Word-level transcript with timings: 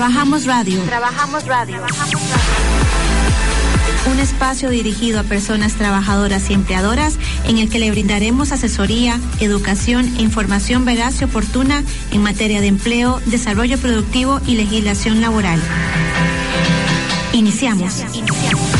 Trabajamos 0.00 0.46
Radio. 0.46 0.80
Trabajamos 0.84 1.44
Radio. 1.44 1.84
Un 4.10 4.18
espacio 4.18 4.70
dirigido 4.70 5.20
a 5.20 5.24
personas 5.24 5.74
trabajadoras 5.74 6.48
y 6.48 6.54
empleadoras 6.54 7.18
en 7.46 7.58
el 7.58 7.68
que 7.68 7.78
le 7.78 7.90
brindaremos 7.90 8.50
asesoría, 8.50 9.20
educación 9.40 10.06
e 10.16 10.22
información 10.22 10.86
veraz 10.86 11.20
y 11.20 11.24
oportuna 11.24 11.84
en 12.12 12.22
materia 12.22 12.62
de 12.62 12.68
empleo, 12.68 13.20
desarrollo 13.26 13.76
productivo 13.76 14.40
y 14.46 14.54
legislación 14.54 15.20
laboral. 15.20 15.60
Iniciamos. 17.34 18.00
Iniciamos. 18.14 18.70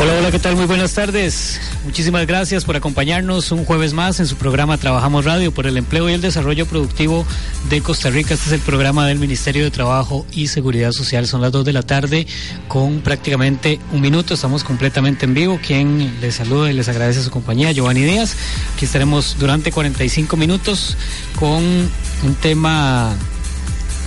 Hola, 0.00 0.12
hola, 0.18 0.30
¿qué 0.30 0.38
tal? 0.38 0.56
Muy 0.56 0.66
buenas 0.66 0.92
tardes. 0.92 1.58
Muchísimas 1.84 2.26
gracias 2.26 2.66
por 2.66 2.76
acompañarnos 2.76 3.52
un 3.52 3.64
jueves 3.64 3.94
más 3.94 4.20
en 4.20 4.26
su 4.26 4.36
programa 4.36 4.76
Trabajamos 4.76 5.24
Radio 5.24 5.50
por 5.50 5.66
el 5.66 5.78
empleo 5.78 6.10
y 6.10 6.12
el 6.12 6.20
desarrollo 6.20 6.66
productivo 6.66 7.24
de 7.70 7.80
Costa 7.80 8.10
Rica. 8.10 8.34
Este 8.34 8.48
es 8.48 8.52
el 8.52 8.60
programa 8.60 9.06
del 9.06 9.18
Ministerio 9.18 9.64
de 9.64 9.70
Trabajo 9.70 10.26
y 10.30 10.48
Seguridad 10.48 10.92
Social. 10.92 11.26
Son 11.26 11.40
las 11.40 11.52
dos 11.52 11.64
de 11.64 11.72
la 11.72 11.82
tarde 11.82 12.26
con 12.68 13.00
prácticamente 13.00 13.80
un 13.92 14.02
minuto. 14.02 14.34
Estamos 14.34 14.62
completamente 14.62 15.24
en 15.24 15.32
vivo. 15.32 15.58
Quien 15.66 16.20
les 16.20 16.34
saluda 16.34 16.70
y 16.70 16.74
les 16.74 16.88
agradece 16.88 17.22
su 17.22 17.30
compañía, 17.30 17.72
Giovanni 17.72 18.02
Díaz. 18.02 18.36
Aquí 18.74 18.84
estaremos 18.84 19.36
durante 19.38 19.72
45 19.72 20.36
minutos 20.36 20.98
con 21.38 21.62
un 21.62 22.34
tema 22.42 23.16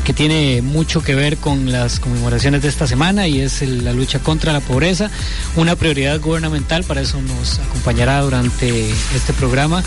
que 0.03 0.13
tiene 0.13 0.61
mucho 0.61 1.01
que 1.01 1.15
ver 1.15 1.37
con 1.37 1.71
las 1.71 1.99
conmemoraciones 1.99 2.61
de 2.61 2.67
esta 2.67 2.87
semana 2.87 3.27
y 3.27 3.39
es 3.39 3.61
la 3.61 3.93
lucha 3.93 4.19
contra 4.19 4.51
la 4.51 4.59
pobreza, 4.59 5.09
una 5.55 5.75
prioridad 5.75 6.19
gubernamental, 6.19 6.83
para 6.83 7.01
eso 7.01 7.21
nos 7.21 7.59
acompañará 7.59 8.21
durante 8.21 8.89
este 9.15 9.33
programa 9.33 9.83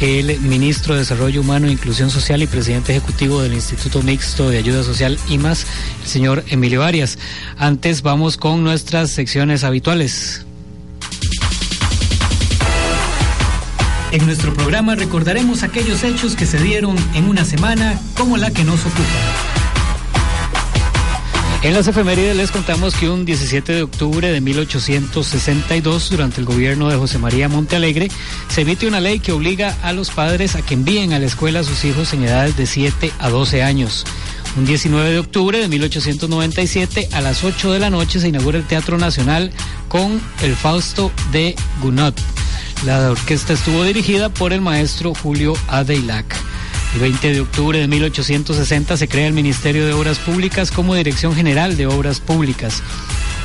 el 0.00 0.40
ministro 0.40 0.94
de 0.94 1.00
Desarrollo 1.00 1.40
Humano 1.40 1.68
e 1.68 1.72
Inclusión 1.72 2.10
Social 2.10 2.42
y 2.42 2.46
presidente 2.46 2.92
ejecutivo 2.96 3.42
del 3.42 3.54
Instituto 3.54 4.02
Mixto 4.02 4.50
de 4.50 4.58
Ayuda 4.58 4.82
Social 4.82 5.18
IMAS, 5.28 5.66
el 6.02 6.08
señor 6.08 6.44
Emilio 6.48 6.82
Arias. 6.82 7.18
Antes 7.56 8.02
vamos 8.02 8.36
con 8.36 8.64
nuestras 8.64 9.10
secciones 9.10 9.62
habituales. 9.62 10.44
En 14.14 14.24
nuestro 14.26 14.54
programa 14.54 14.94
recordaremos 14.94 15.64
aquellos 15.64 16.04
hechos 16.04 16.36
que 16.36 16.46
se 16.46 16.56
dieron 16.58 16.94
en 17.14 17.28
una 17.28 17.44
semana 17.44 18.00
como 18.16 18.36
la 18.36 18.52
que 18.52 18.62
nos 18.62 18.78
ocupa. 18.86 19.02
En 21.64 21.74
las 21.74 21.88
efemérides 21.88 22.36
les 22.36 22.52
contamos 22.52 22.94
que 22.94 23.10
un 23.10 23.24
17 23.24 23.72
de 23.72 23.82
octubre 23.82 24.30
de 24.30 24.40
1862, 24.40 26.10
durante 26.10 26.38
el 26.38 26.46
gobierno 26.46 26.88
de 26.90 26.96
José 26.96 27.18
María 27.18 27.48
Montealegre, 27.48 28.08
se 28.46 28.60
emite 28.60 28.86
una 28.86 29.00
ley 29.00 29.18
que 29.18 29.32
obliga 29.32 29.76
a 29.82 29.92
los 29.92 30.10
padres 30.10 30.54
a 30.54 30.62
que 30.62 30.74
envíen 30.74 31.12
a 31.12 31.18
la 31.18 31.26
escuela 31.26 31.60
a 31.60 31.64
sus 31.64 31.84
hijos 31.84 32.12
en 32.12 32.22
edades 32.22 32.56
de 32.56 32.66
7 32.66 33.10
a 33.18 33.30
12 33.30 33.64
años. 33.64 34.04
Un 34.56 34.66
19 34.66 35.10
de 35.10 35.18
octubre 35.18 35.58
de 35.58 35.66
1897 35.66 37.08
a 37.12 37.20
las 37.20 37.42
8 37.42 37.72
de 37.72 37.80
la 37.80 37.90
noche 37.90 38.20
se 38.20 38.28
inaugura 38.28 38.58
el 38.58 38.64
Teatro 38.64 38.98
Nacional 38.98 39.50
con 39.88 40.20
el 40.42 40.54
Fausto 40.54 41.10
de 41.32 41.56
Gounod. 41.82 42.14
La 42.86 43.10
orquesta 43.10 43.52
estuvo 43.52 43.82
dirigida 43.82 44.28
por 44.28 44.52
el 44.52 44.60
maestro 44.60 45.12
Julio 45.12 45.54
Adeilac. 45.66 46.36
El 46.94 47.00
20 47.00 47.32
de 47.32 47.40
octubre 47.40 47.78
de 47.80 47.88
1860 47.88 48.96
se 48.96 49.08
crea 49.08 49.26
el 49.26 49.32
Ministerio 49.32 49.86
de 49.86 49.92
Obras 49.92 50.18
Públicas 50.18 50.70
como 50.70 50.94
Dirección 50.94 51.34
General 51.34 51.76
de 51.76 51.88
Obras 51.88 52.20
Públicas. 52.20 52.80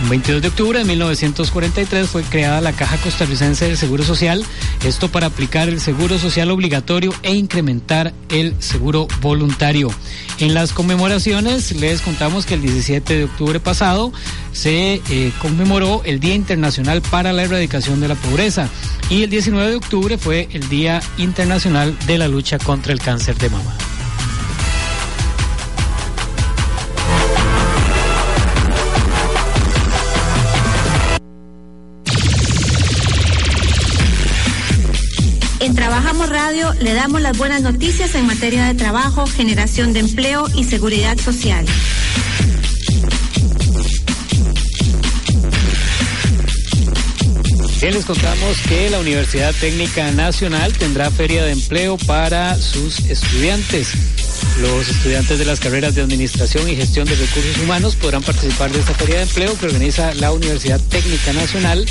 El 0.02 0.10
22 0.10 0.42
de 0.42 0.48
octubre 0.48 0.80
de 0.80 0.86
1943 0.86 2.08
fue 2.08 2.24
creada 2.24 2.62
la 2.62 2.72
Caja 2.72 2.98
Costarricense 2.98 3.66
del 3.66 3.78
Seguro 3.78 4.04
Social, 4.04 4.46
esto 4.86 5.10
para 5.10 5.28
aplicar 5.28 5.68
el 5.68 5.82
seguro 5.82 6.18
social 6.18 6.52
obligatorio 6.52 7.14
e 7.22 7.34
incrementar 7.34 8.14
el 8.30 8.56
seguro 8.62 9.08
voluntario. 9.22 9.90
En 10.40 10.54
las 10.54 10.72
conmemoraciones 10.72 11.74
les 11.74 12.02
contamos 12.02 12.46
que 12.46 12.54
el 12.54 12.62
17 12.62 13.18
de 13.18 13.24
octubre 13.26 13.60
pasado 13.60 14.14
se 14.54 15.02
eh, 15.10 15.34
conmemoró 15.42 16.02
el 16.06 16.22
Día 16.22 16.36
Internacional 16.36 17.02
para 17.02 17.34
la 17.34 17.44
Erradicación 17.44 18.00
de 18.00 18.08
la 18.08 18.16
Pobreza 18.16 18.70
y 19.10 19.24
el 19.24 19.30
19 19.30 19.70
de 19.70 19.76
octubre 19.76 20.18
fue 20.18 20.48
el 20.54 20.70
Día 20.70 21.02
Internacional 21.18 21.98
de 22.08 22.18
la 22.18 22.30
Lucha 22.30 22.58
contra 22.58 22.94
el 22.94 23.00
Cáncer 23.00 23.38
de 23.38 23.50
Mama. 23.50 23.76
Trabajamos 36.00 36.30
Radio 36.30 36.74
le 36.80 36.94
damos 36.94 37.20
las 37.20 37.38
buenas 37.38 37.62
noticias 37.62 38.16
en 38.16 38.26
materia 38.26 38.64
de 38.64 38.74
trabajo, 38.74 39.26
generación 39.28 39.92
de 39.92 40.00
empleo 40.00 40.46
y 40.56 40.64
seguridad 40.64 41.18
social. 41.18 41.66
Bien, 47.82 47.94
les 47.94 48.06
contamos 48.06 48.62
que 48.62 48.90
la 48.90 49.00
Universidad 49.02 49.54
Técnica 49.60 50.10
Nacional 50.14 50.72
tendrá 50.72 51.12
feria 51.12 51.44
de 51.44 51.52
empleo 51.52 51.98
para 51.98 52.56
sus 52.56 53.00
estudiantes. 53.00 53.92
Los 54.62 54.88
estudiantes 54.88 55.38
de 55.38 55.44
las 55.44 55.60
carreras 55.60 55.96
de 55.96 56.02
Administración 56.02 56.70
y 56.70 56.78
Gestión 56.78 57.10
de 57.10 57.16
Recursos 57.16 57.58
Humanos 57.62 57.98
podrán 57.98 58.24
participar 58.24 58.72
de 58.72 58.80
esta 58.80 58.94
feria 58.94 59.18
de 59.18 59.24
empleo 59.24 59.58
que 59.60 59.66
organiza 59.66 60.14
la 60.14 60.32
Universidad 60.32 60.80
Técnica 60.80 61.34
Nacional. 61.34 61.86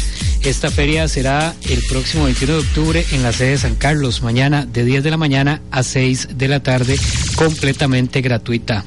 Esta 0.44 0.70
feria 0.70 1.08
será 1.08 1.54
el 1.68 1.82
próximo 1.90 2.24
21 2.24 2.52
de 2.54 2.58
octubre 2.60 3.06
en 3.12 3.22
la 3.22 3.32
sede 3.32 3.50
de 3.50 3.58
San 3.58 3.74
Carlos, 3.74 4.22
mañana 4.22 4.66
de 4.66 4.84
10 4.84 5.02
de 5.02 5.10
la 5.10 5.16
mañana 5.16 5.60
a 5.70 5.82
6 5.82 6.28
de 6.36 6.48
la 6.48 6.60
tarde, 6.60 6.98
completamente 7.36 8.20
gratuita. 8.20 8.84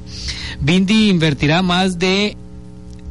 Bindi 0.62 1.10
invertirá 1.10 1.62
más 1.62 2.00
de 2.00 2.38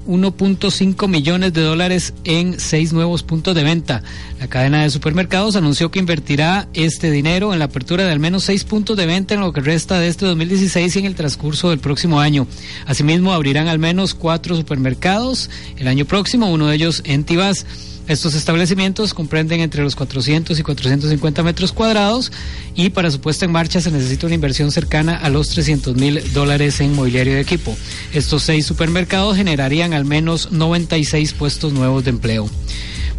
1.5 0.06 1.08
millones 1.08 1.52
de 1.52 1.62
dólares 1.62 2.14
en 2.24 2.58
seis 2.58 2.92
nuevos 2.92 3.22
puntos 3.22 3.54
de 3.54 3.62
venta. 3.62 4.02
La 4.40 4.48
cadena 4.48 4.82
de 4.82 4.90
supermercados 4.90 5.56
anunció 5.56 5.90
que 5.90 5.98
invertirá 5.98 6.68
este 6.74 7.10
dinero 7.10 7.52
en 7.52 7.58
la 7.58 7.66
apertura 7.66 8.04
de 8.04 8.10
al 8.10 8.18
menos 8.18 8.44
seis 8.44 8.64
puntos 8.64 8.96
de 8.96 9.06
venta 9.06 9.34
en 9.34 9.40
lo 9.40 9.52
que 9.52 9.60
resta 9.60 10.00
de 10.00 10.08
este 10.08 10.26
2016 10.26 10.96
y 10.96 10.98
en 10.98 11.04
el 11.06 11.14
transcurso 11.14 11.70
del 11.70 11.78
próximo 11.78 12.20
año. 12.20 12.46
Asimismo, 12.86 13.32
abrirán 13.32 13.68
al 13.68 13.78
menos 13.78 14.14
cuatro 14.14 14.56
supermercados 14.56 15.50
el 15.76 15.86
año 15.86 16.04
próximo, 16.06 16.50
uno 16.50 16.66
de 16.66 16.76
ellos 16.76 17.02
en 17.04 17.24
Tibás. 17.24 17.66
Estos 18.10 18.34
establecimientos 18.34 19.14
comprenden 19.14 19.60
entre 19.60 19.84
los 19.84 19.94
400 19.94 20.58
y 20.58 20.62
450 20.64 21.44
metros 21.44 21.70
cuadrados 21.70 22.32
y 22.74 22.90
para 22.90 23.08
su 23.08 23.20
puesta 23.20 23.44
en 23.44 23.52
marcha 23.52 23.80
se 23.80 23.92
necesita 23.92 24.26
una 24.26 24.34
inversión 24.34 24.72
cercana 24.72 25.16
a 25.16 25.30
los 25.30 25.50
300 25.50 25.94
mil 25.94 26.20
dólares 26.32 26.80
en 26.80 26.92
mobiliario 26.92 27.34
de 27.34 27.40
equipo. 27.40 27.76
Estos 28.12 28.42
seis 28.42 28.66
supermercados 28.66 29.36
generarían 29.36 29.92
al 29.92 30.04
menos 30.04 30.50
96 30.50 31.34
puestos 31.34 31.72
nuevos 31.72 32.02
de 32.02 32.10
empleo. 32.10 32.50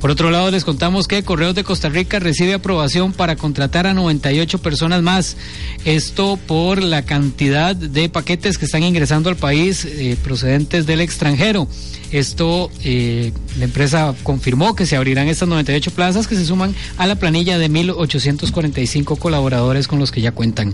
Por 0.01 0.09
otro 0.09 0.31
lado, 0.31 0.49
les 0.49 0.65
contamos 0.65 1.07
que 1.07 1.21
Correos 1.21 1.53
de 1.53 1.63
Costa 1.63 1.87
Rica 1.87 2.17
recibe 2.17 2.55
aprobación 2.55 3.13
para 3.13 3.35
contratar 3.35 3.85
a 3.85 3.93
98 3.93 4.57
personas 4.57 5.03
más. 5.03 5.37
Esto 5.85 6.39
por 6.47 6.81
la 6.81 7.05
cantidad 7.05 7.75
de 7.75 8.09
paquetes 8.09 8.57
que 8.57 8.65
están 8.65 8.81
ingresando 8.81 9.29
al 9.29 9.35
país 9.35 9.85
eh, 9.85 10.17
procedentes 10.23 10.87
del 10.87 11.01
extranjero. 11.01 11.67
Esto, 12.11 12.69
eh, 12.83 13.31
la 13.57 13.65
empresa 13.65 14.13
confirmó 14.23 14.75
que 14.75 14.85
se 14.85 14.97
abrirán 14.97 15.29
estas 15.29 15.47
98 15.47 15.91
plazas 15.91 16.27
que 16.27 16.35
se 16.35 16.45
suman 16.45 16.75
a 16.97 17.07
la 17.07 17.15
planilla 17.15 17.57
de 17.57 17.69
1.845 17.69 19.17
colaboradores 19.17 19.87
con 19.87 19.99
los 19.99 20.11
que 20.11 20.19
ya 20.19 20.33
cuentan. 20.33 20.73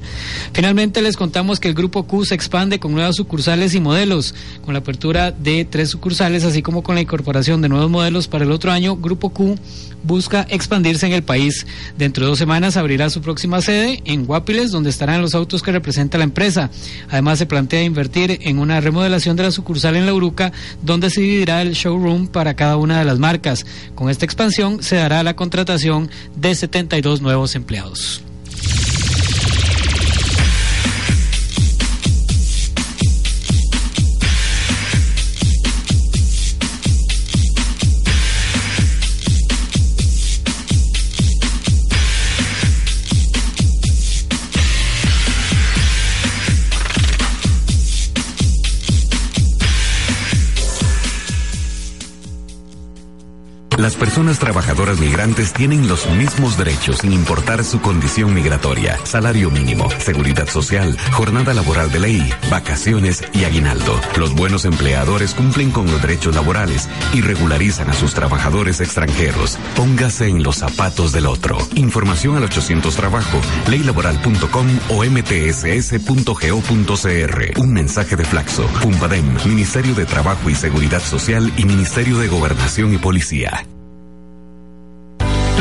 Finalmente 0.54 1.02
les 1.02 1.16
contamos 1.16 1.60
que 1.60 1.68
el 1.68 1.76
Grupo 1.76 2.04
Q 2.04 2.26
se 2.26 2.34
expande 2.34 2.80
con 2.80 2.94
nuevas 2.94 3.18
sucursales 3.18 3.76
y 3.76 3.80
modelos, 3.80 4.34
con 4.66 4.74
la 4.74 4.80
apertura 4.80 5.32
de 5.32 5.64
tres 5.66 5.90
sucursales, 5.90 6.44
así 6.44 6.64
como 6.64 6.82
con 6.82 6.96
la 6.96 7.02
incorporación 7.02 7.62
de 7.62 7.70
nuevos 7.70 7.92
modelos 7.92 8.28
para 8.28 8.44
el 8.44 8.52
otro 8.52 8.72
año. 8.72 8.96
Grupo 9.18 9.56
busca 10.04 10.46
expandirse 10.50 11.08
en 11.08 11.14
el 11.14 11.24
país. 11.24 11.66
Dentro 11.98 12.26
de 12.26 12.30
dos 12.30 12.40
semanas 12.40 12.78
abrirá 12.78 13.10
su 13.10 13.22
próxima 13.22 13.62
sede 13.62 14.02
en 14.06 14.26
Guapiles, 14.26 14.72
donde 14.72 14.90
estarán 14.90 15.22
los 15.22 15.34
autos 15.36 15.64
que 15.64 15.72
representa 15.72 16.18
la 16.18 16.24
empresa. 16.24 16.70
Además, 17.10 17.40
se 17.40 17.46
plantea 17.46 17.84
invertir 17.84 18.40
en 18.42 18.60
una 18.60 18.80
remodelación 18.80 19.36
de 19.36 19.44
la 19.44 19.52
sucursal 19.52 19.96
en 19.96 20.06
La 20.06 20.14
Uruca, 20.14 20.54
donde 20.84 21.10
se 21.10 21.22
dividirá 21.22 21.62
el 21.62 21.74
showroom 21.74 22.28
para 22.28 22.56
cada 22.56 22.78
una 22.78 23.00
de 23.00 23.06
las 23.06 23.20
marcas. 23.20 23.66
Con 23.96 24.10
esta 24.10 24.26
expansión 24.26 24.84
se 24.84 24.96
dará 24.98 25.24
la 25.24 25.36
contratación 25.36 26.10
de 26.36 26.56
72 26.56 27.22
nuevos 27.22 27.56
empleados. 27.56 28.27
Las 53.78 53.96
personas 53.96 54.40
trabajadoras 54.40 55.00
migrantes 55.00 55.54
tienen 55.54 55.88
los 55.88 56.10
mismos 56.10 56.58
derechos 56.58 56.98
sin 56.98 57.14
importar 57.14 57.64
su 57.64 57.80
condición 57.80 58.34
migratoria. 58.34 58.98
Salario 59.06 59.52
mínimo, 59.52 59.88
seguridad 60.00 60.48
social, 60.48 60.98
jornada 61.12 61.54
laboral 61.54 61.92
de 61.92 62.00
ley, 62.00 62.34
vacaciones 62.50 63.24
y 63.34 63.44
aguinaldo. 63.44 63.94
Los 64.18 64.34
buenos 64.34 64.66
empleadores 64.66 65.36
cumplen 65.36 65.70
con 65.70 65.86
los 65.86 66.02
derechos 66.02 66.34
laborales 66.34 66.90
y 67.14 67.22
regularizan 67.22 67.88
a 67.92 67.94
sus 67.94 68.16
trabajadores 68.16 68.82
extranjeros. 68.82 69.60
Póngase 69.76 70.28
en 70.28 70.42
los 70.42 70.56
zapatos 70.56 71.12
del 71.12 71.28
otro. 71.28 71.60
Información 71.76 72.36
al 72.36 72.46
800 72.46 72.96
Trabajo, 72.96 73.40
leylaboral.com 73.70 74.68
o 74.90 75.04
mtss.go.cr. 75.06 76.32
Un 77.60 77.74
mensaje 77.74 78.16
de 78.16 78.26
Flaxo, 78.26 78.66
Pumbadem, 78.82 79.38
Ministerio 79.46 79.94
de 79.94 80.06
Trabajo 80.06 80.50
y 80.50 80.56
Seguridad 80.56 81.04
Social 81.04 81.54
y 81.58 81.66
Ministerio 81.66 82.18
de 82.18 82.28
Gobernación 82.28 82.92
y 82.96 82.98
Policía. 82.98 83.67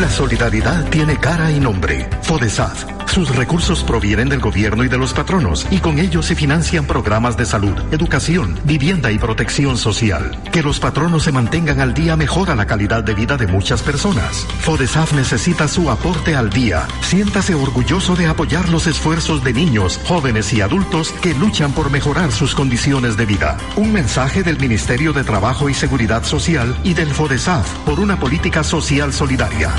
La 0.00 0.10
solidaridad 0.10 0.84
tiene 0.90 1.16
cara 1.16 1.50
y 1.50 1.58
nombre. 1.58 2.08
FODESAF 2.22 2.96
sus 3.16 3.34
recursos 3.34 3.82
provienen 3.82 4.28
del 4.28 4.40
gobierno 4.40 4.84
y 4.84 4.88
de 4.88 4.98
los 4.98 5.14
patronos 5.14 5.66
y 5.70 5.78
con 5.78 5.98
ellos 5.98 6.26
se 6.26 6.34
financian 6.34 6.84
programas 6.84 7.36
de 7.38 7.46
salud, 7.46 7.74
educación, 7.90 8.58
vivienda 8.64 9.10
y 9.10 9.18
protección 9.18 9.78
social. 9.78 10.38
Que 10.52 10.62
los 10.62 10.80
patronos 10.80 11.22
se 11.22 11.32
mantengan 11.32 11.80
al 11.80 11.94
día 11.94 12.14
mejora 12.14 12.54
la 12.54 12.66
calidad 12.66 13.02
de 13.02 13.14
vida 13.14 13.38
de 13.38 13.46
muchas 13.46 13.82
personas. 13.82 14.46
FODESAF 14.60 15.14
necesita 15.14 15.66
su 15.66 15.90
aporte 15.90 16.36
al 16.36 16.50
día. 16.50 16.86
Siéntase 17.00 17.54
orgulloso 17.54 18.16
de 18.16 18.26
apoyar 18.26 18.68
los 18.68 18.86
esfuerzos 18.86 19.42
de 19.42 19.54
niños, 19.54 19.98
jóvenes 20.04 20.52
y 20.52 20.60
adultos 20.60 21.12
que 21.22 21.32
luchan 21.32 21.72
por 21.72 21.90
mejorar 21.90 22.32
sus 22.32 22.54
condiciones 22.54 23.16
de 23.16 23.24
vida. 23.24 23.56
Un 23.76 23.94
mensaje 23.94 24.42
del 24.42 24.58
Ministerio 24.58 25.14
de 25.14 25.24
Trabajo 25.24 25.70
y 25.70 25.74
Seguridad 25.74 26.22
Social 26.24 26.76
y 26.84 26.92
del 26.92 27.14
FODESAF 27.14 27.66
por 27.86 27.98
una 27.98 28.20
política 28.20 28.62
social 28.62 29.14
solidaria. 29.14 29.72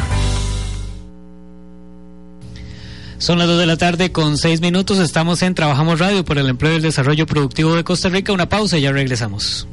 Son 3.19 3.39
las 3.39 3.47
2 3.47 3.59
de 3.59 3.65
la 3.65 3.77
tarde 3.77 4.11
con 4.11 4.37
6 4.37 4.61
minutos. 4.61 4.99
Estamos 4.99 5.41
en 5.41 5.55
Trabajamos 5.55 5.99
Radio 5.99 6.23
por 6.23 6.37
el 6.37 6.49
Empleo 6.49 6.73
y 6.73 6.75
el 6.75 6.81
Desarrollo 6.83 7.25
Productivo 7.25 7.75
de 7.75 7.83
Costa 7.83 8.09
Rica. 8.09 8.31
Una 8.31 8.47
pausa 8.47 8.77
y 8.77 8.81
ya 8.81 8.91
regresamos. 8.91 9.67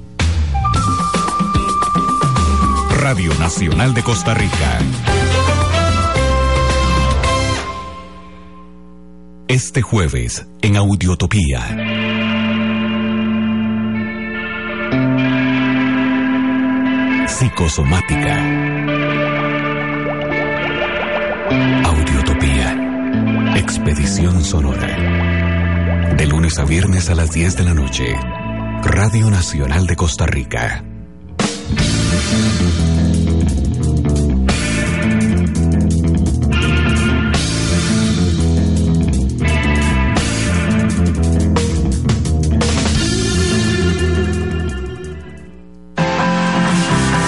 Radio 2.96 3.34
Nacional 3.38 3.92
de 3.92 4.02
Costa 4.02 4.32
Rica. 4.32 4.78
Este 9.46 9.82
jueves 9.82 10.46
en 10.62 10.76
Audiotopía. 10.76 11.60
Psicosomática. 17.28 18.36
Audiotopía. 21.84 22.83
Expedición 23.56 24.44
Sonora. 24.44 26.14
De 26.16 26.26
lunes 26.26 26.58
a 26.58 26.64
viernes 26.64 27.08
a 27.08 27.14
las 27.14 27.30
10 27.30 27.56
de 27.56 27.64
la 27.64 27.72
noche. 27.74 28.16
Radio 28.82 29.30
Nacional 29.30 29.86
de 29.86 29.94
Costa 29.94 30.26
Rica. 30.26 30.84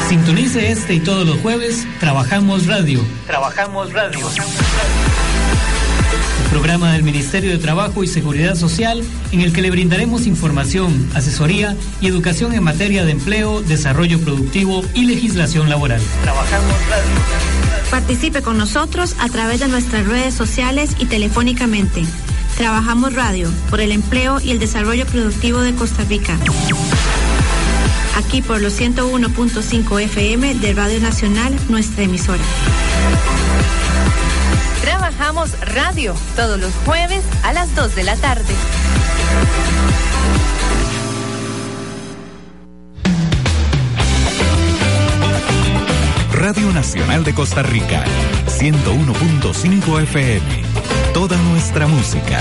Sintonice 0.08 0.73
este 0.73 0.94
y 0.94 1.00
todos 1.00 1.25
los 1.25 1.38
jueves. 1.38 1.87
Trabajamos 2.00 2.67
Radio. 2.67 3.00
Trabajamos 3.26 3.93
Radio 3.93 4.26
programa 6.56 6.94
del 6.94 7.02
Ministerio 7.02 7.50
de 7.50 7.58
Trabajo 7.58 8.02
y 8.02 8.06
Seguridad 8.06 8.54
Social 8.54 9.04
en 9.30 9.42
el 9.42 9.52
que 9.52 9.60
le 9.60 9.70
brindaremos 9.70 10.26
información, 10.26 11.06
asesoría 11.14 11.76
y 12.00 12.06
educación 12.06 12.54
en 12.54 12.62
materia 12.62 13.04
de 13.04 13.12
empleo, 13.12 13.60
desarrollo 13.60 14.18
productivo 14.20 14.82
y 14.94 15.04
legislación 15.04 15.68
laboral. 15.68 16.00
Trabajamos 16.22 16.72
radio. 16.88 17.90
Participe 17.90 18.40
con 18.40 18.56
nosotros 18.56 19.16
a 19.18 19.28
través 19.28 19.60
de 19.60 19.68
nuestras 19.68 20.06
redes 20.06 20.32
sociales 20.32 20.96
y 20.98 21.04
telefónicamente. 21.04 22.06
Trabajamos 22.56 23.12
Radio 23.12 23.52
por 23.68 23.82
el 23.82 23.92
empleo 23.92 24.40
y 24.40 24.50
el 24.50 24.58
desarrollo 24.58 25.04
productivo 25.04 25.60
de 25.60 25.74
Costa 25.74 26.04
Rica. 26.04 26.38
Aquí 28.16 28.40
por 28.40 28.62
los 28.62 28.80
101.5 28.80 30.00
FM 30.00 30.54
de 30.54 30.72
Radio 30.72 31.00
Nacional, 31.00 31.54
nuestra 31.68 32.04
emisora. 32.04 32.42
Trabajamos 34.86 35.50
radio 35.74 36.14
todos 36.36 36.60
los 36.60 36.72
jueves 36.84 37.24
a 37.42 37.52
las 37.52 37.74
2 37.74 37.96
de 37.96 38.04
la 38.04 38.14
tarde. 38.14 38.54
Radio 46.32 46.70
Nacional 46.70 47.24
de 47.24 47.34
Costa 47.34 47.64
Rica, 47.64 48.04
101.5 48.46 50.02
FM. 50.02 50.62
Toda 51.12 51.36
nuestra 51.36 51.88
música. 51.88 52.38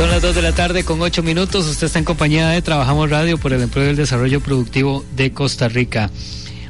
Son 0.00 0.08
las 0.08 0.22
2 0.22 0.34
de 0.34 0.40
la 0.40 0.52
tarde 0.52 0.82
con 0.82 1.02
8 1.02 1.22
minutos. 1.22 1.66
Usted 1.66 1.88
está 1.88 1.98
en 1.98 2.06
compañía 2.06 2.48
de 2.48 2.62
Trabajamos 2.62 3.10
Radio 3.10 3.36
por 3.36 3.52
el 3.52 3.60
Empleo 3.60 3.84
y 3.84 3.88
el 3.90 3.96
Desarrollo 3.96 4.40
Productivo 4.40 5.04
de 5.14 5.30
Costa 5.34 5.68
Rica. 5.68 6.10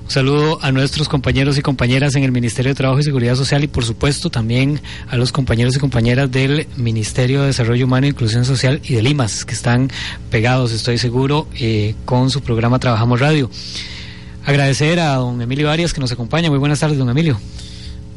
Un 0.03 0.11
saludo 0.11 0.59
a 0.63 0.73
nuestros 0.73 1.09
compañeros 1.09 1.57
y 1.57 1.63
compañeras 1.63 2.17
en 2.17 2.25
el 2.25 2.33
Ministerio 2.33 2.73
de 2.73 2.75
Trabajo 2.75 2.99
y 2.99 3.05
Seguridad 3.05 3.37
Social 3.37 3.63
y 3.63 3.69
por 3.69 3.85
supuesto 3.85 4.31
también 4.31 4.81
a 5.07 5.17
los 5.17 5.31
compañeros 5.31 5.77
y 5.77 5.79
compañeras 5.79 6.29
del 6.33 6.67
Ministerio 6.77 7.43
de 7.43 7.47
Desarrollo 7.47 7.87
Humano 7.87 8.07
e 8.07 8.11
Inclusión 8.11 8.45
Social 8.45 8.81
y 8.83 8.95
de 8.95 9.03
Limas 9.03 9.45
que 9.45 9.55
están 9.55 9.93
pegados, 10.29 10.73
estoy 10.73 10.99
seguro, 10.99 11.47
eh, 11.55 11.95
con 12.07 12.31
su 12.31 12.41
programa 12.41 12.81
Trabajamos 12.81 13.21
Radio. 13.21 13.49
Agradecer 14.45 14.99
a 14.99 15.15
don 15.15 15.41
Emilio 15.41 15.71
Arias 15.71 15.95
que 15.95 16.01
nos 16.01 16.11
acompaña. 16.11 16.51
Muy 16.51 16.59
buenas 16.59 16.81
tardes, 16.81 16.99
don 16.99 17.09
Emilio. 17.09 17.39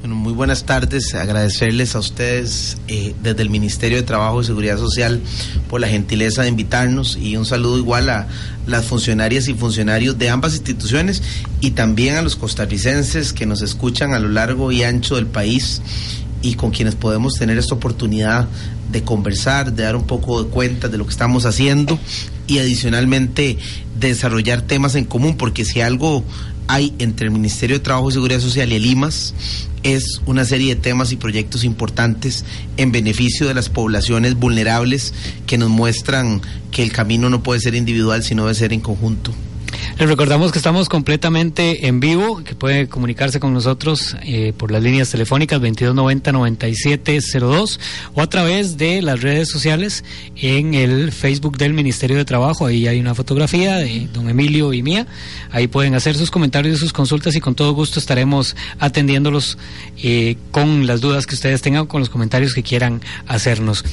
Bueno, 0.04 0.18
muy 0.18 0.34
buenas 0.34 0.66
tardes. 0.66 1.16
Agradecerles 1.16 1.96
a 1.96 2.00
ustedes 2.00 2.78
eh, 2.90 3.16
desde 3.24 3.42
el 3.42 3.50
Ministerio 3.50 3.98
de 3.98 4.04
Trabajo 4.04 4.42
y 4.42 4.44
Seguridad 4.44 4.78
Social 4.78 5.22
por 5.70 5.80
la 5.80 5.88
gentileza 5.88 6.42
de 6.42 6.50
invitarnos 6.50 7.16
y 7.16 7.38
un 7.38 7.46
saludo 7.46 7.78
igual 7.78 8.10
a 8.10 8.28
las 8.68 8.84
funcionarias 8.84 9.48
y 9.48 9.54
funcionarios 9.54 10.18
de 10.18 10.30
ambas 10.30 10.56
instituciones 10.56 11.24
y 11.62 11.72
también 11.72 12.18
a 12.18 12.22
los 12.22 12.36
costarricenses 12.36 13.32
que 13.32 13.46
nos 13.46 13.62
escuchan 13.62 14.14
a 14.14 14.20
lo 14.20 14.28
largo 14.28 14.74
y 14.74 14.84
ancho 14.84 15.16
del 15.16 15.28
país 15.28 15.82
y 16.42 16.56
con 16.56 16.72
quienes 16.72 16.96
podemos 16.96 17.36
tener 17.36 17.58
esta 17.58 17.76
oportunidad 17.76 18.50
de 18.92 19.04
conversar, 19.04 19.72
de 19.72 19.84
dar 19.84 19.96
un 19.96 20.06
poco 20.06 20.44
de 20.44 20.50
cuenta 20.50 20.90
de 20.90 20.98
lo 20.98 21.06
que 21.06 21.12
estamos 21.12 21.46
haciendo 21.46 21.98
y 22.46 22.60
adicionalmente 22.60 23.58
desarrollar 23.98 24.64
temas 24.64 24.96
en 24.96 25.06
común, 25.06 25.38
porque 25.38 25.64
si 25.64 25.80
algo 25.80 26.26
hay 26.68 26.94
entre 27.00 27.28
el 27.28 27.32
Ministerio 27.32 27.78
de 27.78 27.84
Trabajo 27.84 28.10
y 28.10 28.14
Seguridad 28.14 28.40
Social 28.40 28.72
y 28.72 28.76
el 28.76 28.86
IMAS 28.86 29.34
es 29.84 30.22
una 30.26 30.46
serie 30.46 30.76
de 30.76 30.82
temas 30.82 31.12
y 31.12 31.18
proyectos 31.18 31.64
importantes 31.64 32.46
en 32.78 32.92
beneficio 32.92 33.48
de 33.48 33.54
las 33.54 33.70
poblaciones 33.70 34.36
vulnerables 34.36 35.14
que 35.46 35.58
nos 35.58 35.70
muestran 35.70 36.42
que 36.72 36.84
el 36.84 36.92
camino 36.92 37.30
no 37.30 37.44
puede 37.44 37.60
ser 37.60 37.76
individual, 37.76 38.24
sino 38.24 38.44
debe 38.44 38.56
ser 38.56 38.74
en 38.74 38.80
conjunto. 38.80 39.34
Les 40.00 40.10
recordamos 40.10 40.52
que 40.52 40.58
estamos 40.58 40.90
completamente 40.90 41.86
en 41.88 42.00
vivo, 42.00 42.44
que 42.44 42.56
puede 42.56 42.88
comunicarse 42.88 43.40
con 43.40 43.54
nosotros 43.54 44.18
eh, 44.24 44.52
por 44.58 44.72
las 44.72 44.82
líneas 44.82 45.12
telefónicas 45.12 45.62
2290-9702 45.62 47.80
o 48.14 48.22
a 48.22 48.28
través 48.28 48.78
de 48.78 49.02
las 49.02 49.22
redes 49.22 49.50
sociales 49.50 50.04
en 50.36 50.74
el 50.74 51.12
Facebook 51.12 51.58
del 51.58 51.74
Ministerio 51.74 52.18
de 52.18 52.26
Trabajo. 52.26 52.66
Ahí 52.66 52.88
hay 52.88 53.00
una 53.00 53.16
fotografía 53.16 53.78
de 53.78 54.08
don 54.14 54.30
Emilio 54.30 54.74
y 54.74 54.82
mía. 54.82 55.08
Ahí 55.52 55.68
pueden 55.68 55.96
hacer 55.96 56.16
sus 56.16 56.32
comentarios 56.32 56.78
y 56.78 56.80
sus 56.80 56.94
consultas 56.94 57.36
y 57.36 57.42
con 57.42 57.56
todo 57.56 57.74
gusto 57.74 58.00
estaremos 58.00 58.56
atendiéndolos 58.80 59.58
eh, 60.02 60.38
con 60.52 60.88
las 60.88 61.02
dudas 61.02 61.26
que 61.26 61.36
ustedes 61.36 61.62
tengan, 61.62 61.86
con 61.86 62.00
los 62.00 62.10
comentarios 62.10 62.54
que 62.54 62.64
quieran 62.64 63.02
hacernos. 63.28 63.84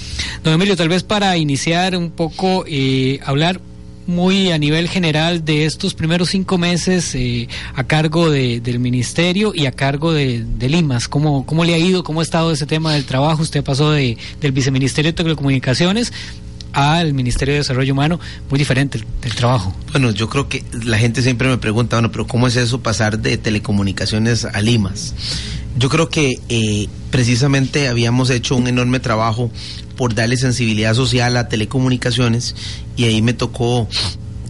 Don 0.43 0.55
Emilio, 0.55 0.77
tal 0.77 0.89
vez 0.89 1.03
para 1.03 1.37
iniciar 1.37 1.97
un 1.97 2.11
poco, 2.11 2.65
eh, 2.67 3.21
hablar 3.25 3.61
muy 4.07 4.51
a 4.51 4.59
nivel 4.59 4.89
general 4.89 5.45
de 5.45 5.65
estos 5.65 5.95
primeros 5.95 6.31
cinco 6.31 6.59
meses 6.59 7.15
eh, 7.15 7.49
a 7.75 7.85
cargo 7.85 8.31
de, 8.31 8.61
del 8.61 8.79
ministerio 8.79 9.53
y 9.55 9.67
a 9.67 9.73
cargo 9.73 10.13
de, 10.13 10.45
de, 10.45 10.69
Limas. 10.69 11.09
¿Cómo, 11.09 11.47
¿Cómo 11.47 11.65
le 11.65 11.75
ha 11.75 11.79
ido? 11.79 12.03
¿Cómo 12.03 12.21
ha 12.21 12.23
estado 12.23 12.53
ese 12.53 12.67
tema 12.67 12.95
del 12.95 13.05
trabajo? 13.05 13.43
Usted 13.43 13.63
pasó 13.63 13.91
de, 13.91 14.17
del 14.41 14.53
viceministerio 14.53 15.13
de 15.13 15.17
Telecomunicaciones 15.17 16.13
al 16.73 17.15
Ministerio 17.15 17.55
de 17.55 17.61
Desarrollo 17.61 17.93
Humano, 17.93 18.21
muy 18.49 18.59
diferente 18.59 18.99
el, 18.99 19.05
el, 19.23 19.35
trabajo. 19.35 19.75
Bueno, 19.91 20.13
yo 20.13 20.29
creo 20.29 20.49
que 20.49 20.65
la 20.85 20.99
gente 20.99 21.23
siempre 21.23 21.49
me 21.49 21.59
pregunta, 21.59 21.97
bueno, 21.97 22.13
pero 22.13 22.27
¿cómo 22.27 22.47
es 22.47 22.57
eso 22.57 22.81
pasar 22.81 23.19
de 23.19 23.37
telecomunicaciones 23.37 24.45
a 24.45 24.61
Limas? 24.61 25.15
Yo 25.79 25.89
creo 25.89 26.09
que 26.09 26.41
eh, 26.49 26.89
precisamente 27.11 27.89
habíamos 27.89 28.31
hecho 28.31 28.57
un 28.57 28.67
enorme 28.67 29.01
trabajo 29.01 29.51
por 29.97 30.15
darle 30.15 30.37
sensibilidad 30.37 30.95
social 30.95 31.37
a 31.37 31.49
telecomunicaciones 31.49 32.55
y 32.97 33.05
ahí 33.05 33.23
me 33.23 33.33
tocó 33.33 33.89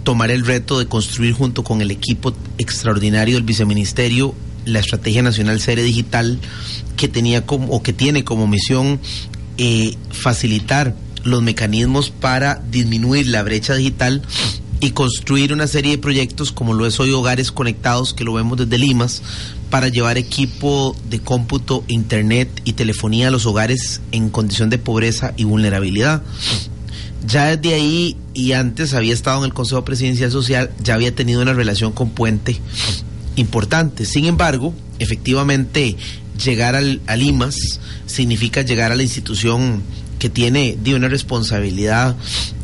tomar 0.02 0.30
el 0.30 0.46
reto 0.46 0.78
de 0.78 0.86
construir 0.86 1.34
junto 1.34 1.62
con 1.62 1.82
el 1.82 1.90
equipo 1.90 2.32
extraordinario 2.58 3.34
del 3.34 3.44
viceministerio 3.44 4.34
la 4.64 4.80
estrategia 4.80 5.22
nacional 5.22 5.60
serie 5.60 5.84
digital 5.84 6.38
que 6.96 7.08
tenía 7.08 7.46
como 7.46 7.68
o 7.68 7.82
que 7.82 7.92
tiene 7.92 8.24
como 8.24 8.46
misión 8.46 9.00
eh, 9.58 9.96
facilitar 10.10 10.94
los 11.24 11.42
mecanismos 11.42 12.10
para 12.10 12.62
disminuir 12.70 13.26
la 13.26 13.42
brecha 13.42 13.74
digital 13.74 14.22
y 14.80 14.92
construir 14.92 15.52
una 15.52 15.66
serie 15.66 15.92
de 15.92 15.98
proyectos 15.98 16.52
como 16.52 16.72
lo 16.72 16.86
es 16.86 16.98
hoy 17.00 17.10
Hogares 17.12 17.52
Conectados, 17.52 18.14
que 18.14 18.24
lo 18.24 18.32
vemos 18.32 18.56
desde 18.56 18.78
Limas, 18.78 19.22
para 19.70 19.88
llevar 19.88 20.18
equipo 20.18 20.96
de 21.08 21.20
cómputo, 21.20 21.84
internet 21.88 22.48
y 22.64 22.74
telefonía 22.74 23.28
a 23.28 23.30
los 23.30 23.46
hogares 23.46 24.00
en 24.12 24.28
condición 24.28 24.68
de 24.68 24.78
pobreza 24.78 25.32
y 25.36 25.44
vulnerabilidad. 25.44 26.22
Ya 27.26 27.56
desde 27.56 27.74
ahí 27.74 28.16
y 28.34 28.52
antes 28.52 28.94
había 28.94 29.14
estado 29.14 29.38
en 29.38 29.44
el 29.44 29.54
Consejo 29.54 29.84
Presidencial 29.84 30.30
Social, 30.30 30.70
ya 30.82 30.94
había 30.94 31.14
tenido 31.14 31.42
una 31.42 31.52
relación 31.52 31.92
con 31.92 32.10
Puente 32.10 32.58
importante. 33.36 34.04
Sin 34.04 34.24
embargo, 34.24 34.74
efectivamente, 34.98 35.96
llegar 36.42 36.74
al, 36.74 37.00
a 37.06 37.16
Limas 37.16 37.80
significa 38.06 38.62
llegar 38.62 38.92
a 38.92 38.96
la 38.96 39.02
institución 39.02 39.82
que 40.18 40.28
tiene 40.28 40.76
de 40.82 40.94
una 40.94 41.08
responsabilidad 41.08 42.16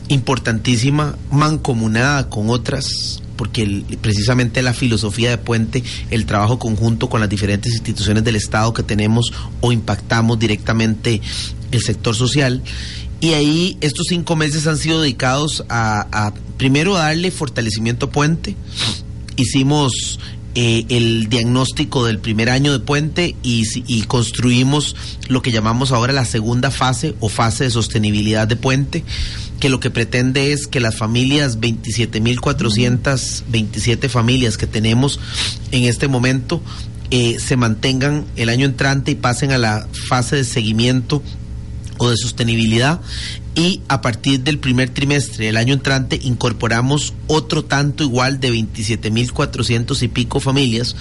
importantísima, 0.09 1.17
mancomunada 1.31 2.29
con 2.29 2.51
otras, 2.51 3.23
porque 3.37 3.63
el, 3.63 3.85
precisamente 4.01 4.63
la 4.63 4.75
filosofía 4.75 5.31
de 5.31 5.39
Puente, 5.39 5.83
el 6.11 6.27
trabajo 6.27 6.59
conjunto 6.59 7.09
con 7.09 7.21
las 7.21 7.29
diferentes 7.29 7.73
instituciones 7.73 8.25
del 8.25 8.37
Estado 8.37 8.73
que 8.73 8.83
tenemos 8.83 9.33
o 9.61 9.73
impactamos 9.73 10.39
directamente 10.39 11.21
el 11.71 11.83
sector 11.83 12.15
social. 12.15 12.63
Y 13.21 13.33
ahí 13.33 13.79
estos 13.81 14.07
cinco 14.09 14.37
meses 14.37 14.67
han 14.67 14.77
sido 14.77 15.01
dedicados 15.01 15.65
a, 15.69 16.07
a 16.13 16.35
primero 16.57 16.95
darle 16.95 17.31
fortalecimiento 17.31 18.07
a 18.07 18.11
Puente. 18.11 18.57
Hicimos 19.37 20.19
eh, 20.59 20.87
el 20.89 21.29
diagnóstico 21.29 22.07
del 22.07 22.19
primer 22.19 22.49
año 22.49 22.73
de 22.73 22.79
puente 22.79 23.37
y, 23.43 24.03
construimos 24.05 24.97
lo 25.29 25.43
que 25.43 25.53
llamamos 25.53 25.93
ahora 25.93 26.15
la 26.15 26.25
segunda 26.25 26.71
fase 26.71 27.15
o 27.21 27.29
fase 27.29 27.65
de 27.65 27.71
sostenibilidad 27.71 28.49
de 28.49 28.57
puente, 28.57 29.05
que 29.61 29.69
lo 29.69 29.81
que 29.81 29.91
pretende 29.91 30.53
es 30.53 30.67
que 30.67 30.81
las 30.81 30.97
familias, 30.97 31.61
27.427 31.61 34.09
familias 34.09 34.57
que 34.57 34.67
tenemos 34.67 35.21
en 35.73 35.85
este 35.85 36.09
momento, 36.09 36.63
eh, 37.11 37.39
se 37.39 37.57
mantengan 37.57 38.25
el 38.37 38.49
año 38.49 38.65
entrante 38.67 39.13
y 39.13 39.15
pasen 39.15 39.53
a 39.53 39.59
la 39.59 39.87
fase 40.09 40.35
de 40.37 40.45
seguimiento 40.45 41.23
o 41.99 42.11
de 42.11 42.17
sostenibilidad. 42.17 43.01
Y 43.55 43.81
a 43.89 44.03
partir 44.03 44.41
del 44.41 44.59
primer 44.59 44.91
trimestre 44.91 45.47
del 45.47 45.57
año 45.57 45.73
entrante 45.73 46.21
incorporamos 46.23 47.15
otro 47.27 47.65
tanto 47.65 48.05
igual 48.05 48.39
de 48.39 48.53
27.400 48.53 50.03
y 50.03 50.09
pico 50.09 50.41
familias 50.41 50.95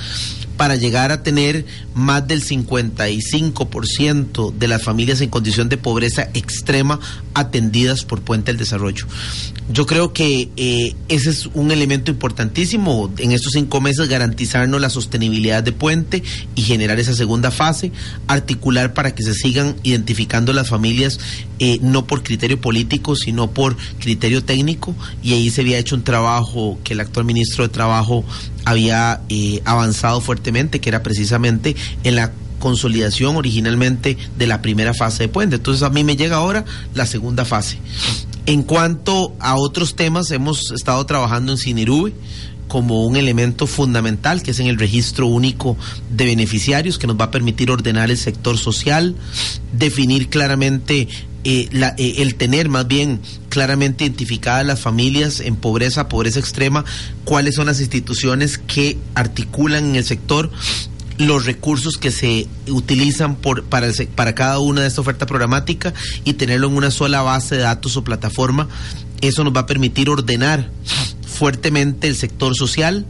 para 0.57 0.75
llegar 0.75 1.11
a 1.11 1.23
tener 1.23 1.65
más 1.93 2.27
del 2.27 2.43
55% 2.43 4.53
de 4.53 4.67
las 4.67 4.83
familias 4.83 5.21
en 5.21 5.29
condición 5.29 5.69
de 5.69 5.77
pobreza 5.77 6.29
extrema 6.33 6.99
atendidas 7.33 8.05
por 8.05 8.21
Puente 8.21 8.51
del 8.51 8.57
Desarrollo. 8.57 9.07
Yo 9.69 9.85
creo 9.85 10.13
que 10.13 10.49
eh, 10.57 10.95
ese 11.09 11.31
es 11.31 11.47
un 11.53 11.71
elemento 11.71 12.11
importantísimo 12.11 13.11
en 13.17 13.31
estos 13.31 13.53
cinco 13.53 13.81
meses, 13.81 14.07
garantizarnos 14.07 14.79
la 14.79 14.89
sostenibilidad 14.89 15.63
de 15.63 15.71
Puente 15.71 16.23
y 16.55 16.61
generar 16.61 16.99
esa 16.99 17.13
segunda 17.13 17.51
fase, 17.51 17.91
articular 18.27 18.93
para 18.93 19.15
que 19.15 19.23
se 19.23 19.33
sigan 19.33 19.75
identificando 19.83 20.53
las 20.53 20.69
familias 20.69 21.19
eh, 21.59 21.79
no 21.81 22.05
por 22.05 22.21
criterio 22.21 22.61
político, 22.61 23.15
sino 23.15 23.51
por 23.51 23.75
criterio 23.99 24.43
técnico, 24.43 24.95
y 25.23 25.33
ahí 25.33 25.49
se 25.49 25.61
había 25.61 25.79
hecho 25.79 25.95
un 25.95 26.03
trabajo 26.03 26.77
que 26.83 26.93
el 26.93 26.99
actual 26.99 27.25
ministro 27.25 27.63
de 27.63 27.69
Trabajo 27.69 28.23
había 28.65 29.21
eh, 29.29 29.61
avanzado 29.65 30.21
fuertemente, 30.21 30.81
que 30.81 30.89
era 30.89 31.03
precisamente 31.03 31.75
en 32.03 32.15
la 32.15 32.31
consolidación 32.59 33.35
originalmente 33.35 34.17
de 34.37 34.47
la 34.47 34.61
primera 34.61 34.93
fase 34.93 35.23
de 35.23 35.29
puente. 35.29 35.57
Entonces 35.57 35.83
a 35.83 35.89
mí 35.89 36.03
me 36.03 36.15
llega 36.15 36.37
ahora 36.37 36.65
la 36.93 37.05
segunda 37.05 37.45
fase. 37.45 37.77
En 38.47 38.63
cuanto 38.63 39.35
a 39.39 39.55
otros 39.55 39.95
temas, 39.95 40.29
hemos 40.31 40.71
estado 40.71 41.05
trabajando 41.05 41.51
en 41.51 41.57
Sinirube 41.57 42.13
como 42.67 43.05
un 43.05 43.15
elemento 43.15 43.67
fundamental, 43.67 44.41
que 44.41 44.51
es 44.51 44.59
en 44.59 44.67
el 44.67 44.77
registro 44.77 45.27
único 45.27 45.77
de 46.09 46.25
beneficiarios, 46.25 46.97
que 46.97 47.07
nos 47.07 47.19
va 47.19 47.25
a 47.25 47.31
permitir 47.31 47.71
ordenar 47.71 48.09
el 48.11 48.17
sector 48.17 48.57
social, 48.57 49.15
definir 49.71 50.29
claramente 50.29 51.07
eh, 51.43 51.69
la, 51.71 51.93
eh, 51.97 52.15
el 52.17 52.35
tener 52.35 52.69
más 52.69 52.87
bien 52.87 53.21
claramente 53.49 54.03
identificadas 54.03 54.65
las 54.65 54.79
familias 54.79 55.39
en 55.39 55.55
pobreza, 55.55 56.09
pobreza 56.09 56.39
extrema, 56.39 56.85
cuáles 57.23 57.55
son 57.55 57.67
las 57.67 57.79
instituciones 57.79 58.57
que 58.57 58.97
articulan 59.13 59.89
en 59.89 59.95
el 59.95 60.03
sector 60.03 60.51
los 61.17 61.45
recursos 61.45 61.97
que 61.97 62.11
se 62.11 62.47
utilizan 62.67 63.35
por, 63.35 63.63
para, 63.63 63.89
para 64.15 64.35
cada 64.35 64.59
una 64.59 64.81
de 64.81 64.87
esta 64.87 65.01
oferta 65.01 65.25
programática 65.25 65.93
y 66.23 66.33
tenerlo 66.33 66.67
en 66.67 66.75
una 66.75 66.91
sola 66.91 67.21
base 67.21 67.55
de 67.55 67.61
datos 67.61 67.95
o 67.95 68.03
plataforma. 68.03 68.67
Eso 69.21 69.43
nos 69.43 69.55
va 69.55 69.61
a 69.61 69.65
permitir 69.65 70.09
ordenar 70.09 70.69
fuertemente 71.35 72.07
el 72.07 72.15
sector 72.15 72.55
social. 72.55 73.05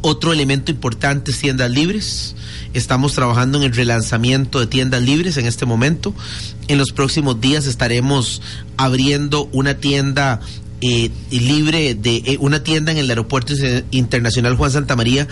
Otro 0.00 0.32
elemento 0.32 0.70
importante 0.70 1.30
es 1.30 1.38
tiendas 1.38 1.70
libres. 1.70 2.36
Estamos 2.74 3.14
trabajando 3.14 3.58
en 3.58 3.64
el 3.64 3.74
relanzamiento 3.74 4.60
de 4.60 4.66
tiendas 4.66 5.02
libres 5.02 5.36
en 5.38 5.46
este 5.46 5.64
momento. 5.64 6.14
En 6.68 6.78
los 6.78 6.92
próximos 6.92 7.40
días 7.40 7.66
estaremos 7.66 8.42
abriendo 8.76 9.48
una 9.52 9.74
tienda 9.74 10.40
eh, 10.82 11.10
libre 11.30 11.94
de 11.94 12.16
eh, 12.26 12.36
una 12.40 12.62
tienda 12.62 12.92
en 12.92 12.98
el 12.98 13.08
aeropuerto 13.08 13.54
internacional 13.90 14.56
Juan 14.56 14.70
Santa 14.70 14.96
María, 14.96 15.26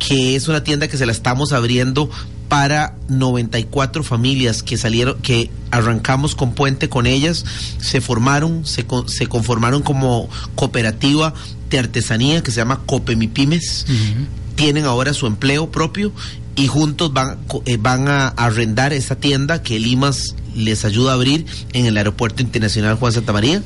que 0.00 0.34
es 0.34 0.48
una 0.48 0.64
tienda 0.64 0.88
que 0.88 0.96
se 0.96 1.06
la 1.06 1.12
estamos 1.12 1.52
abriendo 1.52 2.10
para 2.48 2.94
94 3.08 4.02
familias 4.02 4.62
que 4.62 4.76
salieron, 4.76 5.18
que 5.20 5.50
arrancamos 5.70 6.34
con 6.34 6.54
puente 6.54 6.88
con 6.88 7.06
ellas, 7.06 7.44
se 7.78 8.00
formaron, 8.00 8.64
se, 8.64 8.86
se 9.06 9.26
conformaron 9.26 9.82
como 9.82 10.28
cooperativa 10.54 11.34
de 11.70 11.78
artesanía 11.78 12.42
que 12.42 12.50
se 12.50 12.58
llama 12.58 12.82
Copemipymes, 12.86 13.86
uh 13.88 13.92
-huh. 13.92 14.26
tienen 14.54 14.84
ahora 14.84 15.12
su 15.12 15.26
empleo 15.26 15.70
propio 15.70 16.12
y 16.54 16.68
juntos 16.68 17.12
van, 17.12 17.38
eh, 17.66 17.76
van 17.76 18.08
a 18.08 18.28
arrendar 18.28 18.92
esa 18.92 19.16
tienda 19.16 19.62
que 19.62 19.78
Limas 19.78 20.34
les 20.54 20.84
ayuda 20.84 21.12
a 21.12 21.14
abrir 21.14 21.44
en 21.72 21.86
el 21.86 21.96
aeropuerto 21.98 22.42
internacional 22.42 22.96
Juan 22.96 23.12
Santa 23.12 23.32
María. 23.32 23.62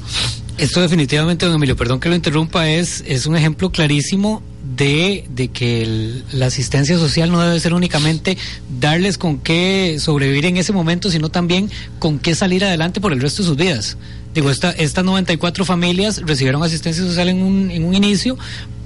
Esto 0.58 0.80
definitivamente, 0.80 1.46
don 1.46 1.54
Emilio, 1.54 1.76
perdón 1.76 2.00
que 2.00 2.08
lo 2.08 2.14
interrumpa, 2.14 2.68
es, 2.68 3.02
es 3.06 3.26
un 3.26 3.36
ejemplo 3.36 3.70
clarísimo 3.70 4.42
de, 4.76 5.24
de 5.30 5.48
que 5.48 6.22
la 6.32 6.46
asistencia 6.46 6.98
social 6.98 7.30
no 7.30 7.40
debe 7.40 7.58
ser 7.60 7.74
únicamente 7.74 8.36
darles 8.80 9.18
con 9.18 9.38
qué 9.38 9.96
sobrevivir 9.98 10.46
en 10.46 10.56
ese 10.56 10.72
momento, 10.72 11.10
sino 11.10 11.28
también 11.28 11.70
con 11.98 12.18
qué 12.18 12.34
salir 12.34 12.64
adelante 12.64 13.00
por 13.00 13.12
el 13.12 13.20
resto 13.20 13.42
de 13.42 13.48
sus 13.48 13.56
vidas. 13.56 13.96
Digo, 14.34 14.50
esta, 14.50 14.70
estas 14.70 15.04
94 15.04 15.64
familias 15.64 16.22
recibieron 16.24 16.62
asistencia 16.62 17.02
social 17.02 17.28
en 17.28 17.42
un, 17.42 17.70
en 17.70 17.84
un 17.84 17.94
inicio 17.94 18.38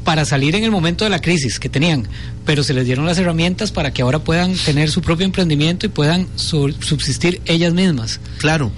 para 0.04 0.24
salir 0.24 0.54
en 0.54 0.64
el 0.64 0.70
momento 0.70 1.04
de 1.04 1.10
la 1.10 1.20
crisis 1.20 1.58
que 1.58 1.68
tenían, 1.68 2.06
pero 2.44 2.62
se 2.62 2.74
les 2.74 2.84
dieron 2.84 3.06
las 3.06 3.18
herramientas 3.18 3.72
para 3.72 3.92
que 3.92 4.02
ahora 4.02 4.20
puedan 4.20 4.54
tener 4.54 4.90
su 4.90 5.00
propio 5.00 5.24
emprendimiento 5.24 5.86
y 5.86 5.88
puedan 5.88 6.28
subsistir 6.36 7.40
ellas 7.46 7.72
mismas. 7.72 8.20
Claro, 8.38 8.70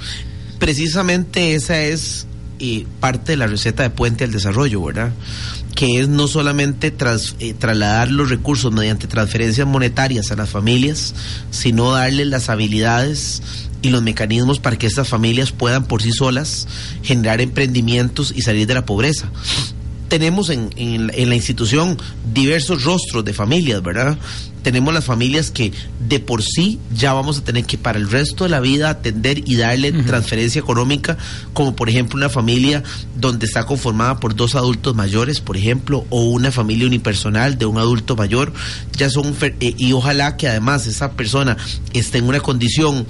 precisamente 0.59 1.55
esa 1.55 1.81
es 1.83 2.27
eh, 2.59 2.87
parte 3.01 3.33
de 3.33 3.37
la 3.37 3.47
receta 3.49 3.83
de 3.83 3.91
Puente 3.91 4.25
al 4.25 4.33
Desarrollo, 4.33 4.83
¿verdad? 4.83 5.13
Que 5.77 6.01
es 6.01 6.09
no 6.09 6.27
solamente 6.27 6.89
eh, 6.89 7.55
trasladar 7.55 8.11
los 8.11 8.31
recursos 8.31 8.73
mediante 8.73 9.07
transferencias 9.07 9.69
monetarias 9.69 10.33
a 10.33 10.37
las 10.37 10.51
familias, 10.51 11.15
sino 11.51 11.93
darles 11.93 12.27
las 12.27 12.49
habilidades 12.49 13.43
y 13.83 13.91
los 13.91 14.03
mecanismos 14.03 14.59
para 14.59 14.77
que 14.77 14.89
estas 14.89 15.09
familias 15.09 15.53
puedan 15.53 15.85
por 15.87 16.03
sí 16.03 16.11
solas 16.11 16.67
generar 17.03 17.41
emprendimientos 17.41 18.33
y 18.35 18.43
salir 18.43 18.67
de 18.67 18.75
la 18.75 18.85
pobreza 18.85 19.31
tenemos 20.17 20.49
en, 20.49 20.71
en, 20.77 21.29
la 21.29 21.35
institución 21.35 21.99
diversos 22.33 22.85
rostros 22.85 23.23
de 23.23 23.35
familias, 23.35 23.83
¿verdad? 23.83 24.17
Tenemos 24.63 24.95
las 24.95 25.05
familias 25.05 25.51
que 25.51 25.73
de 26.09 26.21
por 26.21 26.43
sí 26.43 26.79
ya 26.95 27.13
vamos 27.13 27.37
a 27.37 27.45
tener 27.45 27.67
que 27.67 27.77
para 27.77 27.99
el 27.99 28.11
resto 28.11 28.45
de 28.45 28.51
la 28.51 28.61
vida 28.61 28.89
atender 28.89 29.47
y 29.47 29.57
darle 29.57 29.93
transferencia 29.93 30.59
económica, 30.59 31.19
como 31.53 31.77
por 31.77 31.91
ejemplo 31.91 32.17
una 32.17 32.31
familia 32.31 32.83
donde 33.15 33.45
está 33.45 33.67
conformada 33.67 34.19
por 34.19 34.35
dos 34.35 34.55
adultos 34.55 34.95
mayores, 34.95 35.43
por 35.43 35.59
ejemplo, 35.59 36.07
o 36.09 36.23
una 36.23 36.51
familia 36.51 36.87
unipersonal 36.87 37.59
de 37.59 37.67
un 37.67 37.77
adulto 37.77 38.17
mayor, 38.17 38.55
ya 38.97 39.11
son, 39.11 39.37
eh, 39.43 39.75
y 39.77 39.93
ojalá 39.93 40.39
que 40.39 40.49
además 40.49 40.87
esa 40.87 41.13
persona 41.13 41.59
esté 41.93 42.19
en 42.19 42.25
una 42.25 42.41
condición 42.41 43.07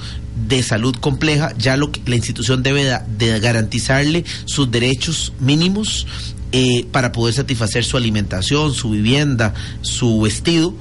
de 0.48 0.60
salud 0.64 0.96
compleja, 0.96 1.54
ya 1.56 1.76
lo 1.76 1.92
que 1.92 2.02
la 2.04 2.16
institución 2.16 2.64
debe 2.64 2.98
de 3.16 3.38
garantizarle 3.38 4.24
sus 4.44 4.70
derechos 4.72 5.32
mínimos 5.38 6.06
eh, 6.58 6.86
para 6.90 7.12
poder 7.12 7.34
satisfacer 7.34 7.84
su 7.84 7.98
alimentación, 7.98 8.72
su 8.72 8.88
vivienda, 8.88 9.52
su 9.82 10.22
vestido. 10.22 10.72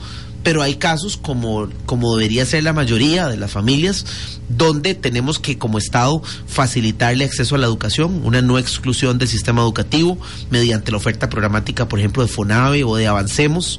Pero 0.41 0.61
hay 0.61 0.75
casos, 0.75 1.17
como, 1.17 1.67
como 1.85 2.15
debería 2.15 2.45
ser 2.45 2.63
la 2.63 2.71
mayoría 2.71 3.27
de 3.27 3.35
las 3.35 3.51
familias, 3.51 4.05
donde 4.47 4.95
tenemos 4.95 5.37
que 5.37 5.57
como 5.57 5.77
Estado 5.77 6.21
facilitarle 6.47 7.25
acceso 7.25 7.55
a 7.55 7.57
la 7.57 7.67
educación, 7.67 8.21
una 8.23 8.41
no 8.41 8.57
exclusión 8.57 9.17
del 9.17 9.27
sistema 9.27 9.63
educativo 9.63 10.17
mediante 10.49 10.91
la 10.91 10.97
oferta 10.97 11.29
programática, 11.29 11.89
por 11.89 11.99
ejemplo, 11.99 12.23
de 12.23 12.29
FONAVE 12.29 12.85
o 12.85 12.95
de 12.95 13.07
Avancemos. 13.07 13.77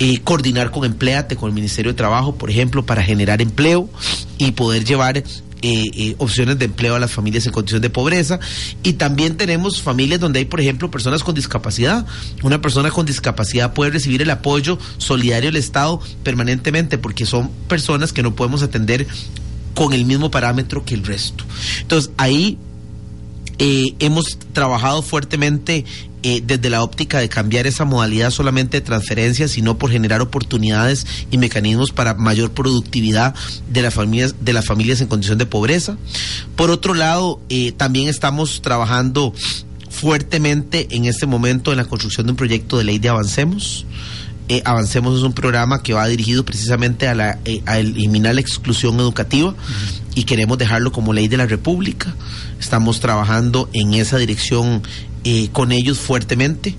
Eh, 0.00 0.20
coordinar 0.22 0.70
con 0.70 0.84
Empleate, 0.84 1.36
con 1.36 1.48
el 1.48 1.54
Ministerio 1.54 1.92
de 1.92 1.96
Trabajo, 1.96 2.34
por 2.34 2.50
ejemplo, 2.50 2.84
para 2.84 3.02
generar 3.02 3.40
empleo 3.40 3.88
y 4.36 4.50
poder 4.50 4.84
llevar 4.84 5.22
eh, 5.62 5.90
eh, 5.94 6.14
opciones 6.18 6.58
de 6.58 6.64
empleo 6.64 6.96
a 6.96 6.98
las 6.98 7.12
familias 7.12 7.46
en 7.46 7.52
condición 7.52 7.80
de 7.80 7.90
pobreza. 7.90 8.40
Y 8.82 8.94
también 8.94 9.36
tenemos 9.36 9.80
familias 9.80 10.20
donde 10.20 10.40
hay, 10.40 10.44
por 10.44 10.60
ejemplo, 10.60 10.90
personas 10.90 11.22
con 11.22 11.34
discapacidad. 11.34 12.04
Una 12.42 12.60
persona 12.60 12.90
con 12.90 13.06
discapacidad 13.06 13.72
puede 13.72 13.92
recibir 13.92 14.22
el 14.22 14.30
apoyo 14.30 14.78
solidario 14.98 15.50
del 15.50 15.56
Estado 15.56 16.00
permanentemente 16.24 16.98
porque 16.98 17.26
son 17.26 17.50
personas 17.68 18.12
que 18.12 18.22
no 18.22 18.34
podemos 18.34 18.62
atender 18.62 19.06
con 19.74 19.92
el 19.92 20.04
mismo 20.04 20.30
parámetro 20.30 20.84
que 20.84 20.94
el 20.94 21.04
resto. 21.04 21.44
Entonces, 21.80 22.10
ahí 22.16 22.58
eh, 23.64 23.94
hemos 24.00 24.40
trabajado 24.52 25.02
fuertemente 25.02 25.84
eh, 26.24 26.42
desde 26.44 26.68
la 26.68 26.82
óptica 26.82 27.20
de 27.20 27.28
cambiar 27.28 27.68
esa 27.68 27.84
modalidad 27.84 28.32
solamente 28.32 28.78
de 28.78 28.80
transferencias, 28.80 29.52
sino 29.52 29.78
por 29.78 29.92
generar 29.92 30.20
oportunidades 30.20 31.06
y 31.30 31.38
mecanismos 31.38 31.92
para 31.92 32.14
mayor 32.14 32.50
productividad 32.50 33.36
de 33.68 33.82
las 33.82 33.94
familias, 33.94 34.34
de 34.40 34.52
las 34.52 34.66
familias 34.66 35.00
en 35.00 35.06
condición 35.06 35.38
de 35.38 35.46
pobreza. 35.46 35.96
Por 36.56 36.70
otro 36.70 36.92
lado, 36.94 37.40
eh, 37.50 37.70
también 37.70 38.08
estamos 38.08 38.62
trabajando 38.62 39.32
fuertemente 39.90 40.88
en 40.90 41.04
este 41.04 41.26
momento 41.26 41.70
en 41.70 41.76
la 41.76 41.84
construcción 41.84 42.26
de 42.26 42.32
un 42.32 42.36
proyecto 42.36 42.78
de 42.78 42.82
ley 42.84 42.98
de 42.98 43.10
Avancemos. 43.10 43.86
Eh, 44.48 44.60
Avancemos 44.64 45.16
es 45.16 45.22
un 45.22 45.34
programa 45.34 45.84
que 45.84 45.94
va 45.94 46.08
dirigido 46.08 46.44
precisamente 46.44 47.06
a, 47.06 47.14
la, 47.14 47.38
a 47.66 47.78
eliminar 47.78 48.34
la 48.34 48.40
exclusión 48.40 48.98
educativa 48.98 49.54
y 50.14 50.24
queremos 50.24 50.58
dejarlo 50.58 50.92
como 50.92 51.12
ley 51.12 51.28
de 51.28 51.36
la 51.36 51.46
República. 51.46 52.14
Estamos 52.60 53.00
trabajando 53.00 53.68
en 53.72 53.94
esa 53.94 54.18
dirección 54.18 54.82
eh, 55.24 55.48
con 55.52 55.72
ellos 55.72 55.98
fuertemente. 55.98 56.74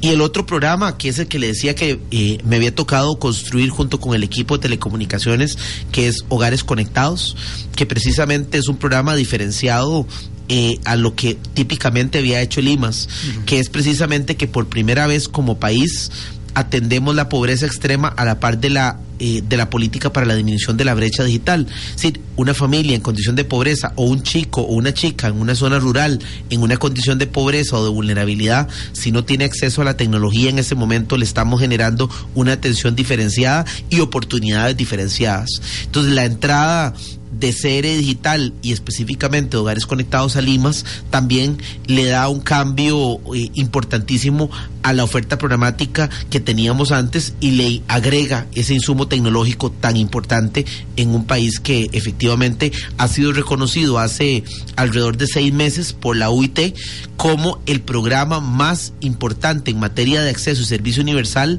Y 0.00 0.08
el 0.08 0.20
otro 0.20 0.46
programa, 0.46 0.96
que 0.96 1.08
es 1.08 1.18
el 1.18 1.26
que 1.26 1.40
le 1.40 1.48
decía 1.48 1.74
que 1.74 1.98
eh, 2.12 2.38
me 2.44 2.56
había 2.56 2.72
tocado 2.72 3.18
construir 3.18 3.70
junto 3.70 3.98
con 3.98 4.14
el 4.14 4.22
equipo 4.22 4.56
de 4.56 4.62
telecomunicaciones, 4.62 5.58
que 5.90 6.06
es 6.06 6.24
Hogares 6.28 6.62
Conectados, 6.62 7.36
que 7.74 7.84
precisamente 7.84 8.58
es 8.58 8.68
un 8.68 8.76
programa 8.76 9.16
diferenciado 9.16 10.06
eh, 10.48 10.78
a 10.84 10.94
lo 10.94 11.16
que 11.16 11.36
típicamente 11.52 12.18
había 12.18 12.40
hecho 12.40 12.60
el 12.60 12.68
IMAS, 12.68 13.08
que 13.44 13.58
es 13.58 13.68
precisamente 13.68 14.36
que 14.36 14.46
por 14.46 14.68
primera 14.68 15.06
vez 15.08 15.28
como 15.28 15.58
país 15.58 16.10
atendemos 16.58 17.14
la 17.14 17.28
pobreza 17.28 17.66
extrema 17.66 18.08
a 18.08 18.24
la 18.24 18.40
par 18.40 18.58
de 18.58 18.70
la 18.70 18.98
eh, 19.20 19.42
de 19.48 19.56
la 19.56 19.68
política 19.68 20.12
para 20.12 20.26
la 20.26 20.36
disminución 20.36 20.76
de 20.76 20.84
la 20.84 20.94
brecha 20.94 21.24
digital. 21.24 21.66
Es 21.68 21.96
decir, 21.96 22.20
una 22.36 22.54
familia 22.54 22.94
en 22.94 23.00
condición 23.00 23.34
de 23.34 23.44
pobreza 23.44 23.92
o 23.96 24.04
un 24.04 24.22
chico 24.22 24.60
o 24.60 24.74
una 24.74 24.94
chica 24.94 25.26
en 25.26 25.40
una 25.40 25.56
zona 25.56 25.80
rural 25.80 26.20
en 26.50 26.62
una 26.62 26.76
condición 26.76 27.18
de 27.18 27.26
pobreza 27.26 27.76
o 27.76 27.82
de 27.82 27.90
vulnerabilidad, 27.90 28.68
si 28.92 29.10
no 29.10 29.24
tiene 29.24 29.44
acceso 29.44 29.82
a 29.82 29.84
la 29.84 29.96
tecnología 29.96 30.50
en 30.50 30.60
ese 30.60 30.76
momento, 30.76 31.16
le 31.16 31.24
estamos 31.24 31.60
generando 31.60 32.08
una 32.36 32.52
atención 32.52 32.94
diferenciada 32.94 33.64
y 33.90 34.00
oportunidades 34.00 34.76
diferenciadas. 34.76 35.50
Entonces, 35.84 36.12
la 36.12 36.24
entrada 36.24 36.94
de 37.38 37.52
CR 37.52 37.86
Digital 37.98 38.52
y 38.62 38.72
específicamente 38.72 39.56
Hogares 39.56 39.86
Conectados 39.86 40.36
a 40.36 40.40
Limas 40.40 40.84
también 41.10 41.58
le 41.86 42.06
da 42.06 42.28
un 42.28 42.40
cambio 42.40 43.20
eh, 43.34 43.50
importantísimo 43.54 44.50
a 44.82 44.92
la 44.92 45.04
oferta 45.04 45.38
programática 45.38 46.08
que 46.30 46.40
teníamos 46.40 46.92
antes 46.92 47.34
y 47.40 47.52
le 47.52 47.82
agrega 47.88 48.46
ese 48.54 48.74
insumo 48.74 49.08
tecnológico 49.08 49.70
tan 49.70 49.96
importante 49.96 50.64
en 50.96 51.10
un 51.10 51.26
país 51.26 51.60
que 51.60 51.90
efectivamente 51.92 52.72
ha 52.96 53.08
sido 53.08 53.32
reconocido 53.32 53.98
hace 53.98 54.44
alrededor 54.76 55.16
de 55.16 55.26
seis 55.26 55.52
meses 55.52 55.92
por 55.92 56.16
la 56.16 56.30
UIT 56.30 56.74
como 57.16 57.60
el 57.66 57.80
programa 57.80 58.40
más 58.40 58.92
importante 59.00 59.70
en 59.70 59.80
materia 59.80 60.22
de 60.22 60.30
acceso 60.30 60.62
y 60.62 60.64
servicio 60.64 61.02
universal 61.02 61.58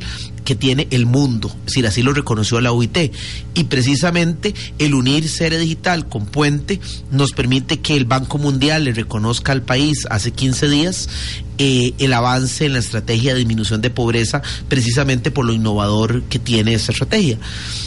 que 0.50 0.56
tiene 0.56 0.88
el 0.90 1.06
mundo, 1.06 1.50
es 1.60 1.66
decir, 1.66 1.86
así 1.86 2.02
lo 2.02 2.12
reconoció 2.12 2.60
la 2.60 2.72
UIT. 2.72 3.14
Y 3.54 3.66
precisamente 3.66 4.56
el 4.80 4.96
unir 4.96 5.30
Sere 5.30 5.60
Digital 5.60 5.69
con 6.10 6.26
Puente 6.26 6.80
nos 7.12 7.32
permite 7.32 7.80
que 7.80 7.96
el 7.96 8.06
Banco 8.06 8.38
Mundial 8.38 8.86
le 8.86 8.94
reconozca 8.94 9.52
al 9.52 9.62
país 9.62 10.08
hace 10.10 10.32
15 10.32 10.70
días 10.70 11.10
eh, 11.58 11.94
el 12.00 12.14
avance 12.14 12.66
en 12.66 12.74
la 12.74 12.80
estrategia 12.80 13.34
de 13.34 13.40
disminución 13.40 13.82
de 13.82 13.90
pobreza, 13.90 14.42
precisamente 14.68 15.32
por 15.32 15.46
lo 15.46 15.54
innovador 15.54 16.24
que 16.24 16.40
tiene 16.40 16.74
esa 16.74 16.92
estrategia. 16.92 17.38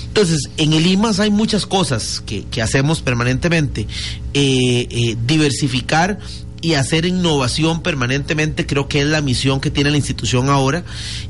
Entonces, 0.09 0.42
en 0.59 0.75
el 0.75 0.87
IMAS 0.87 1.21
hay 1.21 1.31
muchas 1.31 1.64
cosas 1.64 2.23
que, 2.27 2.45
hacemos 2.62 3.01
permanentemente. 3.01 3.87
Eh, 4.35 4.87
eh, 4.90 5.16
diversificar 5.27 6.18
y 6.62 6.75
hacer 6.75 7.05
innovación 7.05 7.83
permanentemente 7.83 8.66
creo 8.66 8.88
que 8.88 9.01
es 9.01 9.07
la 9.07 9.20
misión 9.20 9.61
que 9.61 9.70
tiene 9.70 9.90
la 9.90 9.96
institución 9.96 10.48
ahora 10.48 10.85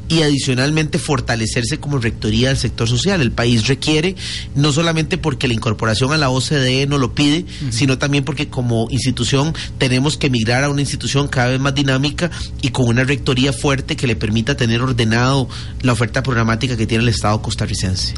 y 0.09 0.23
adicionalmente 0.23 0.99
fortalecerse 0.99 1.79
como 1.79 1.99
rectoría 1.99 2.49
del 2.49 2.59
sector 2.59 2.87
social. 2.87 3.23
El 3.23 3.33
país 3.33 3.67
requiere, 3.67 4.15
no 4.55 4.73
solamente 4.73 5.17
porque 5.17 5.49
la 5.49 5.55
incorporación 5.55 6.13
a 6.13 6.19
la 6.19 6.29
OCDE 6.29 6.87
no 6.87 6.99
lo 6.99 7.15
pide, 7.15 7.47
sino 7.71 7.97
también 7.97 8.25
porque 8.25 8.49
como 8.49 8.89
institución 8.91 9.55
tenemos 9.79 10.19
que 10.19 10.29
migrar 10.29 10.65
a 10.65 10.69
una 10.69 10.83
institución 10.83 11.29
cada 11.29 11.49
vez 11.49 11.61
más 11.61 11.75
dinámica 11.75 12.31
y 12.61 12.69
con 12.69 12.87
una 12.89 13.05
rectoría 13.05 13.55
fuerte 13.55 13.97
que 13.97 14.07
le 14.07 14.17
permita 14.17 14.55
tener 14.55 14.83
ordenado 14.83 15.49
la 15.81 15.93
oferta 15.93 16.23
programática 16.23 16.77
que 16.77 16.87
tiene 16.87 17.05
el 17.05 17.09
Estado 17.09 17.41
costarricense. 17.41 18.15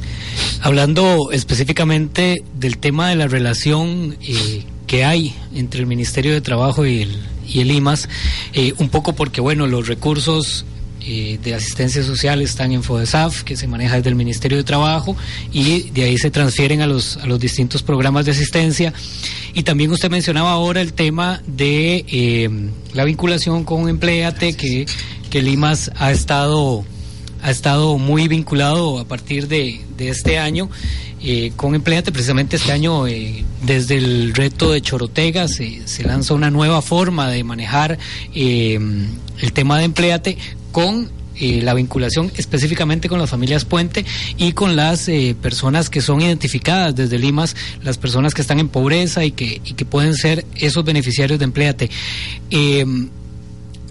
Hablando 0.62 1.30
específicamente 1.30 2.42
del 2.58 2.78
tema 2.78 3.08
de 3.08 3.16
la 3.16 3.28
relación 3.28 4.16
eh, 4.20 4.64
que 4.86 5.04
hay 5.04 5.34
entre 5.54 5.80
el 5.80 5.86
Ministerio 5.86 6.32
de 6.32 6.40
Trabajo 6.40 6.86
y 6.86 7.02
el, 7.02 7.18
y 7.46 7.60
el 7.60 7.70
IMAS, 7.70 8.08
eh, 8.52 8.72
un 8.78 8.88
poco 8.88 9.14
porque, 9.14 9.40
bueno, 9.40 9.66
los 9.66 9.86
recursos 9.86 10.64
eh, 11.06 11.38
de 11.42 11.54
asistencia 11.54 12.02
social 12.02 12.40
están 12.40 12.72
en 12.72 12.82
FODESAF, 12.82 13.42
que 13.42 13.56
se 13.56 13.66
maneja 13.66 13.96
desde 13.96 14.08
el 14.08 14.14
Ministerio 14.14 14.56
de 14.56 14.64
Trabajo, 14.64 15.14
y 15.52 15.90
de 15.90 16.04
ahí 16.04 16.16
se 16.16 16.30
transfieren 16.30 16.80
a 16.80 16.86
los, 16.86 17.18
a 17.18 17.26
los 17.26 17.38
distintos 17.38 17.82
programas 17.82 18.24
de 18.24 18.32
asistencia. 18.32 18.94
Y 19.52 19.64
también 19.64 19.90
usted 19.90 20.10
mencionaba 20.10 20.52
ahora 20.52 20.80
el 20.80 20.94
tema 20.94 21.42
de 21.46 22.06
eh, 22.08 22.70
la 22.94 23.04
vinculación 23.04 23.64
con 23.64 23.88
Empleate, 23.88 24.54
que, 24.54 24.86
que 25.28 25.38
el 25.40 25.48
IMAS 25.48 25.90
ha 25.96 26.10
estado, 26.10 26.84
ha 27.42 27.50
estado 27.50 27.98
muy 27.98 28.26
vinculado 28.26 28.98
a 28.98 29.04
partir 29.04 29.46
de, 29.46 29.82
de 29.98 30.08
este 30.08 30.38
año. 30.38 30.70
Eh, 31.26 31.52
con 31.56 31.74
Empleate. 31.74 32.12
Precisamente 32.12 32.56
este 32.56 32.70
año, 32.70 33.06
eh, 33.06 33.44
desde 33.62 33.96
el 33.96 34.34
reto 34.34 34.72
de 34.72 34.82
Chorotega, 34.82 35.48
se, 35.48 35.82
lanza 36.04 36.34
una 36.34 36.50
nueva 36.50 36.82
forma 36.82 37.30
de 37.30 37.42
manejar 37.44 37.98
eh, 38.34 38.78
el 39.40 39.52
tema 39.54 39.78
de 39.78 39.84
Empleate 39.84 40.36
con 40.70 41.10
la 41.40 41.74
vinculación 41.74 42.30
específicamente 42.36 43.08
con 43.08 43.18
las 43.18 43.28
familias 43.28 43.64
Puente 43.64 44.04
y 44.36 44.52
con 44.52 44.76
las 44.76 45.10
personas 45.42 45.90
que 45.90 46.00
son 46.00 46.20
identificadas 46.20 46.94
desde 46.94 47.18
Limas, 47.18 47.56
las 47.82 47.98
personas 47.98 48.34
que 48.34 48.42
están 48.42 48.60
en 48.60 48.68
pobreza 48.68 49.24
y 49.24 49.32
que, 49.32 49.58
que 49.58 49.84
pueden 49.84 50.14
ser 50.14 50.44
esos 50.54 50.84
beneficiarios 50.84 51.40
de 51.40 51.44
Empleate. 51.44 51.90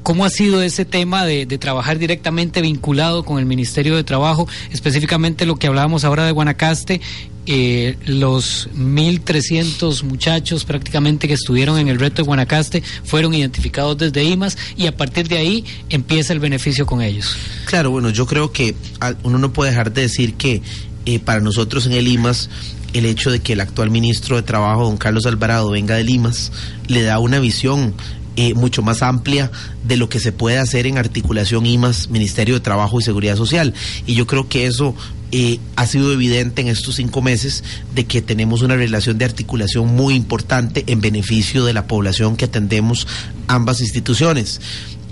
¿Cómo 0.03 0.25
ha 0.25 0.29
sido 0.29 0.61
ese 0.61 0.85
tema 0.85 1.25
de, 1.25 1.45
trabajar 1.57 1.97
directamente 1.97 2.61
vinculado 2.61 3.23
con 3.23 3.39
el 3.39 3.45
Ministerio 3.45 3.95
de 3.95 4.03
Trabajo, 4.03 4.47
específicamente 4.71 5.45
lo 5.45 5.55
que 5.55 5.67
hablábamos 5.67 6.03
ahora 6.03 6.25
de 6.25 6.31
Guanacaste 6.31 7.01
eh, 7.45 7.97
los 8.05 8.69
1.300 8.73 10.03
muchachos 10.03 10.63
prácticamente 10.63 11.27
que 11.27 11.33
estuvieron 11.33 11.77
en 11.77 11.89
el 11.89 11.99
reto 11.99 12.17
de 12.17 12.23
Guanacaste 12.23 12.81
fueron 13.03 13.33
identificados 13.33 13.97
desde 13.97 14.23
IMAS 14.23 14.57
y 14.77 14.87
a 14.87 14.95
partir 14.95 15.27
de 15.27 15.39
ahí 15.39 15.65
empieza 15.89 16.31
el 16.31 16.39
beneficio 16.39 16.85
con 16.85 17.01
ellos. 17.01 17.35
Claro, 17.65 17.91
bueno, 17.91 18.11
yo 18.11 18.25
creo 18.27 18.53
que 18.53 18.75
uno 19.23 19.39
no 19.39 19.51
puede 19.51 19.71
dejar 19.71 19.91
de 19.91 20.03
decir 20.03 20.35
que 20.35 20.61
eh, 21.05 21.19
para 21.19 21.41
nosotros 21.41 21.85
en 21.85 21.93
el 21.93 22.07
IMAS 22.07 22.49
el 22.93 23.05
hecho 23.05 23.29
de 23.31 23.41
que 23.41 23.53
el 23.53 23.59
actual 23.59 23.89
ministro 23.89 24.35
de 24.35 24.43
Trabajo, 24.43 24.85
don 24.85 24.97
Carlos 24.97 25.25
Alvarado, 25.25 25.71
venga 25.71 25.95
de 25.95 26.03
Limas, 26.03 26.51
le 26.87 27.03
da 27.03 27.19
una 27.19 27.39
visión 27.39 27.93
eh, 28.35 28.53
mucho 28.53 28.81
más 28.81 29.01
amplia 29.01 29.51
de 29.83 29.97
lo 29.97 30.09
que 30.09 30.19
se 30.19 30.31
puede 30.31 30.57
hacer 30.57 30.87
en 30.87 30.97
articulación 30.97 31.65
IMAS, 31.65 32.09
Ministerio 32.09 32.55
de 32.55 32.61
Trabajo 32.61 32.99
y 32.99 33.03
Seguridad 33.03 33.35
Social. 33.35 33.73
Y 34.07 34.15
yo 34.15 34.25
creo 34.25 34.49
que 34.49 34.65
eso 34.65 34.95
eh, 35.31 35.59
ha 35.75 35.85
sido 35.85 36.11
evidente 36.11 36.61
en 36.61 36.67
estos 36.67 36.95
cinco 36.95 37.21
meses 37.21 37.63
de 37.93 38.05
que 38.05 38.21
tenemos 38.21 38.61
una 38.61 38.75
relación 38.75 39.17
de 39.17 39.25
articulación 39.25 39.87
muy 39.87 40.15
importante 40.15 40.83
en 40.87 41.01
beneficio 41.01 41.65
de 41.65 41.73
la 41.73 41.87
población 41.87 42.35
que 42.35 42.45
atendemos 42.45 43.07
ambas 43.47 43.81
instituciones. 43.81 44.61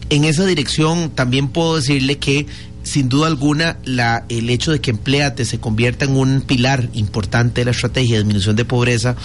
En 0.10 0.24
esa 0.24 0.46
dirección 0.46 1.10
también 1.12 1.48
puedo 1.48 1.76
decirle 1.76 2.18
que 2.18 2.48
sin 2.84 3.10
duda 3.10 3.28
alguna, 3.28 3.78
la, 3.86 4.26
el 4.30 4.50
hecho 4.50 4.72
de 4.72 4.82
que 4.82 4.92
Empleate 4.92 5.46
se 5.46 5.60
convierta 5.60 6.06
en 6.06 6.16
un 6.16 6.42
pilar 6.42 6.90
importante 6.94 7.62
de 7.62 7.66
la 7.66 7.72
estrategia 7.72 8.16
de 8.16 8.24
disminución 8.24 8.56
de 8.56 8.66
pobreza 8.66 9.16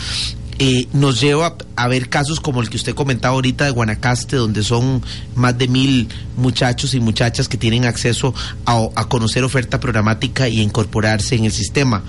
eh, 0.58 0.86
nos 0.94 1.20
lleva 1.20 1.56
a 1.76 1.88
ver 1.88 2.08
casos 2.08 2.40
como 2.40 2.62
el 2.62 2.70
que 2.70 2.76
usted 2.76 2.94
comentaba 2.94 3.34
ahorita 3.34 3.66
de 3.66 3.70
Guanacaste, 3.72 4.36
donde 4.36 4.62
son 4.62 5.02
más 5.34 5.58
de 5.58 5.68
mil 5.68 6.08
muchachos 6.36 6.94
y 6.94 7.00
muchachas 7.00 7.48
que 7.48 7.58
tienen 7.58 7.84
acceso 7.84 8.34
a, 8.64 9.08
conocer 9.08 9.44
oferta 9.44 9.78
programática 9.80 10.48
y 10.48 10.60
a 10.60 10.62
incorporarse 10.62 11.34
en 11.34 11.44
el 11.44 11.52
sistema. 11.52 12.02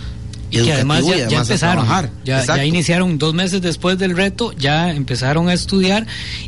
Y 0.49 0.61
que 0.61 0.71
además 0.71 1.03
ya, 1.05 1.39
empezaron, 1.39 1.85
ya, 2.23 2.45
ya, 2.45 2.63
iniciaron 2.63 3.17
dos 3.17 3.33
meses 3.33 3.61
después 3.61 3.97
del 3.97 4.15
reto, 4.15 4.53
ya 4.53 4.91
empezaron 4.93 5.49
a 5.49 5.53
estudiar 5.53 6.07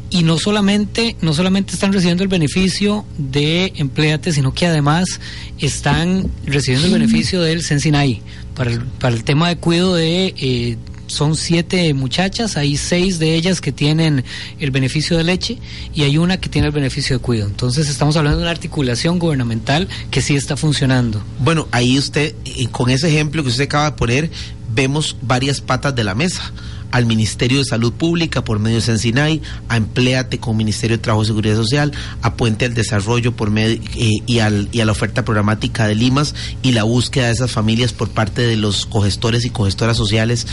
y 0.10 0.24
no 0.24 0.38
solamente, 0.38 1.18
no 1.20 1.34
solamente 1.34 1.74
están 1.74 1.92
recibiendo 1.92 2.24
el 2.24 2.30
beneficio 2.30 3.06
de 3.18 3.74
empleate, 3.76 4.32
sino 4.32 4.54
que 4.54 4.68
además 4.68 5.20
están 5.58 6.32
recibiendo 6.46 6.88
el 6.88 6.94
beneficio 6.94 7.42
del 7.42 7.62
Sensinay 7.62 8.22
para 8.56 8.72
el, 8.72 8.80
para 8.80 9.16
el 9.16 9.26
tema 9.26 9.50
de 9.50 9.58
cuidado 9.58 9.96
de 9.96 10.34
eh, 10.38 10.78
son 11.10 11.36
siete 11.36 11.93
muchachas, 11.93 12.58
hay 12.58 12.78
seis 12.78 13.19
de 13.19 13.36
ellas 13.36 13.62
que 13.62 13.72
tienen 13.72 14.24
el 14.60 14.72
beneficio 14.72 15.17
de 15.17 15.24
leche 15.24 15.58
y 15.93 16.04
hay 16.04 16.17
una 16.17 16.38
que 16.38 16.50
tiene 16.50 16.67
el 16.67 16.74
beneficio 16.74 17.17
de 17.17 17.22
cuidado. 17.22 17.50
Entonces 17.50 17.89
estamos 17.89 18.15
hablando 18.15 18.38
de 18.38 18.43
una 18.43 18.52
articulación 18.52 19.19
gubernamental 19.19 19.88
que 20.12 20.22
sí 20.22 20.36
está 20.36 20.56
funcionando. 20.56 21.22
Bueno, 21.39 21.67
ahí 21.72 21.98
usted, 21.98 22.36
con 22.72 22.89
ese 22.89 23.10
ejemplo 23.10 23.43
que 23.43 23.50
usted 23.50 23.65
acaba 23.65 23.91
de 23.91 23.98
poner, 23.98 24.32
vemos 24.74 25.17
varias 25.22 25.62
patas 25.62 25.95
de 25.95 26.04
la 26.04 26.15
mesa 26.15 26.54
al 26.91 27.06
Ministerio 27.06 27.60
de 27.60 27.65
Salud 27.65 27.93
Pública 27.93 28.43
por 28.43 28.60
medio 28.60 28.78
de 28.78 28.82
Sensinay, 28.82 29.41
a 29.67 29.78
Empleate 29.78 30.39
con 30.39 30.58
Ministerio 30.58 30.97
de 30.97 31.04
Trabajo 31.04 31.23
y 31.23 31.28
Seguridad 31.28 31.56
Social, 31.56 31.91
a 32.21 32.36
Puente 32.36 32.65
al 32.65 32.73
Desarrollo 32.73 33.36
por 33.36 33.52
medio, 33.52 33.80
eh, 33.95 34.12
y, 34.25 34.39
al, 34.39 34.69
y 34.71 34.82
a 34.82 34.86
la 34.86 34.91
oferta 34.91 35.25
programática 35.25 35.88
de 35.88 35.95
Limas 35.95 36.36
y 36.62 36.71
la 36.71 36.84
búsqueda 36.84 37.28
de 37.28 37.34
esas 37.34 37.52
familias 37.52 37.93
por 37.93 38.10
parte 38.10 38.41
de 38.41 38.56
los 38.56 38.86
cogestores 38.86 39.45
y 39.45 39.49
cogestoras 39.49 39.97
sociales 39.97 40.47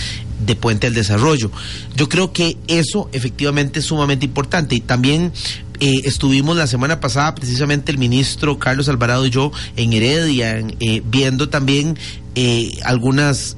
de 0.44 0.54
Puente 0.54 0.86
al 0.86 0.94
Desarrollo. 0.94 1.50
Yo 1.96 2.08
creo 2.08 2.32
que 2.32 2.56
eso 2.68 3.08
efectivamente 3.12 3.80
es 3.80 3.86
sumamente 3.86 4.26
importante 4.26 4.74
y 4.74 4.80
también 4.80 5.32
eh, 5.80 6.02
estuvimos 6.04 6.56
la 6.56 6.66
semana 6.66 7.00
pasada 7.00 7.34
precisamente 7.34 7.92
el 7.92 7.98
ministro 7.98 8.58
Carlos 8.58 8.88
Alvarado 8.88 9.26
y 9.26 9.30
yo 9.30 9.52
en 9.76 9.92
Heredia 9.92 10.58
eh, 10.80 11.02
viendo 11.04 11.48
también 11.48 11.98
eh, 12.36 12.78
algunas 12.84 13.56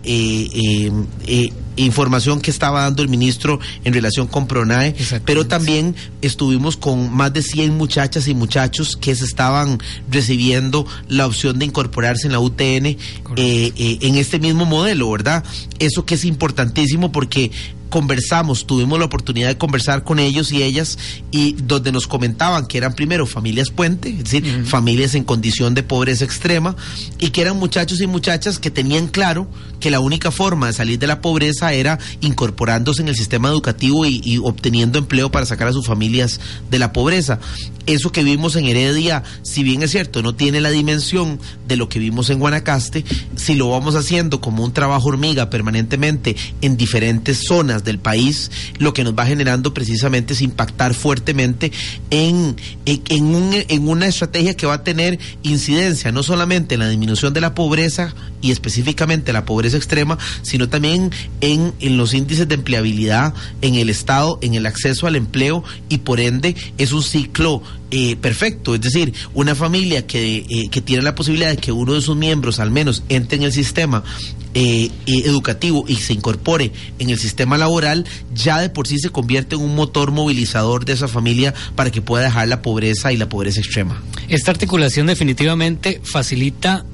información 1.76 2.40
que 2.40 2.50
estaba 2.50 2.82
dando 2.82 3.02
el 3.02 3.08
ministro 3.08 3.60
en 3.84 3.94
relación 3.94 4.26
con 4.26 4.46
Pronae, 4.46 4.94
pero 5.24 5.46
también 5.46 5.94
estuvimos 6.22 6.76
con 6.76 7.12
más 7.12 7.32
de 7.32 7.42
100 7.42 7.76
muchachas 7.76 8.26
y 8.28 8.34
muchachos 8.34 8.96
que 8.96 9.14
se 9.14 9.24
estaban 9.24 9.78
recibiendo 10.10 10.86
la 11.08 11.26
opción 11.26 11.58
de 11.58 11.66
incorporarse 11.66 12.26
en 12.26 12.32
la 12.32 12.40
UTN 12.40 12.96
en 13.36 14.14
este 14.16 14.38
mismo 14.38 14.64
modelo, 14.64 15.10
¿verdad? 15.10 15.44
Eso 15.78 16.04
que 16.04 16.14
es 16.14 16.24
importantísimo 16.24 17.12
porque 17.12 17.50
conversamos, 17.88 18.66
tuvimos 18.66 18.98
la 18.98 19.06
oportunidad 19.06 19.48
de 19.48 19.58
conversar 19.58 20.04
con 20.04 20.18
ellos 20.18 20.52
y 20.52 20.62
ellas 20.62 20.98
y 21.30 21.54
donde 21.54 21.92
nos 21.92 22.06
comentaban 22.06 22.66
que 22.66 22.78
eran 22.78 22.94
primero 22.94 23.26
familias 23.26 23.70
puente, 23.70 24.10
es 24.10 24.24
decir, 24.24 24.64
familias 24.64 25.14
en 25.14 25.24
condición 25.24 25.74
de 25.74 25.82
pobreza 25.82 26.24
extrema 26.24 26.76
y 27.18 27.30
que 27.30 27.42
eran 27.42 27.56
muchachos 27.56 28.00
y 28.00 28.06
muchachas 28.06 28.58
que 28.58 28.70
tenían 28.70 29.08
claro 29.08 29.48
que 29.80 29.90
la 29.90 30.00
única 30.00 30.30
forma 30.30 30.66
de 30.66 30.72
salir 30.72 30.98
de 30.98 31.06
la 31.06 31.20
pobreza 31.20 31.72
era 31.72 31.98
incorporándose 32.20 33.02
en 33.02 33.08
el 33.08 33.16
sistema 33.16 33.48
educativo 33.48 34.06
y, 34.06 34.20
y 34.24 34.38
obteniendo 34.38 34.98
empleo 34.98 35.30
para 35.30 35.46
sacar 35.46 35.68
a 35.68 35.72
sus 35.72 35.86
familias 35.86 36.40
de 36.70 36.78
la 36.78 36.92
pobreza. 36.92 37.38
Eso 37.86 38.12
que 38.12 38.22
vimos 38.22 38.54
en 38.56 38.66
Heredia, 38.66 39.22
si 39.42 39.62
bien 39.62 39.82
es 39.82 39.92
cierto, 39.92 40.20
no 40.22 40.34
tiene 40.34 40.60
la 40.60 40.68
dimensión 40.68 41.40
de 41.66 41.76
lo 41.76 41.88
que 41.88 41.98
vimos 41.98 42.28
en 42.28 42.38
Guanacaste, 42.38 43.02
si 43.34 43.54
lo 43.54 43.70
vamos 43.70 43.94
haciendo 43.94 44.42
como 44.42 44.62
un 44.62 44.74
trabajo 44.74 45.08
hormiga 45.08 45.48
permanentemente 45.48 46.36
en 46.60 46.76
diferentes 46.76 47.44
zonas, 47.46 47.77
del 47.84 47.98
país, 47.98 48.50
lo 48.78 48.92
que 48.92 49.04
nos 49.04 49.14
va 49.14 49.26
generando 49.26 49.74
precisamente 49.74 50.32
es 50.32 50.42
impactar 50.42 50.94
fuertemente 50.94 51.72
en, 52.10 52.56
en, 52.86 53.88
una 53.88 54.06
estrategia 54.06 54.56
que 54.56 54.66
va 54.66 54.74
a 54.74 54.84
tener 54.84 55.18
incidencia 55.42 56.12
no 56.12 56.22
solamente 56.22 56.74
en 56.74 56.80
la 56.80 56.88
disminución 56.88 57.34
de 57.34 57.40
la 57.40 57.54
pobreza 57.54 58.14
y 58.40 58.50
específicamente 58.50 59.32
la 59.32 59.44
pobreza 59.44 59.76
extrema, 59.76 60.18
sino 60.42 60.68
también 60.68 61.10
en, 61.40 61.72
en 61.80 61.96
los 61.96 62.14
índices 62.14 62.48
de 62.48 62.54
empleabilidad 62.54 63.34
en 63.62 63.74
el 63.74 63.90
Estado, 63.90 64.38
en 64.42 64.54
el 64.54 64.66
acceso 64.66 65.06
al 65.06 65.16
empleo 65.16 65.64
y 65.88 65.98
por 65.98 66.20
ende 66.20 66.56
es 66.78 66.92
un 66.92 67.02
ciclo 67.02 67.62
eh, 67.90 68.16
perfecto, 68.16 68.74
es 68.74 68.82
decir, 68.82 69.14
una 69.32 69.54
familia 69.54 70.06
que, 70.06 70.44
eh, 70.48 70.68
que, 70.70 70.82
tiene 70.82 71.02
la 71.02 71.14
posibilidad 71.14 71.48
de 71.48 71.56
que 71.56 71.72
uno 71.72 71.94
de 71.94 72.02
sus 72.02 72.16
miembros 72.16 72.60
al 72.60 72.70
menos 72.70 73.02
entre 73.08 73.38
en 73.38 73.44
el 73.44 73.52
sistema 73.52 74.04
eh, 74.52 74.90
educativo 75.06 75.86
y 75.88 75.96
se 75.96 76.12
incorpore 76.12 76.70
en 76.98 77.08
el 77.08 77.18
sistema 77.18 77.56
laboral, 77.56 78.04
ya 78.34 78.60
de 78.60 78.68
por 78.68 78.86
sí 78.86 78.98
se 78.98 79.08
convierte 79.08 79.56
en 79.56 79.62
un 79.62 79.74
motor 79.74 80.10
movilizador 80.10 80.84
de 80.84 80.92
esa 80.92 81.08
familia 81.08 81.54
para 81.76 81.90
que 81.90 82.02
pueda 82.02 82.24
dejar 82.24 82.48
la 82.48 82.60
pobreza 82.60 83.10
y 83.10 83.16
la 83.16 83.30
pobreza 83.30 83.60
extrema. 83.60 84.02
Esta 84.28 84.50
articulación 84.50 85.06
definitivamente 85.06 86.02
facilita 86.04 86.84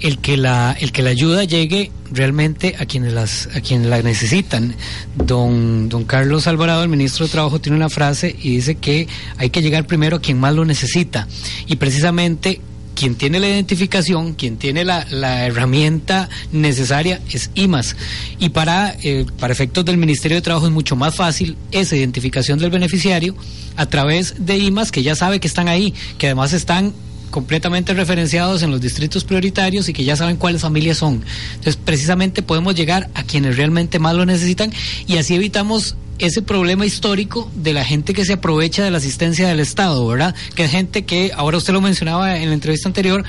el 0.00 0.18
que 0.18 0.36
la 0.36 0.76
el 0.78 0.92
que 0.92 1.02
la 1.02 1.10
ayuda 1.10 1.44
llegue 1.44 1.90
realmente 2.10 2.76
a 2.78 2.86
quienes 2.86 3.12
las 3.12 3.48
a 3.54 3.60
quienes 3.60 3.88
la 3.88 4.02
necesitan. 4.02 4.74
Don 5.16 5.88
don 5.88 6.04
Carlos 6.04 6.46
Alvarado, 6.46 6.82
el 6.82 6.88
ministro 6.88 7.26
de 7.26 7.32
Trabajo, 7.32 7.60
tiene 7.60 7.76
una 7.76 7.88
frase 7.88 8.34
y 8.40 8.56
dice 8.56 8.76
que 8.76 9.08
hay 9.36 9.50
que 9.50 9.62
llegar 9.62 9.86
primero 9.86 10.16
a 10.16 10.20
quien 10.20 10.38
más 10.38 10.54
lo 10.54 10.64
necesita 10.64 11.28
y 11.66 11.76
precisamente 11.76 12.60
quien 12.98 13.14
tiene 13.14 13.38
la 13.38 13.48
identificación, 13.48 14.34
quien 14.34 14.56
tiene 14.56 14.84
la, 14.84 15.06
la 15.10 15.46
herramienta 15.46 16.28
necesaria 16.50 17.20
es 17.30 17.52
IMAS. 17.54 17.94
Y 18.40 18.48
para, 18.48 18.96
eh, 19.04 19.24
para 19.38 19.52
efectos 19.52 19.84
del 19.84 19.98
Ministerio 19.98 20.36
de 20.36 20.42
Trabajo 20.42 20.66
es 20.66 20.72
mucho 20.72 20.96
más 20.96 21.14
fácil 21.14 21.56
esa 21.70 21.94
identificación 21.94 22.58
del 22.58 22.70
beneficiario 22.70 23.36
a 23.76 23.86
través 23.86 24.44
de 24.44 24.58
IMAS, 24.58 24.90
que 24.90 25.04
ya 25.04 25.14
sabe 25.14 25.38
que 25.38 25.46
están 25.46 25.68
ahí, 25.68 25.94
que 26.18 26.26
además 26.26 26.52
están 26.52 26.92
completamente 27.30 27.94
referenciados 27.94 28.62
en 28.62 28.70
los 28.70 28.80
distritos 28.80 29.24
prioritarios 29.24 29.88
y 29.88 29.92
que 29.92 30.04
ya 30.04 30.16
saben 30.16 30.36
cuáles 30.36 30.62
familias 30.62 30.98
son. 30.98 31.22
Entonces, 31.50 31.76
precisamente 31.76 32.42
podemos 32.42 32.74
llegar 32.74 33.10
a 33.14 33.22
quienes 33.22 33.56
realmente 33.56 33.98
más 33.98 34.14
lo 34.14 34.26
necesitan 34.26 34.72
y 35.06 35.16
así 35.16 35.34
evitamos 35.34 35.96
ese 36.18 36.42
problema 36.42 36.84
histórico 36.84 37.50
de 37.54 37.72
la 37.72 37.84
gente 37.84 38.12
que 38.12 38.24
se 38.24 38.34
aprovecha 38.34 38.82
de 38.82 38.90
la 38.90 38.98
asistencia 38.98 39.48
del 39.48 39.60
Estado, 39.60 40.04
¿verdad? 40.06 40.34
Que 40.54 40.64
es 40.64 40.70
gente 40.70 41.04
que, 41.04 41.30
ahora 41.34 41.58
usted 41.58 41.72
lo 41.72 41.80
mencionaba 41.80 42.38
en 42.38 42.48
la 42.48 42.54
entrevista 42.54 42.88
anterior, 42.88 43.24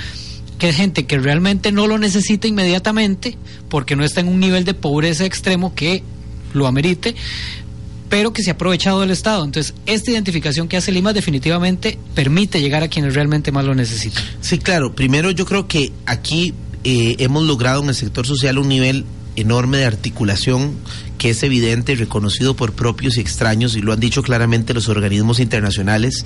que 0.58 0.70
es 0.70 0.76
gente 0.76 1.06
que 1.06 1.18
realmente 1.20 1.72
no 1.72 1.88
lo 1.88 1.98
necesita 1.98 2.48
inmediatamente 2.48 3.38
porque 3.70 3.96
no 3.96 4.04
está 4.04 4.22
en 4.22 4.28
un 4.28 4.40
nivel 4.40 4.66
de 4.66 4.74
pobreza 4.74 5.26
extremo 5.26 5.74
que 5.76 6.04
lo 6.54 6.68
amerite, 6.68 7.16
pero 8.10 8.34
que 8.34 8.43
se 8.43 8.50
ha 8.50 8.54
aprovechado 8.54 9.02
del 9.02 9.12
Estado. 9.12 9.45
Entonces, 9.45 9.74
esta 9.86 10.12
identificación 10.12 10.67
que 10.67 10.78
hace 10.78 10.91
Lima 10.91 11.13
definitivamente 11.13 11.98
permite 12.15 12.60
llegar 12.60 12.84
a 12.84 12.88
quienes 12.88 13.13
realmente 13.13 13.52
más 13.52 13.65
lo 13.65 13.76
necesitan. 13.76 14.24
Sí, 14.41 14.58
claro. 14.58 14.93
Primero, 14.93 15.32
yo 15.32 15.45
creo 15.45 15.67
que 15.67 15.93
aquí 16.06 16.54
eh, 16.84 17.15
hemos 17.19 17.43
logrado 17.43 17.84
en 17.84 17.89
el 17.89 17.95
sector 17.95 18.26
social 18.26 18.58
un 18.58 18.67
nivel 18.67 19.06
enorme 19.36 19.78
de 19.78 19.86
articulación 19.86 20.74
que 21.17 21.30
es 21.32 21.43
evidente 21.43 21.91
y 21.91 21.95
reconocido 21.95 22.56
por 22.56 22.74
propios 22.74 23.17
y 23.17 23.19
extraños, 23.19 23.76
y 23.76 23.82
lo 23.82 23.93
han 23.93 24.00
dicho 24.00 24.24
claramente 24.24 24.74
los 24.74 24.88
organismos 24.88 25.39
internacionales. 25.39 26.26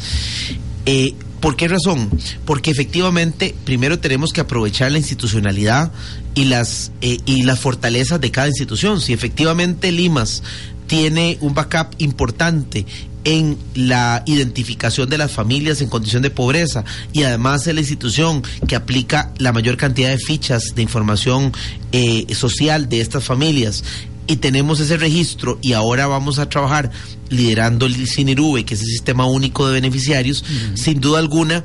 Eh, 0.86 1.15
¿Por 1.39 1.58
qué 1.58 1.67
razón? 1.67 2.10
Porque 2.46 2.72
efectivamente, 2.72 3.54
primero 3.65 4.00
tenemos 4.00 4.32
que 4.32 4.39
aprovechar 4.39 4.93
la 4.93 5.00
institucionalidad 5.00 5.91
y 6.36 6.46
las, 6.46 6.93
eh, 7.02 7.17
y 7.26 7.43
las 7.43 7.60
fortalezas 7.60 8.22
de 8.22 8.32
cada 8.32 8.48
institución. 8.48 9.02
Si 9.02 9.12
efectivamente 9.12 9.91
Limas 9.91 10.41
tiene 10.88 11.38
un 11.41 11.54
backup 11.54 11.96
importante 11.98 12.86
en 13.26 13.58
la 13.76 14.24
identificación 14.26 15.10
de 15.10 15.17
las 15.17 15.32
familias 15.32 15.82
en 15.82 15.89
condición 15.89 16.24
de 16.24 16.30
pobreza 16.30 16.84
y 17.13 17.24
además 17.24 17.65
es 17.67 17.74
la 17.74 17.80
institución 17.80 18.43
que 18.67 18.76
aplica 18.76 19.32
la 19.38 19.54
mayor 19.54 19.78
cantidad 19.78 20.10
de 20.10 20.17
fichas 20.17 20.76
de 20.76 20.82
información 20.82 21.54
eh, 21.91 22.26
social 22.36 22.89
de 22.89 23.02
estas 23.02 23.24
familias. 23.24 23.84
Y 24.26 24.38
tenemos 24.38 24.80
ese 24.80 24.96
registro 24.96 25.60
y 25.62 25.74
ahora 25.74 26.08
vamos 26.08 26.39
a 26.39 26.48
trabajar 26.48 26.91
liderando 27.30 27.86
el 27.86 28.08
CINIRUBE, 28.08 28.63
que 28.63 28.76
es 28.76 28.82
el 28.82 28.88
Sistema 28.88 29.26
Único 29.26 29.67
de 29.67 29.74
Beneficiarios, 29.74 30.46
sin 30.76 31.02
duda 31.02 31.19
alguna 31.19 31.63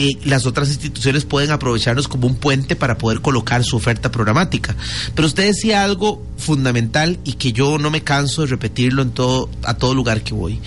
eh, 0.00 0.18
las 0.24 0.46
otras 0.46 0.70
instituciones 0.70 1.26
pueden 1.26 1.50
aprovecharnos 1.50 2.08
como 2.08 2.26
un 2.26 2.34
puente 2.34 2.74
para 2.74 2.96
poder 2.96 3.20
colocar 3.20 3.62
su 3.64 3.76
oferta 3.76 4.10
programática. 4.10 4.74
Pero 5.14 5.28
usted 5.28 5.44
decía 5.44 5.84
algo 5.84 6.22
fundamental 6.38 7.18
y 7.22 7.34
que 7.34 7.52
yo 7.52 7.76
no 7.76 7.90
me 7.90 8.02
canso 8.02 8.40
de 8.40 8.46
repetirlo 8.46 9.02
en 9.02 9.10
todo, 9.10 9.50
a 9.62 9.74
todo 9.74 9.92
lugar 9.92 10.22
que 10.22 10.32
voy. 10.32 10.58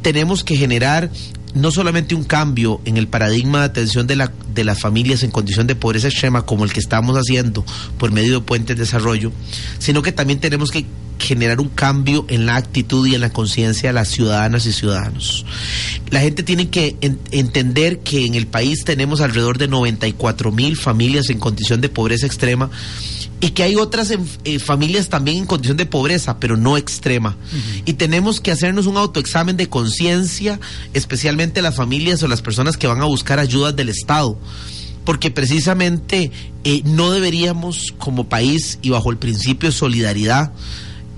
Tenemos 0.00 0.44
que 0.44 0.56
generar 0.56 1.10
no 1.52 1.70
solamente 1.70 2.14
un 2.14 2.24
cambio 2.24 2.80
en 2.86 2.96
el 2.96 3.06
paradigma 3.06 3.58
de 3.58 3.64
atención 3.66 4.06
de, 4.06 4.16
la, 4.16 4.32
de 4.54 4.64
las 4.64 4.80
familias 4.80 5.22
en 5.22 5.30
condición 5.30 5.66
de 5.66 5.74
pobreza 5.74 6.08
extrema 6.08 6.46
como 6.46 6.64
el 6.64 6.72
que 6.72 6.80
estamos 6.80 7.18
haciendo 7.18 7.66
por 7.98 8.12
medio 8.12 8.40
de 8.40 8.46
puentes 8.46 8.76
de 8.76 8.82
desarrollo, 8.82 9.30
sino 9.78 10.00
que 10.00 10.12
también 10.12 10.40
tenemos 10.40 10.70
que 10.70 10.86
generar 11.18 11.60
un 11.60 11.68
cambio 11.68 12.24
en 12.28 12.46
la 12.46 12.56
actitud 12.56 13.06
y 13.06 13.14
en 13.14 13.20
la 13.20 13.30
conciencia 13.30 13.88
de 13.90 13.92
las 13.94 14.08
ciudadanas 14.08 14.66
y 14.66 14.72
ciudadanos. 14.72 15.44
La 16.10 16.20
gente 16.20 16.42
tiene 16.42 16.68
que 16.68 16.96
entender 17.30 18.00
que 18.00 18.26
en 18.26 18.34
el 18.34 18.46
país 18.46 18.84
tenemos 18.84 19.20
alrededor 19.20 19.58
de 19.58 19.68
94 19.68 20.52
mil 20.52 20.76
familias 20.76 21.30
en 21.30 21.38
condición 21.38 21.80
de 21.80 21.88
pobreza 21.88 22.26
extrema 22.26 22.70
y 23.40 23.50
que 23.50 23.62
hay 23.62 23.76
otras 23.76 24.12
eh, 24.44 24.58
familias 24.58 25.08
también 25.08 25.38
en 25.38 25.46
condición 25.46 25.76
de 25.76 25.84
pobreza, 25.84 26.38
pero 26.40 26.56
no 26.56 26.76
extrema. 26.76 27.36
Y 27.84 27.94
tenemos 27.94 28.40
que 28.40 28.50
hacernos 28.50 28.86
un 28.86 28.96
autoexamen 28.96 29.56
de 29.56 29.68
conciencia, 29.68 30.58
especialmente 30.94 31.60
las 31.60 31.76
familias 31.76 32.22
o 32.22 32.28
las 32.28 32.40
personas 32.40 32.76
que 32.76 32.86
van 32.86 33.02
a 33.02 33.06
buscar 33.06 33.38
ayudas 33.38 33.76
del 33.76 33.90
Estado. 33.90 34.38
Porque 35.04 35.30
precisamente 35.30 36.32
eh, 36.64 36.82
no 36.84 37.10
deberíamos 37.10 37.94
como 37.98 38.28
país 38.28 38.78
y 38.82 38.90
bajo 38.90 39.10
el 39.10 39.18
principio 39.18 39.68
de 39.68 39.76
solidaridad 39.76 40.52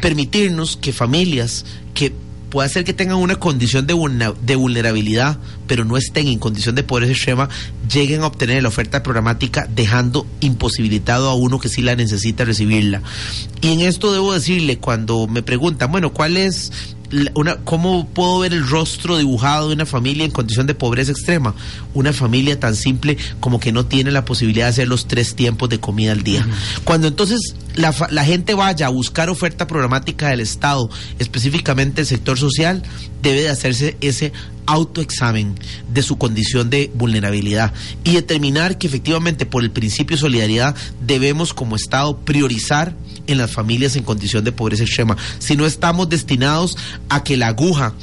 permitirnos 0.00 0.76
que 0.76 0.92
familias 0.92 1.64
que 1.94 2.12
puede 2.48 2.68
ser 2.68 2.84
que 2.84 2.94
tengan 2.94 3.18
una 3.18 3.36
condición 3.36 3.86
de, 3.86 4.34
de 4.42 4.56
vulnerabilidad, 4.56 5.38
pero 5.66 5.84
no 5.84 5.96
estén 5.96 6.28
en 6.28 6.38
condición 6.38 6.74
de 6.74 6.82
pobreza 6.82 7.12
extrema, 7.12 7.48
lleguen 7.92 8.22
a 8.22 8.26
obtener 8.26 8.62
la 8.62 8.68
oferta 8.68 9.02
programática 9.02 9.68
dejando 9.74 10.26
imposibilitado 10.40 11.28
a 11.28 11.34
uno 11.34 11.58
que 11.58 11.68
sí 11.68 11.82
la 11.82 11.96
necesita 11.96 12.44
recibirla. 12.44 13.02
Y 13.60 13.72
en 13.72 13.80
esto 13.80 14.12
debo 14.12 14.32
decirle, 14.32 14.78
cuando 14.78 15.26
me 15.26 15.42
preguntan, 15.42 15.92
bueno, 15.92 16.12
¿cuál 16.12 16.36
es 16.36 16.72
una, 17.34 17.56
¿cómo 17.56 18.06
puedo 18.06 18.40
ver 18.40 18.52
el 18.52 18.66
rostro 18.66 19.16
dibujado 19.16 19.68
de 19.68 19.74
una 19.74 19.86
familia 19.86 20.24
en 20.24 20.30
condición 20.30 20.66
de 20.66 20.74
pobreza 20.74 21.12
extrema? 21.12 21.54
Una 21.94 22.12
familia 22.12 22.60
tan 22.60 22.74
simple 22.74 23.16
como 23.40 23.60
que 23.60 23.72
no 23.72 23.86
tiene 23.86 24.10
la 24.10 24.24
posibilidad 24.24 24.66
de 24.66 24.70
hacer 24.70 24.88
los 24.88 25.06
tres 25.06 25.34
tiempos 25.34 25.68
de 25.68 25.80
comida 25.80 26.12
al 26.12 26.22
día. 26.22 26.46
Cuando 26.84 27.08
entonces 27.08 27.54
la, 27.74 27.94
la, 28.10 28.24
gente 28.24 28.54
vaya 28.54 28.86
a 28.86 28.90
buscar 28.90 29.30
oferta 29.30 29.66
programática 29.66 30.28
del 30.28 30.40
Estado, 30.40 30.90
específicamente 31.18 32.02
el 32.02 32.06
sector 32.06 32.38
social, 32.38 32.82
debe 33.22 33.42
de 33.42 33.48
hacerse 33.48 33.96
ese 34.00 34.32
autoexamen 34.66 35.54
de 35.92 36.02
su 36.02 36.18
condición 36.18 36.68
de 36.68 36.90
vulnerabilidad 36.94 37.72
y 38.04 38.12
determinar 38.12 38.76
que 38.76 38.86
efectivamente 38.86 39.46
por 39.46 39.62
el 39.62 39.70
principio 39.70 40.16
de 40.16 40.20
solidaridad 40.20 40.76
debemos 41.00 41.54
como 41.54 41.74
Estado 41.74 42.18
priorizar 42.18 42.94
en 43.26 43.38
las 43.38 43.50
familias 43.50 43.96
en 43.96 44.04
condición 44.04 44.44
de 44.44 44.52
pobreza 44.52 44.84
extrema. 44.84 45.16
Si 45.38 45.56
no 45.56 45.64
estamos 45.64 46.08
destinados 46.08 46.76
a 47.08 47.24
que 47.24 47.36
la 47.36 47.48
aguja 47.48 47.94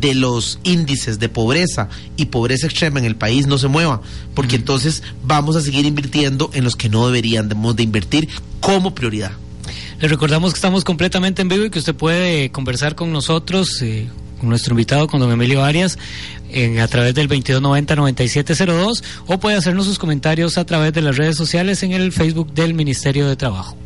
de 0.00 0.14
los 0.14 0.58
índices 0.62 1.18
de 1.18 1.28
pobreza 1.28 1.88
y 2.16 2.26
pobreza 2.26 2.66
extrema 2.66 2.98
en 2.98 3.04
el 3.04 3.16
país 3.16 3.46
no 3.46 3.58
se 3.58 3.68
mueva, 3.68 4.00
porque 4.34 4.56
entonces 4.56 5.02
vamos 5.24 5.56
a 5.56 5.60
seguir 5.60 5.84
invirtiendo 5.86 6.50
en 6.54 6.64
los 6.64 6.76
que 6.76 6.88
no 6.88 7.06
deberíamos 7.06 7.76
de 7.76 7.82
invertir 7.82 8.28
como 8.60 8.94
prioridad. 8.94 9.32
Le 10.00 10.08
recordamos 10.08 10.52
que 10.52 10.56
estamos 10.56 10.84
completamente 10.84 11.42
en 11.42 11.48
vivo 11.48 11.64
y 11.64 11.70
que 11.70 11.78
usted 11.78 11.94
puede 11.94 12.50
conversar 12.50 12.94
con 12.94 13.12
nosotros, 13.12 13.82
eh, 13.82 14.08
nuestro 14.48 14.72
invitado, 14.72 15.06
con 15.06 15.20
don 15.20 15.30
Emilio 15.30 15.62
Arias, 15.64 15.98
a 16.80 16.88
través 16.88 17.14
del 17.14 17.28
2290-9702 17.28 19.02
o 19.26 19.38
puede 19.38 19.56
hacernos 19.56 19.86
sus 19.86 19.98
comentarios 19.98 20.58
a 20.58 20.66
través 20.66 20.92
de 20.92 21.02
las 21.02 21.16
redes 21.16 21.36
sociales 21.36 21.82
en 21.82 21.92
el 21.92 22.12
Facebook 22.12 22.52
del 22.52 22.74
Ministerio 22.74 23.28
de 23.28 23.36
Trabajo. 23.36 23.76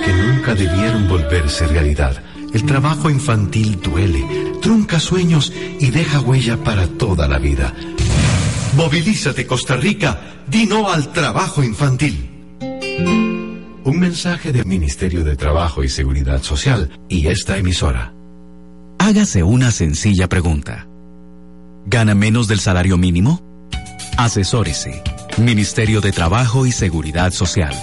que 0.00 0.12
nunca 0.12 0.54
debieron 0.54 1.08
volverse 1.08 1.66
realidad. 1.66 2.22
El 2.52 2.64
trabajo 2.64 3.10
infantil 3.10 3.80
duele, 3.80 4.54
trunca 4.62 5.00
sueños 5.00 5.52
y 5.80 5.90
deja 5.90 6.20
huella 6.20 6.56
para 6.64 6.86
toda 6.86 7.28
la 7.28 7.38
vida. 7.38 7.74
Movilízate 8.76 9.46
Costa 9.46 9.76
Rica, 9.76 10.44
di 10.46 10.66
no 10.66 10.90
al 10.90 11.12
trabajo 11.12 11.62
infantil. 11.62 12.30
Un 13.84 13.98
mensaje 13.98 14.52
del 14.52 14.66
Ministerio 14.66 15.24
de 15.24 15.36
Trabajo 15.36 15.82
y 15.82 15.88
Seguridad 15.88 16.42
Social 16.42 16.90
y 17.08 17.28
esta 17.28 17.56
emisora. 17.56 18.12
Hágase 18.98 19.42
una 19.42 19.70
sencilla 19.70 20.28
pregunta. 20.28 20.86
¿Gana 21.86 22.14
menos 22.14 22.48
del 22.48 22.60
salario 22.60 22.98
mínimo? 22.98 23.42
Asesórese. 24.18 25.02
Ministerio 25.38 26.00
de 26.00 26.12
Trabajo 26.12 26.66
y 26.66 26.72
Seguridad 26.72 27.32
Social. 27.32 27.74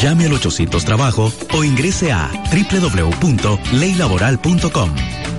Llame 0.00 0.26
al 0.26 0.34
800 0.34 0.84
Trabajo 0.84 1.32
o 1.54 1.64
ingrese 1.64 2.12
a 2.12 2.30
www.leylaboral.com 2.52 4.90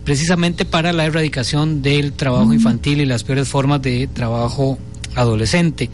precisamente 0.04 0.66
para 0.66 0.94
la 0.94 1.06
erradicación 1.06 1.82
del 1.82 2.14
trabajo 2.14 2.54
infantil 2.54 3.02
y 3.02 3.06
las 3.06 3.24
peores 3.24 3.48
formas 3.48 3.82
de 3.82 4.08
trabajo 4.08 4.78
adolescente. 5.16 5.90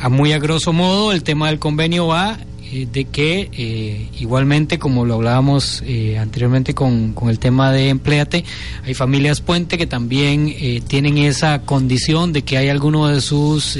A 0.00 0.08
muy 0.08 0.32
a 0.32 0.38
grosso 0.38 0.72
modo, 0.72 1.12
el 1.12 1.22
tema 1.22 1.48
del 1.48 1.58
convenio 1.58 2.06
va 2.06 2.38
eh, 2.70 2.86
de 2.90 3.06
que 3.06 3.48
eh, 3.52 4.08
igualmente 4.18 4.78
como 4.78 5.06
lo 5.06 5.14
hablábamos 5.14 5.82
eh, 5.86 6.18
anteriormente 6.18 6.74
con, 6.74 7.14
con, 7.14 7.30
el 7.30 7.38
tema 7.38 7.72
de 7.72 7.88
empleate, 7.88 8.44
hay 8.84 8.92
familias 8.92 9.40
puente 9.40 9.78
que 9.78 9.86
también 9.86 10.54
tienen 10.86 11.16
esa 11.16 11.62
condición 11.62 12.34
de 12.34 12.42
que 12.42 12.58
hay 12.58 12.68
alguno 12.68 13.06
de 13.08 13.22
sus 13.22 13.78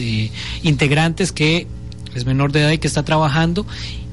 integrantes 0.62 1.32
que 1.32 1.66
es 2.14 2.24
menor 2.24 2.52
de 2.52 2.60
edad 2.60 2.70
y 2.70 2.78
que 2.78 2.86
está 2.86 3.02
trabajando 3.02 3.66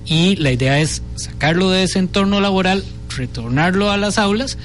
y 0.05 0.35
la 0.35 0.51
idea 0.51 0.79
es 0.79 1.01
sacarlo 1.15 1.69
de 1.69 1.83
ese 1.83 1.99
entorno 1.99 2.41
laboral, 2.41 2.83
retornarlo 3.15 3.91
a 3.91 3.97
las 3.97 4.17
aulas 4.17 4.57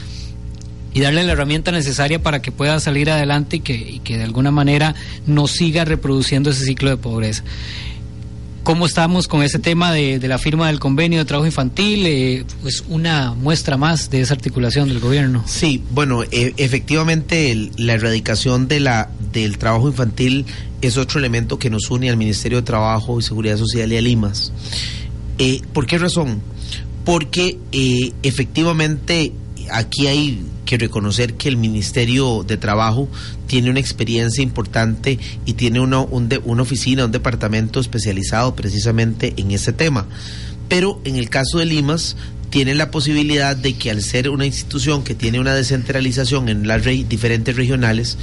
y 0.92 1.00
darle 1.00 1.22
la 1.22 1.32
herramienta 1.32 1.70
necesaria 1.70 2.20
para 2.20 2.42
que 2.42 2.50
pueda 2.50 2.80
salir 2.80 3.10
adelante 3.10 3.56
y 3.56 3.60
que, 3.60 3.74
y 3.74 4.00
que 4.00 4.18
de 4.18 4.24
alguna 4.24 4.50
manera 4.50 4.96
no 5.26 5.46
siga 5.46 5.84
reproduciendo 5.84 6.50
ese 6.50 6.64
ciclo 6.64 6.90
de 6.90 6.96
pobreza 6.96 7.44
¿Cómo 8.70 8.86
estamos 8.86 9.26
con 9.26 9.42
ese 9.42 9.58
tema 9.58 9.90
de, 9.90 10.20
la 10.28 10.38
firma 10.38 10.68
del 10.68 10.78
convenio 10.78 11.18
de 11.18 11.24
trabajo 11.24 11.44
infantil? 11.44 12.06
Eh, 12.06 12.44
pues 12.62 12.84
una 12.88 13.34
muestra 13.34 13.76
más 13.76 14.10
de 14.10 14.20
esa 14.20 14.34
articulación 14.34 14.88
del 14.88 15.00
gobierno. 15.00 15.42
Sí, 15.44 15.82
bueno, 15.90 16.22
e, 16.22 16.54
efectivamente 16.56 17.68
la 17.76 17.94
erradicación 17.94 18.68
del 18.68 19.58
trabajo 19.58 19.88
infantil 19.88 20.46
es 20.82 20.98
otro 20.98 21.18
elemento 21.18 21.58
que 21.58 21.68
nos 21.68 21.90
une 21.90 22.10
al 22.10 22.16
Ministerio 22.16 22.58
de 22.58 22.62
Trabajo 22.62 23.18
y 23.18 23.24
Seguridad 23.24 23.56
Social 23.56 23.90
y 23.92 23.96
a 23.96 24.00
Limas. 24.00 24.52
Eh, 25.38 25.62
¿Por 25.72 25.88
qué 25.88 25.98
razón? 25.98 26.40
Porque 27.04 27.58
eh, 27.72 28.12
efectivamente 28.22 29.32
aquí 29.72 30.06
hay 30.06 30.42
que 30.64 30.78
reconocer 30.78 31.34
que 31.34 31.48
el 31.48 31.56
Ministerio 31.56 32.44
de 32.46 32.56
Trabajo 32.56 33.08
tiene 33.46 33.70
una 33.70 33.80
experiencia 33.80 34.42
importante 34.42 35.18
y 35.44 35.54
tiene 35.54 35.80
una, 35.80 36.00
una 36.00 36.62
oficina, 36.62 37.04
un 37.04 37.12
departamento 37.12 37.80
especializado 37.80 38.54
precisamente 38.54 39.34
en 39.36 39.50
ese 39.50 39.72
tema. 39.72 40.06
Pero 40.68 41.00
en 41.04 41.16
el 41.16 41.28
caso 41.28 41.58
de 41.58 41.66
Limas, 41.66 42.16
tiene 42.50 42.74
la 42.74 42.90
posibilidad 42.90 43.56
de 43.56 43.74
que 43.74 43.90
al 43.90 44.02
ser 44.02 44.28
una 44.28 44.44
institución 44.44 45.04
que 45.04 45.14
tiene 45.14 45.40
una 45.40 45.54
descentralización 45.54 46.48
en 46.48 46.66
las 46.66 46.84
diferentes 46.84 47.56
regionales, 47.56 48.18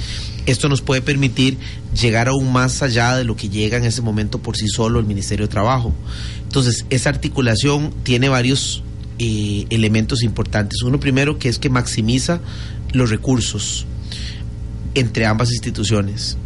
esto 0.46 0.68
nos 0.68 0.82
puede 0.82 1.00
permitir 1.00 1.56
llegar 1.98 2.28
aún 2.28 2.52
más 2.52 2.82
allá 2.82 3.16
de 3.16 3.24
lo 3.24 3.36
que 3.36 3.48
llega 3.48 3.78
en 3.78 3.84
ese 3.84 4.02
momento 4.02 4.38
por 4.38 4.56
sí 4.56 4.68
solo 4.68 5.00
el 5.00 5.06
Ministerio 5.06 5.46
de 5.46 5.50
Trabajo. 5.50 5.94
Entonces, 6.42 6.84
esa 6.90 7.08
articulación 7.08 7.92
tiene 8.02 8.28
varios 8.28 8.82
eh, 9.18 9.66
elementos 9.70 10.22
importantes. 10.22 10.82
Uno 10.82 11.00
primero 11.00 11.38
que 11.38 11.48
es 11.48 11.58
que 11.58 11.70
maximiza 11.70 12.40
los 12.92 13.10
recursos 13.10 13.86
entre 14.94 15.26
ambas 15.26 15.50
instituciones. 15.50 16.36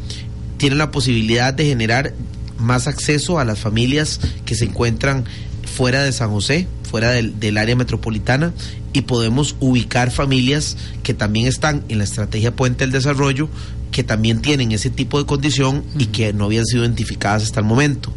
Tiene 0.56 0.76
la 0.76 0.90
posibilidad 0.90 1.52
de 1.54 1.66
generar 1.66 2.14
más 2.58 2.86
acceso 2.86 3.38
a 3.38 3.44
las 3.44 3.58
familias 3.58 4.20
que 4.44 4.54
se 4.54 4.64
encuentran 4.64 5.24
fuera 5.64 6.02
de 6.02 6.12
San 6.12 6.30
José, 6.30 6.66
fuera 6.88 7.10
del, 7.10 7.40
del, 7.40 7.58
área 7.58 7.76
metropolitana, 7.76 8.52
y 8.92 9.02
podemos 9.02 9.56
ubicar 9.58 10.10
familias 10.10 10.76
que 11.02 11.14
también 11.14 11.46
están 11.46 11.82
en 11.88 11.98
la 11.98 12.04
estrategia 12.04 12.54
Puente 12.54 12.84
del 12.84 12.92
Desarrollo, 12.92 13.48
que 13.90 14.04
también 14.04 14.40
tienen 14.40 14.72
ese 14.72 14.90
tipo 14.90 15.18
de 15.18 15.26
condición 15.26 15.84
y 15.98 16.06
que 16.06 16.32
no 16.32 16.46
habían 16.46 16.66
sido 16.66 16.84
identificadas 16.84 17.44
hasta 17.44 17.60
el 17.60 17.66
momento. 17.66 18.12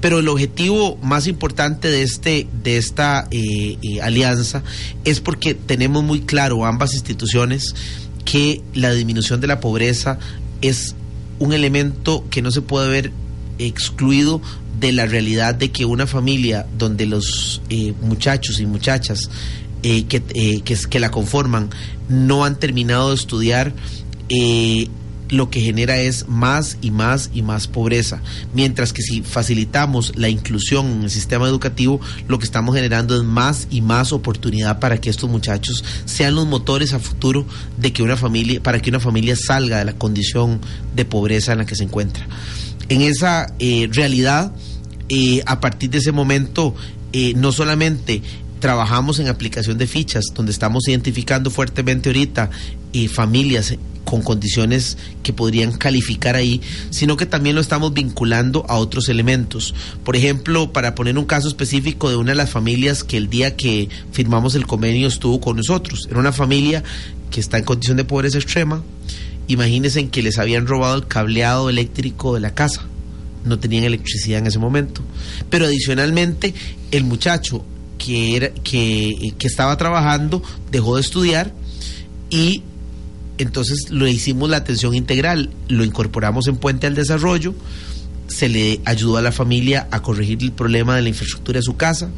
Pero 0.00 0.18
el 0.18 0.28
objetivo 0.28 0.96
más 1.02 1.26
importante 1.26 1.88
de, 1.88 2.02
este, 2.02 2.46
de 2.62 2.76
esta 2.78 3.28
eh, 3.30 3.76
eh, 3.82 4.00
alianza 4.00 4.62
es 5.04 5.20
porque 5.20 5.54
tenemos 5.54 6.02
muy 6.02 6.20
claro 6.20 6.64
ambas 6.64 6.94
instituciones 6.94 7.74
que 8.24 8.62
la 8.74 8.92
disminución 8.92 9.40
de 9.40 9.46
la 9.46 9.60
pobreza 9.60 10.18
es 10.62 10.94
un 11.38 11.52
elemento 11.52 12.24
que 12.30 12.42
no 12.42 12.50
se 12.50 12.62
puede 12.62 12.88
ver 12.88 13.12
excluido 13.58 14.40
de 14.78 14.92
la 14.92 15.06
realidad 15.06 15.54
de 15.54 15.70
que 15.70 15.84
una 15.84 16.06
familia 16.06 16.66
donde 16.78 17.06
los 17.06 17.60
eh, 17.68 17.92
muchachos 18.00 18.60
y 18.60 18.66
muchachas 18.66 19.30
que, 19.82 20.06
que, 20.06 20.62
que, 20.62 21.00
la 21.00 21.10
conforman 21.10 21.70
no 22.10 22.44
han 22.44 22.58
terminado 22.58 23.08
de 23.08 23.14
estudiar, 23.14 23.72
lo 25.30 25.48
que 25.48 25.60
genera 25.60 25.98
es 25.98 26.28
más 26.28 26.76
y 26.82 26.90
más 26.90 27.30
y 27.32 27.42
más 27.42 27.68
pobreza. 27.68 28.20
Mientras 28.52 28.92
que 28.92 29.02
si 29.02 29.22
facilitamos 29.22 30.12
la 30.16 30.28
inclusión 30.28 30.86
en 30.90 31.02
el 31.04 31.10
sistema 31.10 31.46
educativo, 31.46 32.00
lo 32.28 32.38
que 32.38 32.44
estamos 32.44 32.74
generando 32.74 33.16
es 33.16 33.22
más 33.22 33.68
y 33.70 33.80
más 33.80 34.12
oportunidad 34.12 34.80
para 34.80 35.00
que 35.00 35.10
estos 35.10 35.30
muchachos 35.30 35.84
sean 36.04 36.34
los 36.34 36.46
motores 36.46 36.92
a 36.92 36.98
futuro 36.98 37.46
de 37.78 37.92
que 37.92 38.02
una 38.02 38.16
familia, 38.16 38.62
para 38.62 38.82
que 38.82 38.90
una 38.90 39.00
familia 39.00 39.36
salga 39.36 39.78
de 39.78 39.84
la 39.84 39.94
condición 39.94 40.60
de 40.94 41.04
pobreza 41.04 41.52
en 41.52 41.58
la 41.58 41.66
que 41.66 41.76
se 41.76 41.84
encuentra. 41.84 42.26
En 42.88 43.02
esa 43.02 43.54
eh, 43.60 43.88
realidad, 43.92 44.52
eh, 45.08 45.42
a 45.46 45.60
partir 45.60 45.90
de 45.90 45.98
ese 45.98 46.12
momento, 46.12 46.74
eh, 47.12 47.34
no 47.36 47.52
solamente 47.52 48.22
trabajamos 48.58 49.20
en 49.20 49.28
aplicación 49.28 49.78
de 49.78 49.86
fichas, 49.86 50.24
donde 50.34 50.52
estamos 50.52 50.86
identificando 50.88 51.50
fuertemente 51.50 52.10
ahorita 52.10 52.50
familias 53.08 53.76
con 54.10 54.22
condiciones 54.22 54.98
que 55.22 55.32
podrían 55.32 55.70
calificar 55.70 56.34
ahí, 56.34 56.60
sino 56.90 57.16
que 57.16 57.26
también 57.26 57.54
lo 57.54 57.60
estamos 57.60 57.94
vinculando 57.94 58.66
a 58.68 58.76
otros 58.76 59.08
elementos. 59.08 59.72
Por 60.02 60.16
ejemplo, 60.16 60.72
para 60.72 60.96
poner 60.96 61.16
un 61.16 61.26
caso 61.26 61.46
específico 61.46 62.10
de 62.10 62.16
una 62.16 62.32
de 62.32 62.36
las 62.36 62.50
familias 62.50 63.04
que 63.04 63.16
el 63.16 63.30
día 63.30 63.54
que 63.54 63.88
firmamos 64.10 64.56
el 64.56 64.66
convenio 64.66 65.06
estuvo 65.06 65.40
con 65.40 65.58
nosotros, 65.58 66.08
era 66.10 66.18
una 66.18 66.32
familia 66.32 66.82
que 67.30 67.38
está 67.38 67.58
en 67.58 67.64
condición 67.64 67.98
de 67.98 68.04
pobreza 68.04 68.38
extrema. 68.38 68.82
Imagínense 69.46 70.08
que 70.08 70.24
les 70.24 70.40
habían 70.40 70.66
robado 70.66 70.96
el 70.96 71.06
cableado 71.06 71.70
eléctrico 71.70 72.34
de 72.34 72.40
la 72.40 72.52
casa. 72.52 72.82
No 73.44 73.60
tenían 73.60 73.84
electricidad 73.84 74.40
en 74.40 74.48
ese 74.48 74.58
momento. 74.58 75.02
Pero 75.50 75.66
adicionalmente, 75.66 76.52
el 76.90 77.04
muchacho 77.04 77.64
que, 77.96 78.34
era, 78.34 78.48
que, 78.48 79.34
que 79.38 79.46
estaba 79.46 79.76
trabajando 79.76 80.42
dejó 80.72 80.96
de 80.96 81.02
estudiar 81.02 81.54
y 82.28 82.64
entonces 83.42 83.90
lo 83.90 84.06
hicimos 84.06 84.50
la 84.50 84.58
atención 84.58 84.94
integral, 84.94 85.50
lo 85.68 85.84
incorporamos 85.84 86.46
en 86.48 86.56
Puente 86.56 86.86
al 86.86 86.94
Desarrollo, 86.94 87.54
se 88.28 88.48
le 88.48 88.80
ayudó 88.84 89.16
a 89.16 89.22
la 89.22 89.32
familia 89.32 89.88
a 89.90 90.02
corregir 90.02 90.42
el 90.42 90.52
problema 90.52 90.94
de 90.94 91.02
la 91.02 91.08
infraestructura 91.08 91.58
de 91.58 91.62
su 91.62 91.76
casa, 91.76 92.10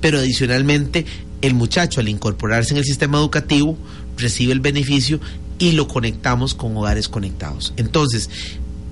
pero 0.00 0.18
adicionalmente 0.18 1.06
el 1.40 1.54
muchacho 1.54 2.00
al 2.00 2.08
incorporarse 2.08 2.74
en 2.74 2.78
el 2.78 2.84
sistema 2.84 3.18
educativo 3.18 3.78
recibe 4.18 4.52
el 4.52 4.60
beneficio 4.60 5.20
y 5.58 5.72
lo 5.72 5.88
conectamos 5.88 6.54
con 6.54 6.76
hogares 6.76 7.08
conectados. 7.08 7.72
Entonces, 7.76 8.28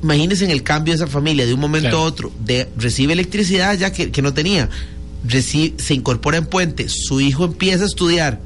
imagínense 0.02 0.44
en 0.44 0.50
el 0.50 0.62
cambio 0.62 0.92
de 0.92 0.96
esa 0.96 1.06
familia 1.06 1.44
de 1.44 1.54
un 1.54 1.60
momento 1.60 1.98
a 1.98 2.00
otro, 2.00 2.32
de 2.44 2.68
recibe 2.76 3.12
electricidad 3.12 3.76
ya 3.76 3.92
que, 3.92 4.10
que 4.10 4.22
no 4.22 4.32
tenía, 4.32 4.68
recibe, 5.26 5.74
se 5.82 5.94
incorpora 5.94 6.38
en 6.38 6.46
Puente, 6.46 6.88
su 6.88 7.20
hijo 7.20 7.44
empieza 7.44 7.84
a 7.84 7.86
estudiar, 7.86 8.40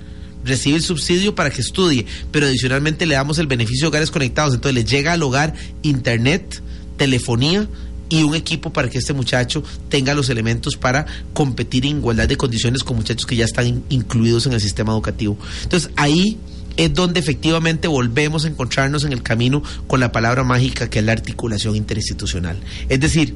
recibe 0.44 0.76
el 0.76 0.82
subsidio 0.82 1.34
para 1.34 1.50
que 1.50 1.60
estudie, 1.60 2.06
pero 2.30 2.46
adicionalmente 2.46 3.06
le 3.06 3.14
damos 3.14 3.38
el 3.38 3.46
beneficio 3.46 3.84
de 3.84 3.88
hogares 3.88 4.10
conectados. 4.10 4.54
Entonces 4.54 4.74
le 4.74 4.84
llega 4.84 5.12
al 5.12 5.22
hogar 5.22 5.54
internet, 5.82 6.62
telefonía 6.96 7.68
y 8.08 8.22
un 8.24 8.34
equipo 8.34 8.72
para 8.72 8.90
que 8.90 8.98
este 8.98 9.14
muchacho 9.14 9.62
tenga 9.88 10.14
los 10.14 10.28
elementos 10.28 10.76
para 10.76 11.06
competir 11.32 11.86
en 11.86 11.98
igualdad 11.98 12.28
de 12.28 12.36
condiciones 12.36 12.84
con 12.84 12.96
muchachos 12.96 13.24
que 13.24 13.36
ya 13.36 13.46
están 13.46 13.84
incluidos 13.88 14.46
en 14.46 14.52
el 14.52 14.60
sistema 14.60 14.92
educativo. 14.92 15.38
Entonces 15.62 15.90
ahí 15.96 16.38
es 16.76 16.92
donde 16.92 17.20
efectivamente 17.20 17.88
volvemos 17.88 18.44
a 18.44 18.48
encontrarnos 18.48 19.04
en 19.04 19.12
el 19.12 19.22
camino 19.22 19.62
con 19.86 20.00
la 20.00 20.12
palabra 20.12 20.44
mágica 20.44 20.90
que 20.90 20.98
es 20.98 21.04
la 21.04 21.12
articulación 21.12 21.76
interinstitucional. 21.76 22.60
Es 22.88 23.00
decir, 23.00 23.34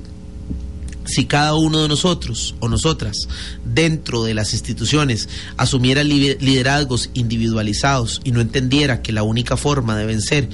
si 1.06 1.24
cada 1.24 1.54
uno 1.54 1.82
de 1.82 1.88
nosotros 1.88 2.54
o 2.60 2.68
nosotras 2.68 3.28
dentro 3.64 4.24
de 4.24 4.34
las 4.34 4.52
instituciones 4.52 5.28
asumiera 5.56 6.04
liderazgos 6.04 7.10
individualizados 7.14 8.20
y 8.24 8.32
no 8.32 8.40
entendiera 8.40 9.02
que 9.02 9.12
la 9.12 9.22
única 9.22 9.56
forma 9.56 9.96
de 9.96 10.06
vencer 10.06 10.48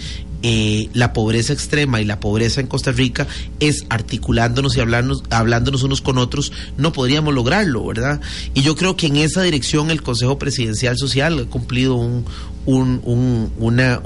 eh, 0.44 0.88
la 0.92 1.12
pobreza 1.12 1.52
extrema 1.52 2.00
y 2.00 2.04
la 2.04 2.18
pobreza 2.18 2.60
en 2.60 2.66
Costa 2.66 2.90
Rica 2.90 3.28
es 3.60 3.84
articulándonos 3.90 4.76
y 4.76 4.80
hablándonos, 4.80 5.22
hablándonos 5.30 5.84
unos 5.84 6.00
con 6.00 6.18
otros, 6.18 6.50
no 6.76 6.92
podríamos 6.92 7.32
lograrlo, 7.32 7.86
¿verdad? 7.86 8.20
Y 8.52 8.62
yo 8.62 8.74
creo 8.74 8.96
que 8.96 9.06
en 9.06 9.18
esa 9.18 9.42
dirección 9.42 9.92
el 9.92 10.02
Consejo 10.02 10.40
Presidencial 10.40 10.98
Social 10.98 11.38
ha 11.38 11.44
cumplido 11.50 11.94
un, 11.94 12.24
un, 12.66 13.50
una, 13.58 14.00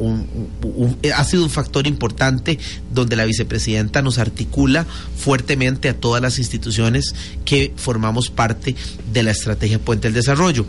ha 1.14 1.24
sido 1.24 1.44
un 1.44 1.50
factor 1.50 1.86
importante 1.86 2.58
donde 2.92 3.16
la 3.16 3.24
vicepresidenta 3.24 4.02
nos 4.02 4.18
articula 4.18 4.86
fuertemente 5.16 5.88
a 5.88 5.94
todas 5.94 6.22
las 6.22 6.38
instituciones 6.38 7.14
que 7.44 7.72
formamos 7.76 8.30
parte 8.30 8.74
de 9.12 9.22
la 9.22 9.32
estrategia 9.32 9.78
Puente 9.78 10.08
del 10.08 10.14
Desarrollo. 10.14 10.66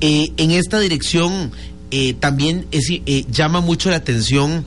Eh, 0.00 0.32
en 0.36 0.50
esta 0.50 0.78
dirección 0.80 1.52
eh, 1.90 2.14
también 2.14 2.66
eh, 2.72 3.24
llama 3.30 3.60
mucho 3.60 3.90
la 3.90 3.96
atención 3.96 4.64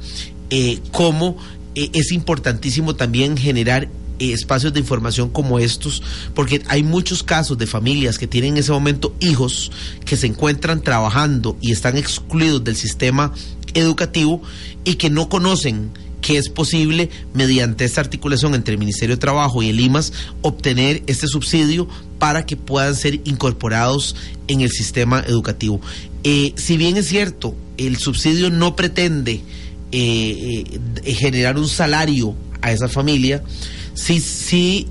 cómo 0.91 1.37
es 1.75 2.13
importantísimo 2.13 2.95
también 2.95 3.35
generar 3.35 3.89
espacios 4.19 4.73
de 4.73 4.79
información 4.79 5.29
como 5.29 5.59
estos, 5.59 6.01
porque 6.33 6.61
hay 6.67 6.83
muchos 6.83 7.23
casos 7.23 7.57
de 7.57 7.67
familias 7.67 8.17
que 8.17 8.27
tienen 8.27 8.53
en 8.53 8.57
ese 8.57 8.71
momento 8.71 9.15
hijos 9.19 9.71
que 10.05 10.17
se 10.17 10.27
encuentran 10.27 10.81
trabajando 10.81 11.57
y 11.61 11.71
están 11.71 11.97
excluidos 11.97 12.63
del 12.63 12.75
sistema 12.75 13.33
educativo 13.73 14.41
y 14.83 14.95
que 14.95 15.09
no 15.09 15.29
conocen 15.29 15.91
que 16.21 16.37
es 16.37 16.49
posible, 16.49 17.09
mediante 17.33 17.85
esta 17.85 18.01
articulación 18.01 18.55
entre 18.55 18.73
el 18.73 18.79
Ministerio 18.79 19.15
de 19.15 19.19
Trabajo 19.19 19.61
y 19.61 19.69
el 19.69 19.79
IMAS, 19.79 20.11
obtener 20.41 21.03
este 21.07 21.27
subsidio 21.27 21.87
para 22.19 22.45
que 22.45 22.57
puedan 22.57 22.95
ser 22.95 23.21
incorporados 23.23 24.15
en 24.47 24.61
el 24.61 24.69
sistema 24.69 25.23
educativo. 25.25 25.79
Eh, 26.23 26.53
si 26.55 26.75
bien 26.75 26.97
es 26.97 27.07
cierto, 27.07 27.55
el 27.77 27.97
subsidio 27.97 28.49
no 28.49 28.75
pretende 28.75 29.41
eh, 29.91 30.63
eh, 31.05 31.13
generar 31.13 31.57
un 31.57 31.69
salario 31.69 32.35
a 32.61 32.71
esa 32.71 32.89
familia, 32.89 33.43
sí, 33.97 34.19
sí 34.19 34.87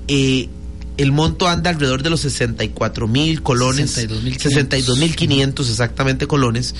el 0.97 1.11
monto 1.11 1.47
anda 1.47 1.69
alrededor 1.69 2.01
de 2.01 2.09
los 2.09 2.21
64 2.21 3.07
mil 3.07 3.43
colones, 3.43 3.91
62 3.91 4.97
mil 4.97 5.15
500 5.15 5.69
exactamente 5.69 6.25
colones, 6.25 6.73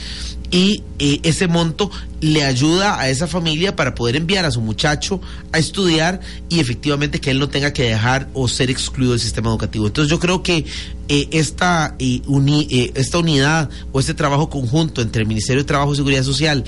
y 0.49 0.83
eh, 0.97 1.19
ese 1.23 1.47
monto 1.47 1.91
le 2.19 2.43
ayuda 2.43 2.99
a 2.99 3.09
esa 3.09 3.27
familia 3.27 3.75
para 3.75 3.93
poder 3.93 4.15
enviar 4.15 4.45
a 4.45 4.51
su 4.51 4.61
muchacho 4.61 5.21
a 5.51 5.59
estudiar 5.59 6.21
y 6.49 6.59
efectivamente 6.59 7.19
que 7.19 7.31
él 7.31 7.39
no 7.39 7.49
tenga 7.49 7.73
que 7.73 7.83
dejar 7.83 8.29
o 8.33 8.47
ser 8.47 8.71
excluido 8.71 9.11
del 9.11 9.19
sistema 9.19 9.49
educativo. 9.49 9.87
Entonces 9.87 10.09
yo 10.09 10.19
creo 10.19 10.41
que 10.41 10.65
eh, 11.09 11.27
esta, 11.31 11.95
eh, 11.99 12.91
esta 12.95 13.17
unidad 13.19 13.69
o 13.91 13.99
este 13.99 14.13
trabajo 14.13 14.49
conjunto 14.49 15.01
entre 15.01 15.21
el 15.21 15.27
Ministerio 15.27 15.63
de 15.63 15.67
Trabajo 15.67 15.93
y 15.93 15.97
Seguridad 15.97 16.23
Social 16.23 16.63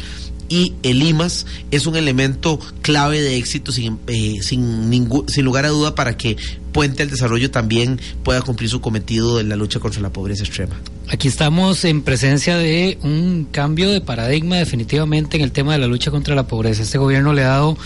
y 0.50 0.74
el 0.84 1.02
IMAS 1.02 1.46
es 1.72 1.86
un 1.86 1.96
elemento 1.96 2.60
clave 2.82 3.22
de 3.22 3.38
éxito 3.38 3.72
sin, 3.72 4.00
sin, 4.42 4.90
ningún, 4.90 5.30
sin 5.30 5.46
lugar 5.46 5.66
a 5.66 5.70
duda 5.70 5.96
para 5.96 6.18
que 6.18 6.36
Puente 6.72 7.02
al 7.02 7.10
Desarrollo 7.10 7.50
también 7.50 8.00
pueda 8.24 8.42
cumplir 8.42 8.70
su 8.70 8.80
cometido 8.80 9.40
en 9.40 9.50
la 9.50 9.56
lucha 9.56 9.80
contra 9.80 10.02
la 10.02 10.12
pobreza 10.12 10.44
extrema. 10.44 10.76
Aquí 11.08 11.28
estamos 11.28 11.84
en 11.86 12.04
presencia 12.04 12.58
de 12.58 13.00
un 13.02 13.48
cambio 13.52 13.90
de 13.90 14.02
paradigma 14.02 14.58
definitivamente 14.58 15.38
en 15.38 15.44
el 15.44 15.52
tema 15.52 15.74
de 15.74 15.80
la 15.80 15.88
lucha 15.88 16.12
contra 16.12 16.36
la 16.36 16.46
pobreza. 16.46 16.84
Este 16.84 17.00
gobierno 17.00 17.34
le 17.34 17.44
ha 17.44 17.50
dado 17.50 17.78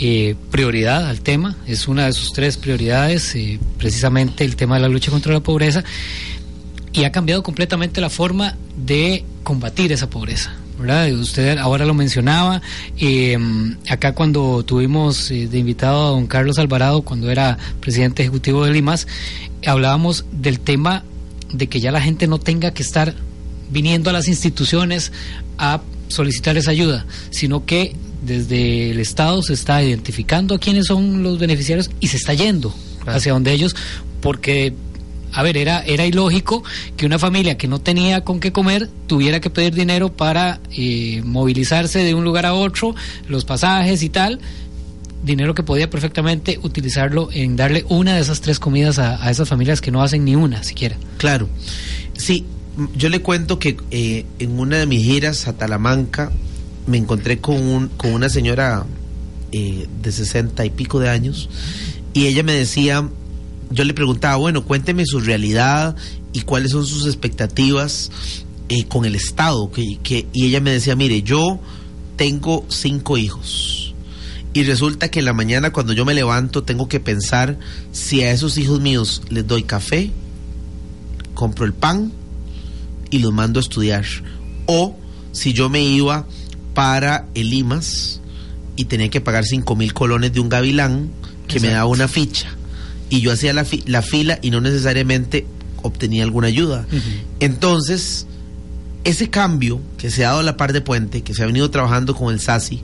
eh, 0.00 0.34
prioridad 0.50 1.08
al 1.08 1.20
tema, 1.20 1.56
es 1.66 1.86
una 1.86 2.06
de 2.06 2.12
sus 2.12 2.32
tres 2.32 2.56
prioridades, 2.56 3.36
eh, 3.36 3.60
precisamente 3.78 4.44
el 4.44 4.56
tema 4.56 4.74
de 4.76 4.82
la 4.82 4.88
lucha 4.88 5.12
contra 5.12 5.32
la 5.32 5.40
pobreza, 5.40 5.84
y 6.92 7.04
ha 7.04 7.12
cambiado 7.12 7.44
completamente 7.44 8.00
la 8.00 8.10
forma 8.10 8.56
de 8.76 9.24
combatir 9.44 9.92
esa 9.92 10.10
pobreza. 10.10 10.52
¿Verdad? 10.78 11.12
Usted 11.12 11.58
ahora 11.58 11.84
lo 11.84 11.94
mencionaba, 11.94 12.62
eh, 12.98 13.38
acá 13.88 14.12
cuando 14.12 14.64
tuvimos 14.64 15.30
eh, 15.30 15.48
de 15.48 15.58
invitado 15.58 16.06
a 16.06 16.10
don 16.10 16.26
Carlos 16.26 16.58
Alvarado, 16.58 17.02
cuando 17.02 17.30
era 17.30 17.58
presidente 17.80 18.22
ejecutivo 18.22 18.64
de 18.64 18.72
Limas, 18.72 19.06
hablábamos 19.66 20.24
del 20.32 20.60
tema 20.60 21.04
de 21.52 21.68
que 21.68 21.80
ya 21.80 21.92
la 21.92 22.00
gente 22.00 22.26
no 22.26 22.38
tenga 22.38 22.72
que 22.72 22.82
estar 22.82 23.14
viniendo 23.70 24.10
a 24.10 24.12
las 24.12 24.28
instituciones 24.28 25.12
a 25.58 25.80
solicitar 26.08 26.56
esa 26.56 26.70
ayuda, 26.70 27.06
sino 27.30 27.64
que 27.64 27.94
desde 28.22 28.90
el 28.90 29.00
Estado 29.00 29.42
se 29.42 29.52
está 29.52 29.82
identificando 29.82 30.54
a 30.54 30.58
quiénes 30.58 30.86
son 30.86 31.22
los 31.22 31.38
beneficiarios 31.38 31.90
y 32.00 32.08
se 32.08 32.16
está 32.16 32.34
yendo 32.34 32.74
hacia 33.06 33.32
donde 33.32 33.52
ellos, 33.52 33.76
porque 34.20 34.74
a 35.34 35.42
ver, 35.42 35.56
era, 35.56 35.82
era 35.84 36.06
ilógico 36.06 36.62
que 36.96 37.06
una 37.06 37.18
familia 37.18 37.58
que 37.58 37.66
no 37.66 37.80
tenía 37.80 38.22
con 38.22 38.38
qué 38.38 38.52
comer 38.52 38.88
tuviera 39.06 39.40
que 39.40 39.50
pedir 39.50 39.74
dinero 39.74 40.12
para 40.12 40.60
eh, 40.76 41.22
movilizarse 41.24 41.98
de 42.00 42.14
un 42.14 42.24
lugar 42.24 42.46
a 42.46 42.54
otro, 42.54 42.94
los 43.28 43.44
pasajes 43.44 44.02
y 44.02 44.10
tal, 44.10 44.40
dinero 45.24 45.54
que 45.54 45.64
podía 45.64 45.90
perfectamente 45.90 46.60
utilizarlo 46.62 47.30
en 47.32 47.56
darle 47.56 47.84
una 47.88 48.14
de 48.14 48.20
esas 48.20 48.40
tres 48.40 48.60
comidas 48.60 48.98
a, 48.98 49.28
esas 49.28 49.48
familias 49.48 49.80
que 49.80 49.90
no 49.90 50.02
hacen 50.02 50.24
ni 50.24 50.36
una 50.36 50.62
siquiera. 50.62 50.96
Claro, 51.18 51.48
sí, 52.16 52.44
yo 52.96 53.08
le 53.08 53.20
cuento 53.20 53.58
que 53.58 53.76
eh, 53.90 54.24
en 54.38 54.58
una 54.58 54.76
de 54.76 54.86
mis 54.86 55.02
giras 55.02 55.48
a 55.48 55.54
Talamanca 55.54 56.30
me 56.86 56.98
encontré 56.98 57.38
con, 57.38 57.56
un, 57.56 57.88
con 57.88 58.12
una 58.12 58.28
señora 58.28 58.84
eh, 59.50 59.88
de 60.00 60.12
sesenta 60.12 60.64
y 60.64 60.70
pico 60.70 61.00
de 61.00 61.08
años 61.08 61.48
y 62.12 62.26
ella 62.26 62.44
me 62.44 62.52
decía 62.52 63.08
yo 63.74 63.84
le 63.84 63.92
preguntaba, 63.92 64.36
bueno, 64.36 64.64
cuénteme 64.64 65.04
su 65.04 65.20
realidad 65.20 65.96
y 66.32 66.42
cuáles 66.42 66.70
son 66.70 66.86
sus 66.86 67.06
expectativas 67.06 68.10
eh, 68.68 68.84
con 68.86 69.04
el 69.04 69.14
Estado. 69.16 69.70
Que, 69.70 70.26
y 70.32 70.46
ella 70.46 70.60
me 70.60 70.70
decía, 70.70 70.96
mire, 70.96 71.22
yo 71.22 71.58
tengo 72.16 72.64
cinco 72.68 73.18
hijos. 73.18 73.94
Y 74.52 74.62
resulta 74.62 75.10
que 75.10 75.18
en 75.18 75.24
la 75.24 75.32
mañana 75.32 75.72
cuando 75.72 75.92
yo 75.92 76.04
me 76.04 76.14
levanto 76.14 76.62
tengo 76.62 76.88
que 76.88 77.00
pensar 77.00 77.58
si 77.90 78.22
a 78.22 78.30
esos 78.30 78.56
hijos 78.56 78.80
míos 78.80 79.22
les 79.28 79.44
doy 79.46 79.64
café, 79.64 80.12
compro 81.34 81.66
el 81.66 81.72
pan 81.72 82.12
y 83.10 83.18
los 83.18 83.32
mando 83.32 83.58
a 83.58 83.62
estudiar. 83.62 84.04
O 84.66 84.96
si 85.32 85.52
yo 85.52 85.68
me 85.68 85.82
iba 85.82 86.26
para 86.72 87.26
el 87.34 87.52
IMAS 87.52 88.20
y 88.76 88.84
tenía 88.84 89.10
que 89.10 89.20
pagar 89.20 89.44
cinco 89.44 89.74
mil 89.74 89.92
colones 89.92 90.32
de 90.32 90.38
un 90.38 90.48
gavilán 90.48 91.10
que 91.48 91.58
me 91.58 91.68
daba 91.68 91.86
una 91.86 92.06
ficha 92.06 92.54
y 93.10 93.20
yo 93.20 93.32
hacía 93.32 93.52
la, 93.52 93.66
la 93.86 94.02
fila 94.02 94.38
y 94.42 94.50
no 94.50 94.60
necesariamente 94.60 95.46
obtenía 95.82 96.24
alguna 96.24 96.48
ayuda. 96.48 96.86
Entonces, 97.40 98.26
ese 99.04 99.28
cambio 99.28 99.80
que 99.98 100.10
se 100.10 100.24
ha 100.24 100.28
dado 100.28 100.40
a 100.40 100.44
la 100.44 100.56
par 100.56 100.72
de 100.72 100.80
Puente, 100.80 101.22
que 101.22 101.34
se 101.34 101.42
ha 101.42 101.46
venido 101.46 101.70
trabajando 101.70 102.14
con 102.14 102.32
el 102.32 102.40
SASI 102.40 102.82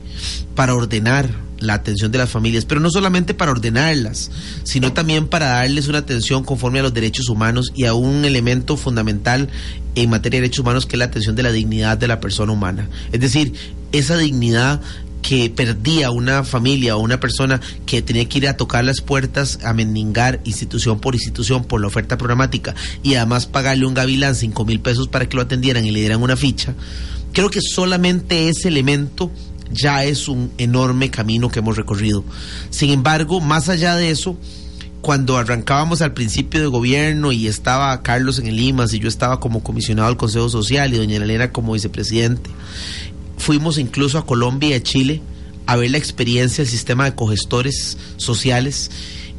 para 0.55 0.75
ordenar 0.75 1.31
la 1.59 1.75
atención 1.75 2.11
de 2.11 2.19
las 2.19 2.31
familias, 2.31 2.65
pero 2.65 2.81
no 2.81 2.91
solamente 2.91 3.35
para 3.35 3.51
ordenarlas, 3.51 4.31
sino 4.65 4.93
también 4.93 5.29
para 5.29 5.47
darles 5.47 5.89
una 5.89 5.99
atención 5.99 6.43
conforme 6.43 6.81
a 6.81 6.83
los 6.83 6.95
derechos 6.95 7.29
humanos 7.29 7.71
y 7.75 7.85
a 7.85 7.95
un 7.95 8.25
elemento 8.25 8.77
fundamental 8.77 9.49
en 9.95 10.11
materia 10.11 10.39
de 10.39 10.43
derechos 10.43 10.61
humanos 10.61 10.87
que 10.87 10.97
es 10.97 10.99
la 10.99 11.07
atención 11.07 11.37
de 11.37 11.43
la 11.43 11.53
dignidad 11.53 11.99
de 11.99 12.09
la 12.09 12.21
persona 12.21 12.53
humana. 12.53 12.89
Es 13.13 13.21
decir, 13.21 13.53
esa 13.93 14.17
dignidad 14.17 14.81
que 15.31 15.49
perdía 15.49 16.11
una 16.11 16.43
familia 16.43 16.97
o 16.97 16.99
una 16.99 17.21
persona 17.21 17.61
que 17.87 18.03
tenía 18.03 18.29
que 18.29 18.39
ir 18.39 18.49
a 18.49 18.57
tocar 18.57 18.85
las 18.85 19.01
puertas 19.01 19.61
a 19.63 19.73
mendigar 19.73 20.41
institución 20.43 20.99
por 20.99 21.15
institución 21.15 21.63
por 21.63 21.81
la 21.81 21.87
oferta 21.87 22.19
programática 22.19 22.75
y 23.05 23.15
además 23.15 23.47
pagarle 23.47 23.87
un 23.87 23.95
gavilán 23.95 24.35
cinco 24.35 24.65
mil 24.65 24.81
pesos 24.81 25.07
para 25.07 25.29
que 25.29 25.37
lo 25.37 25.43
atendieran 25.43 25.87
y 25.87 25.93
le 25.93 26.01
dieran 26.01 26.21
una 26.21 26.37
ficha, 26.37 26.75
creo 27.33 27.49
que 27.49 27.61
solamente 27.61 28.49
ese 28.49 28.67
elemento 28.67 29.31
ya 29.71 30.03
es 30.03 30.27
un 30.27 30.51
enorme 30.59 31.13
camino 31.13 31.49
que 31.49 31.61
hemos 31.61 31.77
recorrido. 31.77 32.25
Sin 32.71 32.91
embargo, 32.91 33.41
más 33.41 33.69
allá 33.69 33.95
de 33.95 34.11
eso, 34.11 34.37
cuando 35.01 35.39
arrancábamos 35.39 36.03
al 36.03 36.13
principio 36.13 36.61
de 36.61 36.67
gobierno 36.67 37.31
y 37.31 37.47
estaba 37.47 38.03
Carlos 38.03 38.41
en 38.41 38.49
el 38.49 38.59
IMAS 38.59 38.95
y 38.95 38.99
yo 38.99 39.07
estaba 39.07 39.39
como 39.39 39.63
comisionado 39.63 40.09
del 40.09 40.17
Consejo 40.17 40.49
Social 40.49 40.93
y 40.93 40.97
doña 40.97 41.19
Elena 41.19 41.53
como 41.53 41.75
vicepresidente, 41.75 42.51
Fuimos 43.41 43.79
incluso 43.79 44.19
a 44.19 44.27
Colombia 44.27 44.69
y 44.69 44.73
a 44.75 44.83
Chile 44.83 45.23
a 45.67 45.77
ver 45.77 45.91
la 45.91 45.99
experiencia 45.99 46.63
del 46.63 46.71
sistema 46.71 47.05
de 47.05 47.15
cogestores 47.15 47.97
sociales 48.19 48.91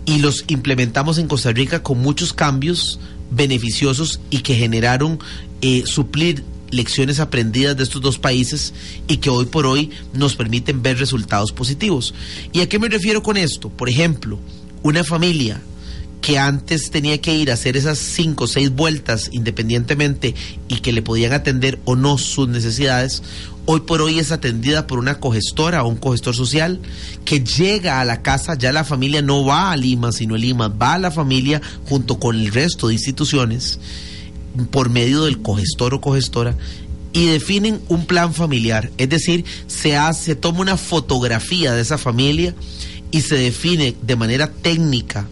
y 0.06 0.18
los 0.20 0.44
implementamos 0.48 1.20
en 1.20 1.28
Costa 1.28 1.52
Rica 1.52 1.84
con 1.84 2.00
muchos 2.00 2.34
cambios 2.34 3.00
beneficiosos 3.30 4.20
y 4.32 4.40
que 4.40 4.56
generaron 4.56 5.20
eh, 5.62 5.84
suplir 5.86 6.44
lecciones 6.72 7.20
aprendidas 7.20 7.78
de 7.78 7.84
estos 7.84 8.02
dos 8.02 8.18
países 8.18 8.74
y 9.08 9.18
que 9.18 9.30
hoy 9.30 9.46
por 9.46 9.68
hoy 9.68 9.92
nos 10.14 10.36
permiten 10.36 10.82
ver 10.82 10.98
resultados 10.98 11.52
positivos. 11.52 12.16
¿Y 12.52 12.62
a 12.62 12.70
qué 12.70 12.80
me 12.80 12.90
refiero 12.90 13.22
con 13.22 13.38
esto? 13.38 13.70
Por 13.70 13.88
ejemplo, 13.88 14.40
una 14.82 15.04
familia 15.04 15.62
que 16.22 16.38
antes 16.38 16.92
tenía 16.92 17.20
que 17.20 17.36
ir 17.36 17.50
a 17.50 17.56
hacer 17.56 17.76
esas 17.76 17.98
cinco 17.98 18.44
o 18.46 18.48
seis 18.48 18.70
vueltas 18.70 19.30
independientemente 19.34 20.36
y 20.68 20.76
que 20.78 20.94
le 20.94 21.02
podían 21.02 21.34
atender 21.34 21.80
o 21.84 21.96
no 21.96 22.18
sus 22.18 22.48
necesidades, 22.48 23.24
hoy 23.66 23.82
por 23.82 24.02
hoy 24.02 24.20
es 24.20 24.32
atendida 24.32 24.88
por 24.88 25.00
una 25.00 25.20
cogestora 25.20 25.84
o 25.84 25.88
un 25.88 25.98
cogestor 25.98 26.36
social 26.36 26.80
que 27.26 27.44
llega 27.44 28.02
a 28.02 28.06
la 28.06 28.22
casa, 28.22 28.58
ya 28.58 28.72
la 28.72 28.84
familia 28.84 29.22
no 29.22 29.46
va 29.46 29.72
a 29.72 29.78
Lima, 29.78 30.12
sino 30.12 30.36
Lima 30.36 30.68
va 30.68 30.96
a 30.96 31.00
la 31.00 31.12
familia 31.12 31.62
junto 31.88 32.20
con 32.20 32.36
el 32.36 32.52
resto 32.52 32.88
de 32.88 32.94
instituciones 32.94 33.80
por 34.72 34.90
medio 34.90 35.26
del 35.26 35.42
cogestor 35.42 35.94
o 35.94 36.02
cogestora 36.02 36.56
y 37.14 37.26
definen 37.26 37.82
un 37.90 38.06
plan 38.06 38.34
familiar, 38.34 38.90
es 38.98 39.10
decir, 39.10 39.44
se 39.68 39.98
hace, 39.98 40.24
se 40.24 40.36
toma 40.36 40.62
una 40.62 40.78
fotografía 40.78 41.74
de 41.74 41.82
esa 41.82 41.98
familia 41.98 42.56
y 43.12 43.22
se 43.22 43.36
define 43.36 43.96
de 44.02 44.16
manera 44.16 44.52
técnica 44.52 45.28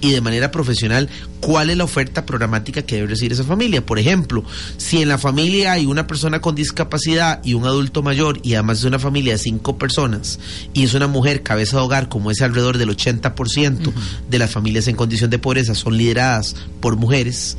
y 0.00 0.12
de 0.12 0.20
manera 0.20 0.50
profesional 0.50 1.08
cuál 1.40 1.70
es 1.70 1.76
la 1.76 1.84
oferta 1.84 2.26
programática 2.26 2.82
que 2.82 2.96
debe 2.96 3.08
recibir 3.08 3.32
esa 3.32 3.44
familia. 3.44 3.84
Por 3.84 3.98
ejemplo, 3.98 4.44
si 4.76 5.02
en 5.02 5.08
la 5.08 5.18
familia 5.18 5.72
hay 5.72 5.86
una 5.86 6.06
persona 6.06 6.40
con 6.40 6.54
discapacidad 6.54 7.40
y 7.44 7.54
un 7.54 7.64
adulto 7.64 8.02
mayor 8.02 8.40
y 8.42 8.54
además 8.54 8.78
es 8.78 8.84
una 8.84 8.98
familia 8.98 9.32
de 9.32 9.38
cinco 9.38 9.78
personas 9.78 10.38
y 10.72 10.84
es 10.84 10.94
una 10.94 11.06
mujer 11.06 11.42
cabeza 11.42 11.76
de 11.76 11.82
hogar, 11.82 12.08
como 12.08 12.30
es 12.30 12.42
alrededor 12.42 12.78
del 12.78 12.90
80% 12.90 13.92
de 14.28 14.38
las 14.38 14.50
familias 14.50 14.88
en 14.88 14.96
condición 14.96 15.30
de 15.30 15.38
pobreza 15.38 15.74
son 15.74 15.96
lideradas 15.96 16.56
por 16.80 16.96
mujeres, 16.96 17.56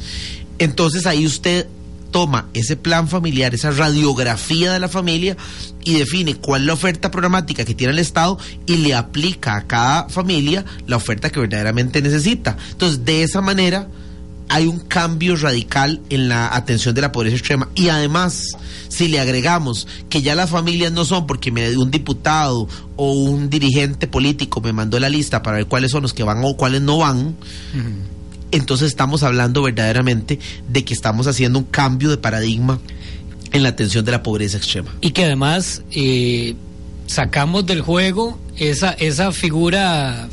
entonces 0.59 1.05
ahí 1.05 1.25
usted 1.25 1.67
toma 2.11 2.49
ese 2.53 2.75
plan 2.75 3.07
familiar, 3.07 3.53
esa 3.53 3.71
radiografía 3.71 4.73
de 4.73 4.79
la 4.79 4.89
familia 4.89 5.37
y 5.83 5.95
define 5.95 6.35
cuál 6.35 6.61
es 6.61 6.67
la 6.67 6.73
oferta 6.73 7.11
programática 7.11 7.65
que 7.65 7.75
tiene 7.75 7.93
el 7.93 7.99
Estado 7.99 8.37
y 8.65 8.77
le 8.77 8.95
aplica 8.95 9.55
a 9.55 9.67
cada 9.67 10.09
familia 10.09 10.65
la 10.87 10.97
oferta 10.97 11.29
que 11.29 11.39
verdaderamente 11.39 12.01
necesita. 12.01 12.57
Entonces, 12.71 13.05
de 13.05 13.23
esa 13.23 13.41
manera 13.41 13.87
hay 14.49 14.65
un 14.65 14.79
cambio 14.79 15.35
radical 15.35 16.01
en 16.09 16.27
la 16.27 16.53
atención 16.55 16.95
de 16.95 17.01
la 17.01 17.11
pobreza 17.11 17.37
extrema. 17.37 17.69
Y 17.75 17.89
además, 17.89 18.43
si 18.87 19.07
le 19.07 19.19
agregamos 19.19 19.87
que 20.09 20.23
ya 20.23 20.33
las 20.33 20.49
familias 20.49 20.91
no 20.91 21.05
son 21.05 21.27
porque 21.27 21.51
me 21.51 21.77
un 21.77 21.91
diputado 21.91 22.67
o 22.95 23.13
un 23.13 23.49
dirigente 23.49 24.07
político 24.07 24.59
me 24.59 24.73
mandó 24.73 24.99
la 24.99 25.07
lista 25.07 25.43
para 25.43 25.57
ver 25.57 25.67
cuáles 25.67 25.91
son 25.91 26.01
los 26.01 26.13
que 26.13 26.23
van 26.23 26.43
o 26.43 26.57
cuáles 26.57 26.81
no 26.81 26.97
van, 26.97 27.35
entonces 28.51 28.87
estamos 28.87 29.23
hablando 29.23 29.61
verdaderamente 29.61 30.39
de 30.67 30.83
que 30.85 30.93
estamos 30.93 31.27
haciendo 31.27 31.59
un 31.59 31.65
cambio 31.65 32.09
de 32.09 32.17
paradigma 32.17 32.79
en 33.51 33.63
la 33.63 33.69
atención 33.69 34.05
de 34.05 34.11
la 34.11 34.23
pobreza 34.23 34.57
extrema. 34.57 34.93
Y 35.01 35.11
que 35.11 35.25
además 35.25 35.83
eh, 35.91 36.55
sacamos 37.07 37.65
del 37.65 37.81
juego 37.81 38.39
esa, 38.57 38.91
esa 38.91 39.31
figura 39.31 40.29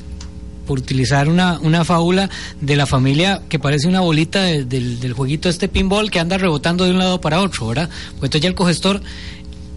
por 0.67 0.79
utilizar 0.81 1.29
una, 1.29 1.59
una 1.61 1.85
fábula 1.85 2.29
de 2.61 2.77
la 2.77 2.87
familia 2.87 3.43
que 3.49 3.59
parece 3.59 3.89
una 3.89 4.01
bolita 4.01 4.43
del, 4.43 5.13
jueguito 5.15 5.49
este 5.49 5.69
pinball 5.69 6.11
que 6.11 6.19
anda 6.19 6.37
rebotando 6.37 6.85
de 6.85 6.91
un 6.91 6.99
lado 6.99 7.21
para 7.21 7.41
otro, 7.41 7.69
¿verdad? 7.69 7.89
Pues 8.19 8.25
entonces 8.25 8.41
ya 8.43 8.49
el 8.49 8.55
cogestor 8.55 9.01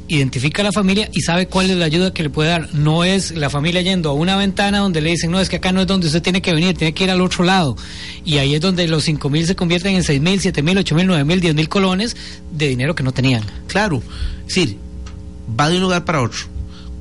identifica 0.09 0.63
a 0.63 0.65
la 0.65 0.71
familia 0.71 1.09
y 1.13 1.21
sabe 1.21 1.47
cuál 1.47 1.69
es 1.69 1.77
la 1.77 1.85
ayuda 1.85 2.13
que 2.13 2.23
le 2.23 2.29
puede 2.29 2.49
dar. 2.49 2.73
No 2.73 3.03
es 3.03 3.31
la 3.31 3.49
familia 3.49 3.81
yendo 3.81 4.09
a 4.09 4.13
una 4.13 4.35
ventana 4.35 4.79
donde 4.79 5.01
le 5.01 5.11
dicen, 5.11 5.31
no, 5.31 5.39
es 5.39 5.49
que 5.49 5.57
acá 5.57 5.71
no 5.71 5.81
es 5.81 5.87
donde 5.87 6.07
usted 6.07 6.21
tiene 6.21 6.41
que 6.41 6.51
venir, 6.51 6.75
tiene 6.75 6.93
que 6.93 7.03
ir 7.03 7.11
al 7.11 7.21
otro 7.21 7.43
lado. 7.43 7.77
Y 8.25 8.37
ahí 8.37 8.55
es 8.55 8.61
donde 8.61 8.87
los 8.87 9.03
cinco 9.03 9.29
mil 9.29 9.45
se 9.45 9.55
convierten 9.55 9.95
en 9.95 10.03
seis 10.03 10.19
mil, 10.19 10.41
siete 10.41 10.61
mil, 10.63 10.77
ocho 10.77 10.95
mil, 10.95 11.07
nueve 11.07 11.23
mil, 11.23 11.39
diez 11.39 11.55
mil 11.55 11.69
colones 11.69 12.17
de 12.51 12.67
dinero 12.67 12.95
que 12.95 13.03
no 13.03 13.11
tenían. 13.11 13.43
Claro, 13.67 14.01
es 14.41 14.55
decir, 14.55 14.77
va 15.59 15.69
de 15.69 15.75
un 15.75 15.83
lugar 15.83 16.05
para 16.05 16.21
otro. 16.21 16.39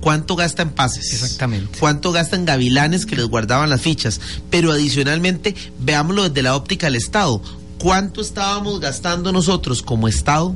¿Cuánto 0.00 0.36
gasta 0.36 0.62
en 0.62 0.70
pases? 0.70 1.12
Exactamente. 1.12 1.78
¿Cuánto 1.80 2.12
gasta 2.12 2.36
en 2.36 2.44
gavilanes 2.44 3.04
que 3.04 3.16
les 3.16 3.26
guardaban 3.26 3.68
las 3.68 3.80
fichas? 3.80 4.20
Pero 4.48 4.70
adicionalmente, 4.70 5.56
veámoslo 5.80 6.28
desde 6.28 6.42
la 6.42 6.54
óptica 6.54 6.86
del 6.86 6.96
Estado. 6.96 7.42
¿Cuánto 7.78 8.20
estábamos 8.20 8.80
gastando 8.80 9.32
nosotros 9.32 9.82
como 9.82 10.08
Estado 10.08 10.54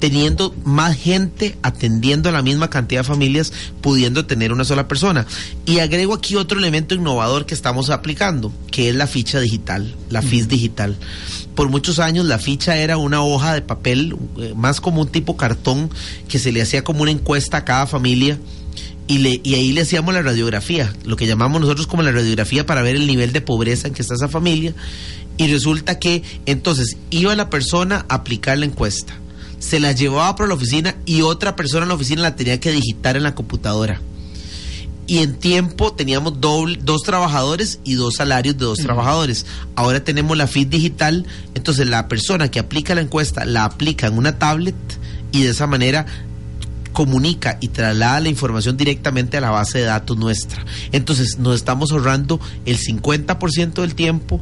teniendo 0.00 0.54
más 0.64 0.96
gente 0.96 1.56
atendiendo 1.62 2.28
a 2.28 2.32
la 2.32 2.42
misma 2.42 2.70
cantidad 2.70 3.02
de 3.02 3.08
familias, 3.08 3.52
pudiendo 3.80 4.26
tener 4.26 4.52
una 4.52 4.64
sola 4.64 4.88
persona. 4.88 5.26
Y 5.66 5.78
agrego 5.78 6.14
aquí 6.14 6.34
otro 6.34 6.58
elemento 6.58 6.94
innovador 6.94 7.46
que 7.46 7.54
estamos 7.54 7.90
aplicando, 7.90 8.52
que 8.72 8.88
es 8.88 8.96
la 8.96 9.06
ficha 9.06 9.38
digital, 9.38 9.94
la 10.08 10.22
FIS 10.22 10.48
digital. 10.48 10.96
Por 11.54 11.68
muchos 11.68 11.98
años 11.98 12.26
la 12.26 12.38
ficha 12.38 12.76
era 12.78 12.96
una 12.96 13.22
hoja 13.22 13.54
de 13.54 13.62
papel, 13.62 14.16
eh, 14.38 14.54
más 14.56 14.80
como 14.80 15.02
un 15.02 15.08
tipo 15.08 15.36
cartón, 15.36 15.90
que 16.28 16.38
se 16.38 16.50
le 16.50 16.62
hacía 16.62 16.82
como 16.82 17.02
una 17.02 17.10
encuesta 17.10 17.58
a 17.58 17.64
cada 17.64 17.86
familia. 17.86 18.38
Y, 19.06 19.18
le, 19.18 19.40
y 19.42 19.54
ahí 19.56 19.72
le 19.72 19.80
hacíamos 19.80 20.14
la 20.14 20.22
radiografía, 20.22 20.94
lo 21.04 21.16
que 21.16 21.26
llamamos 21.26 21.60
nosotros 21.60 21.88
como 21.88 22.04
la 22.04 22.12
radiografía 22.12 22.64
para 22.64 22.80
ver 22.82 22.94
el 22.94 23.08
nivel 23.08 23.32
de 23.32 23.40
pobreza 23.40 23.88
en 23.88 23.94
que 23.94 24.02
está 24.02 24.14
esa 24.14 24.28
familia. 24.28 24.72
Y 25.36 25.48
resulta 25.48 25.98
que 25.98 26.22
entonces 26.46 26.96
iba 27.10 27.34
la 27.34 27.50
persona 27.50 28.06
a 28.08 28.14
aplicar 28.14 28.56
la 28.58 28.66
encuesta 28.66 29.14
se 29.60 29.78
la 29.78 29.92
llevaba 29.92 30.34
para 30.34 30.48
la 30.48 30.54
oficina 30.54 30.96
y 31.06 31.22
otra 31.22 31.54
persona 31.54 31.82
en 31.82 31.90
la 31.90 31.94
oficina 31.94 32.22
la 32.22 32.34
tenía 32.34 32.58
que 32.58 32.72
digitar 32.72 33.16
en 33.16 33.22
la 33.22 33.36
computadora. 33.36 34.00
Y 35.06 35.18
en 35.18 35.38
tiempo 35.38 35.92
teníamos 35.92 36.40
doble, 36.40 36.78
dos 36.82 37.02
trabajadores 37.02 37.80
y 37.84 37.94
dos 37.94 38.14
salarios 38.16 38.56
de 38.56 38.64
dos 38.64 38.78
trabajadores. 38.78 39.44
Ahora 39.74 40.02
tenemos 40.02 40.36
la 40.36 40.46
FIT 40.46 40.68
digital, 40.68 41.26
entonces 41.54 41.86
la 41.88 42.08
persona 42.08 42.50
que 42.50 42.58
aplica 42.58 42.94
la 42.94 43.00
encuesta 43.00 43.44
la 43.44 43.64
aplica 43.64 44.06
en 44.06 44.16
una 44.16 44.38
tablet 44.38 44.76
y 45.32 45.42
de 45.42 45.50
esa 45.50 45.66
manera 45.66 46.06
comunica 46.92 47.58
y 47.60 47.68
traslada 47.68 48.20
la 48.20 48.28
información 48.28 48.76
directamente 48.76 49.36
a 49.36 49.40
la 49.40 49.50
base 49.50 49.78
de 49.78 49.84
datos 49.84 50.16
nuestra. 50.16 50.64
Entonces 50.92 51.38
nos 51.38 51.56
estamos 51.56 51.92
ahorrando 51.92 52.40
el 52.64 52.78
50% 52.78 53.74
del 53.80 53.94
tiempo, 53.94 54.40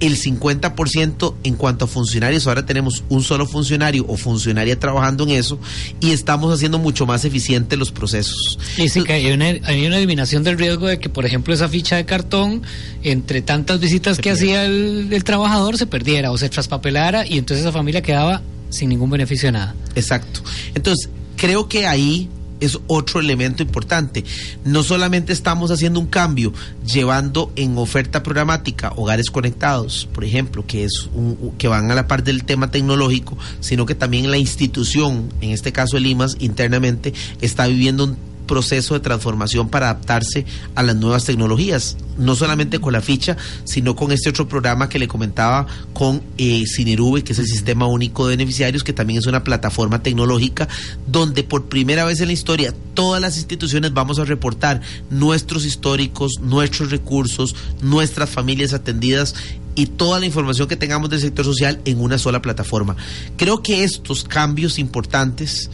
el 0.00 0.16
50% 0.16 1.34
en 1.44 1.54
cuanto 1.54 1.86
a 1.86 1.88
funcionarios. 1.88 2.46
Ahora 2.46 2.66
tenemos 2.66 3.04
un 3.08 3.22
solo 3.22 3.46
funcionario 3.46 4.04
o 4.08 4.16
funcionaria 4.16 4.78
trabajando 4.78 5.24
en 5.24 5.30
eso 5.30 5.58
y 6.00 6.12
estamos 6.12 6.52
haciendo 6.52 6.78
mucho 6.78 7.06
más 7.06 7.24
eficientes 7.24 7.78
los 7.78 7.92
procesos. 7.92 8.58
Dice 8.76 9.02
que 9.04 9.12
hay 9.12 9.32
una, 9.32 9.46
hay 9.46 9.86
una 9.86 9.98
eliminación 9.98 10.42
del 10.42 10.58
riesgo 10.58 10.86
de 10.86 10.98
que, 10.98 11.08
por 11.08 11.24
ejemplo, 11.24 11.54
esa 11.54 11.68
ficha 11.68 11.96
de 11.96 12.04
cartón, 12.04 12.62
entre 13.02 13.42
tantas 13.42 13.80
visitas 13.80 14.18
que 14.18 14.30
hacía 14.30 14.64
el, 14.64 15.08
el 15.12 15.24
trabajador, 15.24 15.78
se 15.78 15.86
perdiera 15.86 16.30
o 16.30 16.38
se 16.38 16.48
traspapelara 16.48 17.26
y 17.26 17.38
entonces 17.38 17.64
esa 17.64 17.72
familia 17.72 18.02
quedaba 18.02 18.42
sin 18.70 18.88
ningún 18.88 19.10
beneficio 19.10 19.48
de 19.48 19.52
nada. 19.52 19.74
Exacto. 19.94 20.42
Entonces, 20.74 21.08
creo 21.36 21.68
que 21.68 21.86
ahí 21.86 22.28
es 22.60 22.78
otro 22.86 23.20
elemento 23.20 23.62
importante. 23.62 24.24
No 24.64 24.82
solamente 24.82 25.32
estamos 25.32 25.70
haciendo 25.70 26.00
un 26.00 26.06
cambio 26.06 26.52
llevando 26.86 27.52
en 27.56 27.76
oferta 27.78 28.22
programática 28.22 28.92
hogares 28.96 29.30
conectados, 29.30 30.08
por 30.12 30.24
ejemplo, 30.24 30.64
que 30.66 30.84
es 30.84 31.08
un, 31.14 31.54
que 31.58 31.68
van 31.68 31.90
a 31.90 31.94
la 31.94 32.06
par 32.06 32.24
del 32.24 32.44
tema 32.44 32.70
tecnológico, 32.70 33.36
sino 33.60 33.86
que 33.86 33.94
también 33.94 34.30
la 34.30 34.38
institución, 34.38 35.32
en 35.40 35.50
este 35.50 35.72
caso 35.72 35.96
el 35.96 36.06
IMAS 36.06 36.36
internamente 36.40 37.12
está 37.40 37.66
viviendo 37.66 38.04
un 38.04 38.35
proceso 38.46 38.94
de 38.94 39.00
transformación 39.00 39.68
para 39.68 39.90
adaptarse 39.90 40.46
a 40.74 40.82
las 40.82 40.96
nuevas 40.96 41.24
tecnologías, 41.24 41.96
no 42.16 42.34
solamente 42.34 42.78
con 42.78 42.92
la 42.92 43.00
ficha, 43.00 43.36
sino 43.64 43.96
con 43.96 44.12
este 44.12 44.30
otro 44.30 44.48
programa 44.48 44.88
que 44.88 44.98
le 44.98 45.08
comentaba 45.08 45.66
con 45.92 46.22
eh, 46.38 46.64
Cinerube, 46.66 47.22
que 47.22 47.32
es 47.32 47.38
el 47.38 47.46
Sistema 47.46 47.86
Único 47.86 48.26
de 48.26 48.36
Beneficiarios, 48.36 48.84
que 48.84 48.92
también 48.92 49.18
es 49.18 49.26
una 49.26 49.44
plataforma 49.44 50.02
tecnológica 50.02 50.68
donde 51.06 51.42
por 51.42 51.66
primera 51.66 52.04
vez 52.04 52.20
en 52.20 52.28
la 52.28 52.32
historia 52.32 52.74
todas 52.94 53.20
las 53.20 53.36
instituciones 53.36 53.92
vamos 53.92 54.18
a 54.18 54.24
reportar 54.24 54.80
nuestros 55.10 55.64
históricos, 55.64 56.32
nuestros 56.40 56.90
recursos, 56.90 57.54
nuestras 57.82 58.30
familias 58.30 58.72
atendidas 58.72 59.34
y 59.74 59.86
toda 59.86 60.18
la 60.18 60.26
información 60.26 60.66
que 60.66 60.76
tengamos 60.76 61.10
del 61.10 61.20
sector 61.20 61.44
social 61.44 61.80
en 61.84 62.00
una 62.00 62.18
sola 62.18 62.42
plataforma. 62.42 62.96
Creo 63.36 63.62
que 63.62 63.84
estos 63.84 64.24
cambios 64.24 64.78
importantes 64.78 65.70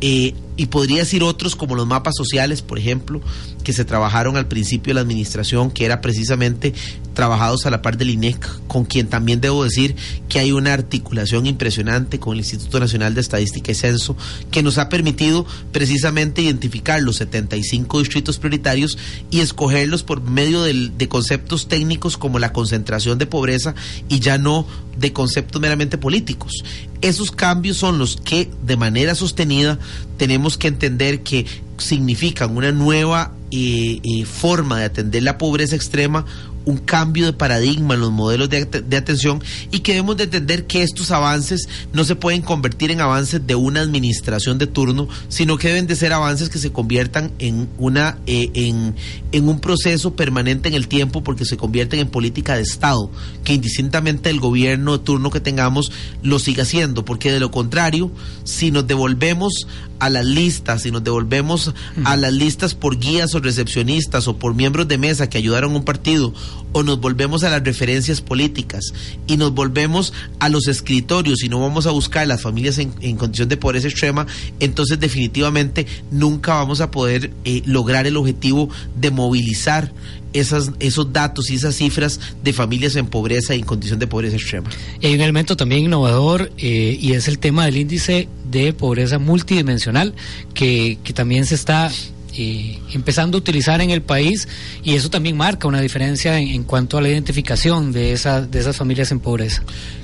eh, 0.00 0.34
y 0.58 0.66
podría 0.66 0.98
decir 0.98 1.22
otros 1.22 1.54
como 1.54 1.74
los 1.74 1.86
mapas 1.86 2.14
sociales, 2.16 2.62
por 2.62 2.78
ejemplo, 2.78 3.20
que 3.62 3.72
se 3.72 3.84
trabajaron 3.84 4.36
al 4.36 4.46
principio 4.46 4.90
de 4.90 4.94
la 4.94 5.00
administración, 5.02 5.70
que 5.70 5.84
era 5.84 6.00
precisamente 6.00 6.72
trabajados 7.14 7.66
a 7.66 7.70
la 7.70 7.82
par 7.82 7.96
del 7.96 8.10
INEC, 8.10 8.66
con 8.66 8.84
quien 8.84 9.08
también 9.08 9.40
debo 9.40 9.64
decir 9.64 9.96
que 10.28 10.38
hay 10.38 10.52
una 10.52 10.72
articulación 10.72 11.46
impresionante 11.46 12.20
con 12.20 12.34
el 12.34 12.40
Instituto 12.40 12.80
Nacional 12.80 13.14
de 13.14 13.20
Estadística 13.22 13.72
y 13.72 13.74
Censo, 13.74 14.16
que 14.50 14.62
nos 14.62 14.78
ha 14.78 14.88
permitido 14.88 15.46
precisamente 15.72 16.42
identificar 16.42 17.02
los 17.02 17.16
75 17.16 17.98
distritos 17.98 18.38
prioritarios 18.38 18.96
y 19.30 19.40
escogerlos 19.40 20.02
por 20.02 20.22
medio 20.22 20.62
de 20.62 21.08
conceptos 21.08 21.68
técnicos 21.68 22.16
como 22.16 22.38
la 22.38 22.52
concentración 22.52 23.18
de 23.18 23.26
pobreza 23.26 23.74
y 24.08 24.20
ya 24.20 24.38
no 24.38 24.66
de 24.96 25.12
conceptos 25.12 25.60
meramente 25.60 25.98
políticos. 25.98 26.52
Esos 27.00 27.30
cambios 27.30 27.76
son 27.76 27.98
los 27.98 28.16
que 28.16 28.50
de 28.62 28.76
manera 28.76 29.14
sostenida 29.14 29.78
tenemos 30.16 30.56
que 30.56 30.68
entender 30.68 31.22
que 31.22 31.46
significan 31.78 32.56
una 32.56 32.72
nueva 32.72 33.32
eh, 33.50 34.00
eh, 34.02 34.24
forma 34.24 34.78
de 34.78 34.86
atender 34.86 35.22
la 35.22 35.38
pobreza 35.38 35.76
extrema, 35.76 36.24
un 36.66 36.78
cambio 36.78 37.26
de 37.26 37.32
paradigma 37.32 37.94
en 37.94 38.00
los 38.00 38.12
modelos 38.12 38.50
de, 38.50 38.64
de, 38.64 38.96
atención 38.96 39.42
y 39.70 39.78
que 39.78 39.92
debemos 39.92 40.16
de 40.16 40.24
entender 40.24 40.66
que 40.66 40.82
estos 40.82 41.12
avances 41.12 41.68
no 41.92 42.04
se 42.04 42.16
pueden 42.16 42.42
convertir 42.42 42.90
en 42.90 43.00
avances 43.00 43.46
de 43.46 43.54
una 43.54 43.80
administración 43.80 44.58
de 44.58 44.66
turno, 44.66 45.08
sino 45.28 45.56
que 45.56 45.68
deben 45.68 45.86
de 45.86 45.96
ser 45.96 46.12
avances 46.12 46.48
que 46.48 46.58
se 46.58 46.72
conviertan 46.72 47.32
en 47.38 47.68
una 47.78 48.18
eh, 48.26 48.50
en, 48.54 48.96
en 49.32 49.48
un 49.48 49.60
proceso 49.60 50.16
permanente 50.16 50.68
en 50.68 50.74
el 50.74 50.88
tiempo 50.88 51.22
porque 51.22 51.44
se 51.44 51.56
convierten 51.56 52.00
en 52.00 52.08
política 52.08 52.56
de 52.56 52.62
Estado, 52.62 53.10
que 53.44 53.54
indistintamente 53.54 54.28
el 54.28 54.40
gobierno 54.40 54.98
de 54.98 55.04
turno 55.04 55.30
que 55.30 55.40
tengamos 55.40 55.92
lo 56.22 56.40
siga 56.40 56.64
haciendo, 56.64 57.04
porque 57.04 57.30
de 57.30 57.40
lo 57.40 57.52
contrario, 57.52 58.10
si 58.42 58.72
nos 58.72 58.86
devolvemos 58.88 59.68
a 59.98 60.10
las 60.10 60.24
listas, 60.24 60.82
si 60.82 60.90
nos 60.90 61.04
devolvemos 61.04 61.74
a 62.04 62.16
las 62.16 62.32
listas 62.32 62.74
por 62.74 62.98
guías 62.98 63.34
o 63.34 63.40
recepcionistas 63.40 64.28
o 64.28 64.36
por 64.36 64.54
miembros 64.54 64.88
de 64.88 64.98
mesa 64.98 65.28
que 65.28 65.38
ayudaron 65.38 65.72
a 65.72 65.76
un 65.76 65.84
partido, 65.84 66.32
o 66.76 66.82
nos 66.82 67.00
volvemos 67.00 67.42
a 67.42 67.48
las 67.48 67.64
referencias 67.64 68.20
políticas 68.20 68.92
y 69.26 69.38
nos 69.38 69.54
volvemos 69.54 70.12
a 70.40 70.50
los 70.50 70.68
escritorios 70.68 71.42
y 71.42 71.48
no 71.48 71.58
vamos 71.58 71.86
a 71.86 71.90
buscar 71.90 72.24
a 72.24 72.26
las 72.26 72.42
familias 72.42 72.76
en, 72.76 72.92
en 73.00 73.16
condición 73.16 73.48
de 73.48 73.56
pobreza 73.56 73.88
extrema, 73.88 74.26
entonces 74.60 75.00
definitivamente 75.00 75.86
nunca 76.10 76.52
vamos 76.52 76.82
a 76.82 76.90
poder 76.90 77.30
eh, 77.46 77.62
lograr 77.64 78.06
el 78.06 78.18
objetivo 78.18 78.68
de 78.94 79.10
movilizar 79.10 79.90
esas, 80.34 80.70
esos 80.78 81.14
datos 81.14 81.48
y 81.48 81.54
esas 81.54 81.76
cifras 81.76 82.20
de 82.44 82.52
familias 82.52 82.94
en 82.96 83.06
pobreza 83.06 83.54
y 83.54 83.60
en 83.60 83.64
condición 83.64 83.98
de 83.98 84.06
pobreza 84.06 84.36
extrema. 84.36 84.68
Hay 85.02 85.14
un 85.14 85.22
elemento 85.22 85.56
también 85.56 85.84
innovador 85.84 86.52
eh, 86.58 86.98
y 87.00 87.12
es 87.12 87.26
el 87.26 87.38
tema 87.38 87.64
del 87.64 87.78
índice 87.78 88.28
de 88.50 88.74
pobreza 88.74 89.18
multidimensional 89.18 90.12
que, 90.52 90.98
que 91.02 91.14
también 91.14 91.46
se 91.46 91.54
está 91.54 91.90
eh, 92.36 92.78
empezando 92.92 93.38
a 93.38 93.40
utilizar 93.40 93.80
en 93.80 93.90
el 93.90 94.02
país 94.02 94.48
y 94.82 94.94
eso 94.94 95.10
también 95.10 95.36
marca 95.36 95.68
una 95.68 95.80
diferencia 95.80 96.38
en, 96.38 96.48
en 96.48 96.64
cuanto 96.64 96.98
a 96.98 97.00
la 97.00 97.08
identificación 97.08 97.92
de, 97.92 98.12
esa, 98.12 98.42
de 98.42 98.58
esas 98.58 98.76
familias 98.76 99.10
en 99.12 99.20
pobreza. 99.20 99.62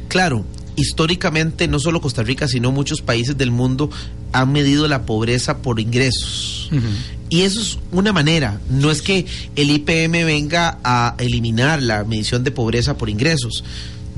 Claro, 0.08 0.44
históricamente 0.76 1.68
no 1.68 1.78
solo 1.78 2.00
Costa 2.00 2.22
Rica, 2.22 2.48
sino 2.48 2.72
muchos 2.72 3.02
países 3.02 3.36
del 3.36 3.50
mundo 3.50 3.90
han 4.32 4.52
medido 4.52 4.88
la 4.88 5.04
pobreza 5.04 5.58
por 5.58 5.80
ingresos. 5.80 6.68
Uh 6.72 6.76
-huh. 6.76 6.80
Y 7.28 7.42
eso 7.42 7.60
es 7.60 7.78
una 7.92 8.12
manera, 8.12 8.60
no 8.68 8.90
es 8.90 9.00
que 9.00 9.24
el 9.56 9.70
IPM 9.70 10.24
venga 10.24 10.78
a 10.84 11.14
eliminar 11.18 11.82
la 11.82 12.04
medición 12.04 12.44
de 12.44 12.50
pobreza 12.50 12.98
por 12.98 13.08
ingresos. 13.08 13.64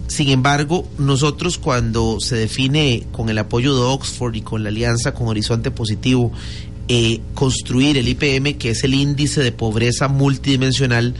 Sin 0.08 0.30
embargo, 0.30 0.88
nosotros 0.98 1.56
cuando 1.56 2.18
se 2.20 2.34
define 2.34 3.06
con 3.12 3.28
el 3.28 3.38
apoyo 3.38 3.74
de 3.74 3.82
Oxford 3.82 4.34
y 4.34 4.42
con 4.42 4.64
la 4.64 4.68
alianza 4.68 5.14
con 5.14 5.28
Horizonte 5.28 5.70
Positivo, 5.70 6.32
eh, 6.88 7.20
construir 7.34 7.96
el 7.96 8.08
IPM, 8.08 8.58
que 8.58 8.70
es 8.70 8.84
el 8.84 8.94
índice 8.94 9.42
de 9.42 9.52
pobreza 9.52 10.08
multidimensional, 10.08 11.14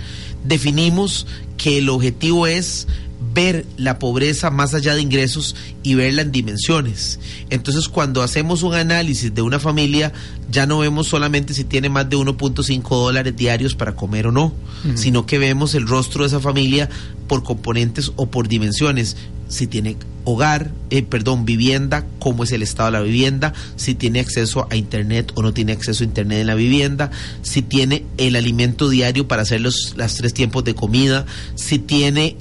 definimos 0.44 1.26
que 1.56 1.78
el 1.78 1.88
objetivo 1.88 2.46
es 2.46 2.86
ver 3.32 3.64
la 3.76 3.98
pobreza 3.98 4.50
más 4.50 4.74
allá 4.74 4.94
de 4.94 5.00
ingresos 5.00 5.56
y 5.82 5.94
verla 5.94 6.22
en 6.22 6.32
dimensiones. 6.32 7.18
Entonces, 7.50 7.88
cuando 7.88 8.22
hacemos 8.22 8.62
un 8.62 8.74
análisis 8.74 9.34
de 9.34 9.42
una 9.42 9.58
familia, 9.58 10.12
ya 10.50 10.66
no 10.66 10.78
vemos 10.78 11.08
solamente 11.08 11.54
si 11.54 11.64
tiene 11.64 11.88
más 11.88 12.08
de 12.08 12.16
1.5 12.16 12.88
dólares 12.88 13.36
diarios 13.36 13.74
para 13.74 13.96
comer 13.96 14.26
o 14.26 14.32
no, 14.32 14.52
sino 14.94 15.24
que 15.26 15.38
vemos 15.38 15.74
el 15.74 15.86
rostro 15.86 16.22
de 16.24 16.28
esa 16.28 16.40
familia 16.40 16.88
por 17.26 17.42
componentes 17.42 18.12
o 18.16 18.26
por 18.26 18.48
dimensiones 18.48 19.16
si 19.48 19.66
tiene 19.66 19.96
hogar, 20.24 20.72
eh, 20.90 21.02
perdón, 21.02 21.44
vivienda, 21.44 22.06
cómo 22.18 22.44
es 22.44 22.52
el 22.52 22.62
estado 22.62 22.90
de 22.90 22.98
la 22.98 23.04
vivienda, 23.04 23.52
si 23.76 23.94
tiene 23.94 24.20
acceso 24.20 24.66
a 24.70 24.76
internet 24.76 25.32
o 25.34 25.42
no 25.42 25.52
tiene 25.52 25.72
acceso 25.72 26.02
a 26.02 26.06
internet 26.06 26.40
en 26.40 26.46
la 26.46 26.54
vivienda, 26.54 27.10
si 27.42 27.62
tiene 27.62 28.04
el 28.16 28.36
alimento 28.36 28.88
diario 28.88 29.28
para 29.28 29.42
hacer 29.42 29.60
los 29.60 29.94
las 29.96 30.16
tres 30.16 30.32
tiempos 30.32 30.64
de 30.64 30.74
comida, 30.74 31.26
si 31.54 31.78
tiene 31.78 32.36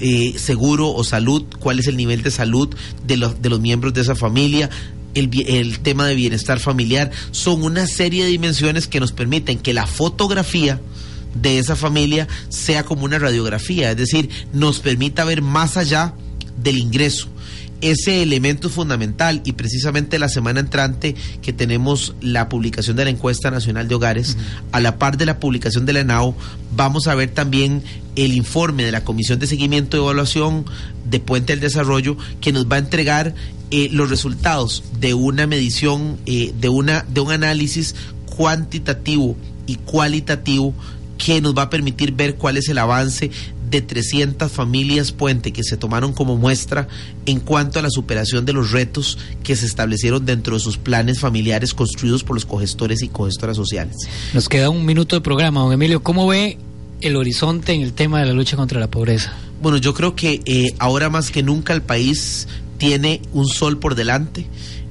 eh, 0.00 0.34
seguro 0.36 0.92
o 0.92 1.04
salud, 1.04 1.44
cuál 1.60 1.78
es 1.78 1.86
el 1.86 1.96
nivel 1.96 2.22
de 2.22 2.30
salud 2.30 2.74
de 3.06 3.16
los, 3.16 3.40
de 3.40 3.48
los 3.48 3.60
miembros 3.60 3.94
de 3.94 4.00
esa 4.00 4.16
familia, 4.16 4.68
el, 5.14 5.30
el, 5.46 5.78
tema 5.80 6.06
de 6.06 6.14
bienestar 6.14 6.58
familiar, 6.58 7.10
son 7.30 7.62
una 7.62 7.86
serie 7.86 8.24
de 8.24 8.30
dimensiones 8.30 8.88
que 8.88 9.00
nos 9.00 9.12
permiten 9.12 9.58
que 9.58 9.74
la 9.74 9.86
fotografía 9.86 10.80
de 11.34 11.58
esa 11.58 11.76
familia 11.76 12.26
sea 12.48 12.84
como 12.84 13.04
una 13.04 13.18
radiografía, 13.18 13.92
es 13.92 13.96
decir, 13.96 14.28
nos 14.52 14.80
permita 14.80 15.24
ver 15.24 15.40
más 15.40 15.76
allá 15.76 16.14
del 16.62 16.78
ingreso. 16.78 17.28
Ese 17.80 18.22
elemento 18.22 18.66
es 18.66 18.74
fundamental 18.74 19.40
y 19.44 19.52
precisamente 19.52 20.18
la 20.18 20.28
semana 20.28 20.58
entrante 20.58 21.14
que 21.42 21.52
tenemos 21.52 22.14
la 22.20 22.48
publicación 22.48 22.96
de 22.96 23.04
la 23.04 23.10
encuesta 23.10 23.52
nacional 23.52 23.86
de 23.86 23.94
hogares, 23.94 24.36
a 24.72 24.80
la 24.80 24.98
par 24.98 25.16
de 25.16 25.26
la 25.26 25.38
publicación 25.38 25.86
de 25.86 25.92
la 25.92 26.00
ENAO, 26.00 26.34
vamos 26.74 27.06
a 27.06 27.14
ver 27.14 27.30
también 27.30 27.84
el 28.16 28.34
informe 28.34 28.82
de 28.82 28.90
la 28.90 29.04
Comisión 29.04 29.38
de 29.38 29.46
Seguimiento 29.46 29.96
y 29.96 30.00
Evaluación 30.00 30.64
de 31.08 31.20
Puente 31.20 31.52
del 31.52 31.60
Desarrollo 31.60 32.16
que 32.40 32.52
nos 32.52 32.66
va 32.66 32.76
a 32.76 32.80
entregar 32.80 33.34
eh, 33.70 33.88
los 33.92 34.10
resultados 34.10 34.82
de 34.98 35.14
una 35.14 35.46
medición, 35.46 36.18
eh, 36.26 36.52
de, 36.58 36.68
una, 36.68 37.04
de 37.08 37.20
un 37.20 37.30
análisis 37.30 37.94
cuantitativo 38.36 39.36
y 39.68 39.76
cualitativo 39.76 40.74
que 41.16 41.40
nos 41.40 41.56
va 41.56 41.62
a 41.62 41.70
permitir 41.70 42.12
ver 42.12 42.36
cuál 42.36 42.56
es 42.56 42.68
el 42.68 42.78
avance 42.78 43.30
de 43.70 43.82
300 43.82 44.50
familias 44.50 45.12
puente 45.12 45.52
que 45.52 45.62
se 45.62 45.76
tomaron 45.76 46.12
como 46.12 46.36
muestra 46.36 46.88
en 47.26 47.40
cuanto 47.40 47.78
a 47.78 47.82
la 47.82 47.90
superación 47.90 48.44
de 48.44 48.52
los 48.52 48.72
retos 48.72 49.18
que 49.42 49.56
se 49.56 49.66
establecieron 49.66 50.24
dentro 50.24 50.54
de 50.54 50.60
sus 50.60 50.78
planes 50.78 51.20
familiares 51.20 51.74
construidos 51.74 52.24
por 52.24 52.34
los 52.36 52.44
cogestores 52.44 53.02
y 53.02 53.08
cogestoras 53.08 53.56
sociales. 53.56 53.96
Nos 54.34 54.48
queda 54.48 54.70
un 54.70 54.84
minuto 54.84 55.16
de 55.16 55.20
programa, 55.20 55.60
don 55.60 55.72
Emilio. 55.72 56.02
¿Cómo 56.02 56.26
ve 56.26 56.58
el 57.00 57.16
horizonte 57.16 57.72
en 57.72 57.82
el 57.82 57.92
tema 57.92 58.20
de 58.20 58.26
la 58.26 58.32
lucha 58.32 58.56
contra 58.56 58.80
la 58.80 58.90
pobreza? 58.90 59.32
Bueno, 59.60 59.78
yo 59.78 59.94
creo 59.94 60.14
que 60.14 60.40
eh, 60.44 60.74
ahora 60.78 61.10
más 61.10 61.30
que 61.30 61.42
nunca 61.42 61.72
el 61.72 61.82
país 61.82 62.48
tiene 62.78 63.20
un 63.32 63.46
sol 63.48 63.78
por 63.78 63.94
delante 63.94 64.46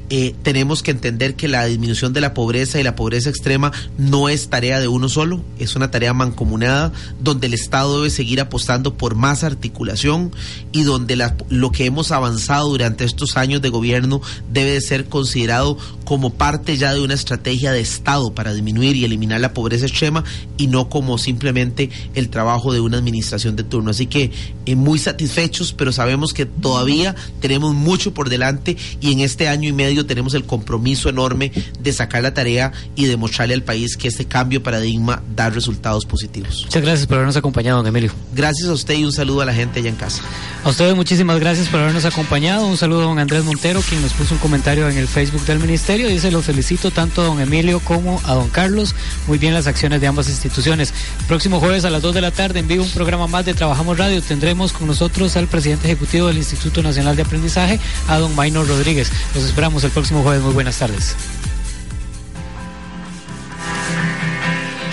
eh, 0.10 0.36
tenemos 0.41 0.84
que 0.84 0.91
entender 0.91 1.36
que 1.36 1.49
la 1.49 1.66
disminución 1.66 2.14
de 2.14 2.22
la 2.22 2.34
pobreza 2.34 2.80
y 2.80 2.84
la 2.84 2.95
pobreza 2.95 3.30
extrema 3.30 3.74
no 3.97 4.30
es 4.30 4.49
tarea 4.49 4.80
de 4.80 4.88
uno 4.88 5.10
solo, 5.10 5.43
es 5.60 5.76
una 5.76 5.91
tarea 5.91 6.14
mancomunada 6.14 6.93
donde 7.20 7.47
el 7.47 7.53
Estado 7.53 7.97
debe 7.97 8.10
seguir 8.10 8.39
apostando 8.39 8.95
por 8.95 9.16
más 9.16 9.43
articulación 9.43 10.32
y 10.72 10.84
donde 10.84 11.18
lo 11.49 11.72
que 11.72 11.86
hemos 11.86 12.12
avanzado 12.12 12.70
durante 12.70 13.03
estos 13.03 13.36
años 13.36 13.62
de 13.62 13.70
gobierno 13.70 14.22
debe 14.49 14.72
de 14.72 14.82
ser 14.82 15.05
considerado 15.05 15.78
como 16.05 16.34
parte 16.34 16.78
ya 16.78 16.93
de 16.93 17.01
una 17.01 17.14
estrategia 17.14 17.74
de 17.74 17.82
Estado 17.82 18.34
para 18.34 18.53
disminuir 18.53 18.95
y 18.95 19.03
eliminar 19.03 19.41
la 19.41 19.53
pobreza 19.53 19.88
extrema 19.88 20.24
y 20.58 20.68
no 20.68 20.88
como 20.88 21.18
simplemente 21.18 21.89
el 22.16 22.30
trabajo 22.30 22.72
de 22.72 22.80
una 22.80 22.97
administración 22.97 23.58
de 23.58 23.64
turno. 23.64 23.91
Así 23.91 24.08
que 24.08 24.32
eh, 24.66 24.76
muy 24.76 24.99
satisfechos, 24.99 25.74
pero 25.74 25.91
sabemos 25.91 26.34
que 26.34 26.45
todavía 26.45 27.14
tenemos 27.41 27.76
mucho 27.76 28.14
por 28.14 28.30
delante 28.30 28.78
y 29.01 29.12
en 29.12 29.20
este 29.20 29.49
año 29.49 29.68
y 29.68 29.74
medio 29.74 29.96
tenemos 30.05 30.33
el 30.33 30.43
compromiso 30.43 31.09
enorme 31.09 31.51
de 31.79 31.93
sacar 31.93 32.23
la 32.23 32.33
tarea 32.33 32.71
y 32.95 33.05
demostrarle 33.05 33.53
al 33.53 33.63
país 33.63 33.97
que 33.97 34.07
este 34.07 34.25
cambio 34.25 34.59
de 34.59 34.65
paradigma 34.65 35.21
da 35.35 35.49
resultados 35.49 36.05
positivos. 36.05 36.63
Muchas 36.65 36.81
gracias 36.81 37.07
por 37.07 37.15
habernos 37.15 37.37
acompañado, 37.37 37.77
don 37.77 37.87
Emilio. 37.87 38.11
Gracias 38.33 38.69
a 38.69 38.73
usted 38.73 38.95
y 38.95 39.05
un 39.05 39.11
saludo 39.11 39.41
a 39.41 39.45
la 39.45 39.53
gente 39.53 39.79
allá 39.79 39.89
en 39.89 39.95
casa. 39.95 40.21
A 40.63 40.69
ustedes 40.69 40.95
muchísimas 40.95 41.39
gracias 41.39 41.67
por 41.67 41.79
habernos 41.79 42.05
acompañado. 42.05 42.65
Un 42.67 42.77
saludo 42.77 43.01
a 43.01 43.05
don 43.05 43.19
Andrés 43.19 43.43
Montero, 43.43 43.81
quien 43.81 44.01
nos 44.01 44.13
puso 44.13 44.33
un 44.33 44.39
comentario 44.39 44.89
en 44.89 44.97
el 44.97 45.07
Facebook 45.07 45.45
del 45.45 45.59
Ministerio. 45.59 46.07
Dice, 46.07 46.31
lo 46.31 46.41
felicito 46.41 46.91
tanto 46.91 47.21
a 47.21 47.25
don 47.25 47.39
Emilio 47.39 47.79
como 47.79 48.21
a 48.25 48.33
don 48.33 48.49
Carlos. 48.49 48.95
Muy 49.27 49.37
bien 49.37 49.53
las 49.53 49.67
acciones 49.67 50.01
de 50.01 50.07
ambas 50.07 50.29
instituciones. 50.29 50.93
Próximo 51.27 51.59
jueves 51.59 51.85
a 51.85 51.89
las 51.89 52.01
2 52.01 52.15
de 52.15 52.21
la 52.21 52.31
tarde 52.31 52.59
en 52.59 52.67
vivo 52.67 52.83
un 52.83 52.91
programa 52.91 53.27
más 53.27 53.45
de 53.45 53.53
Trabajamos 53.53 53.97
Radio. 53.97 54.21
Tendremos 54.21 54.73
con 54.73 54.87
nosotros 54.87 55.35
al 55.37 55.47
presidente 55.47 55.87
ejecutivo 55.87 56.27
del 56.27 56.37
Instituto 56.37 56.83
Nacional 56.83 57.15
de 57.15 57.21
Aprendizaje, 57.21 57.79
a 58.07 58.17
don 58.17 58.35
Maino 58.35 58.63
Rodríguez. 58.63 59.11
Los 59.35 59.45
esperamos 59.45 59.83
el 59.88 59.93
próximo 59.93 60.21
jueves. 60.21 60.43
Muy 60.43 60.53
buenas 60.53 60.77
tardes. 60.77 61.15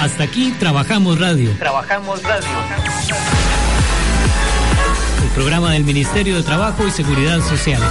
Hasta 0.01 0.24
aquí 0.24 0.53
Trabajamos 0.59 1.18
Radio. 1.18 1.51
Trabajamos 1.59 2.22
Radio. 2.22 2.49
El 5.22 5.30
programa 5.34 5.72
del 5.72 5.84
Ministerio 5.84 6.36
de 6.36 6.42
Trabajo 6.42 6.86
y 6.86 6.90
Seguridad 6.90 7.40
Social. 7.40 7.82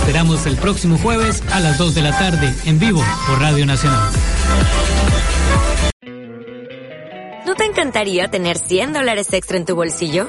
esperamos 0.00 0.46
el 0.46 0.56
próximo 0.56 0.98
jueves 0.98 1.42
a 1.52 1.60
las 1.60 1.78
2 1.78 1.94
de 1.94 2.02
la 2.02 2.18
tarde 2.18 2.54
en 2.64 2.78
vivo 2.78 3.04
por 3.28 3.40
Radio 3.40 3.66
Nacional. 3.66 4.10
¿No 7.44 7.54
te 7.54 7.64
encantaría 7.64 8.28
tener 8.28 8.58
100 8.58 8.92
dólares 8.92 9.32
extra 9.32 9.56
en 9.56 9.64
tu 9.64 9.76
bolsillo? 9.76 10.28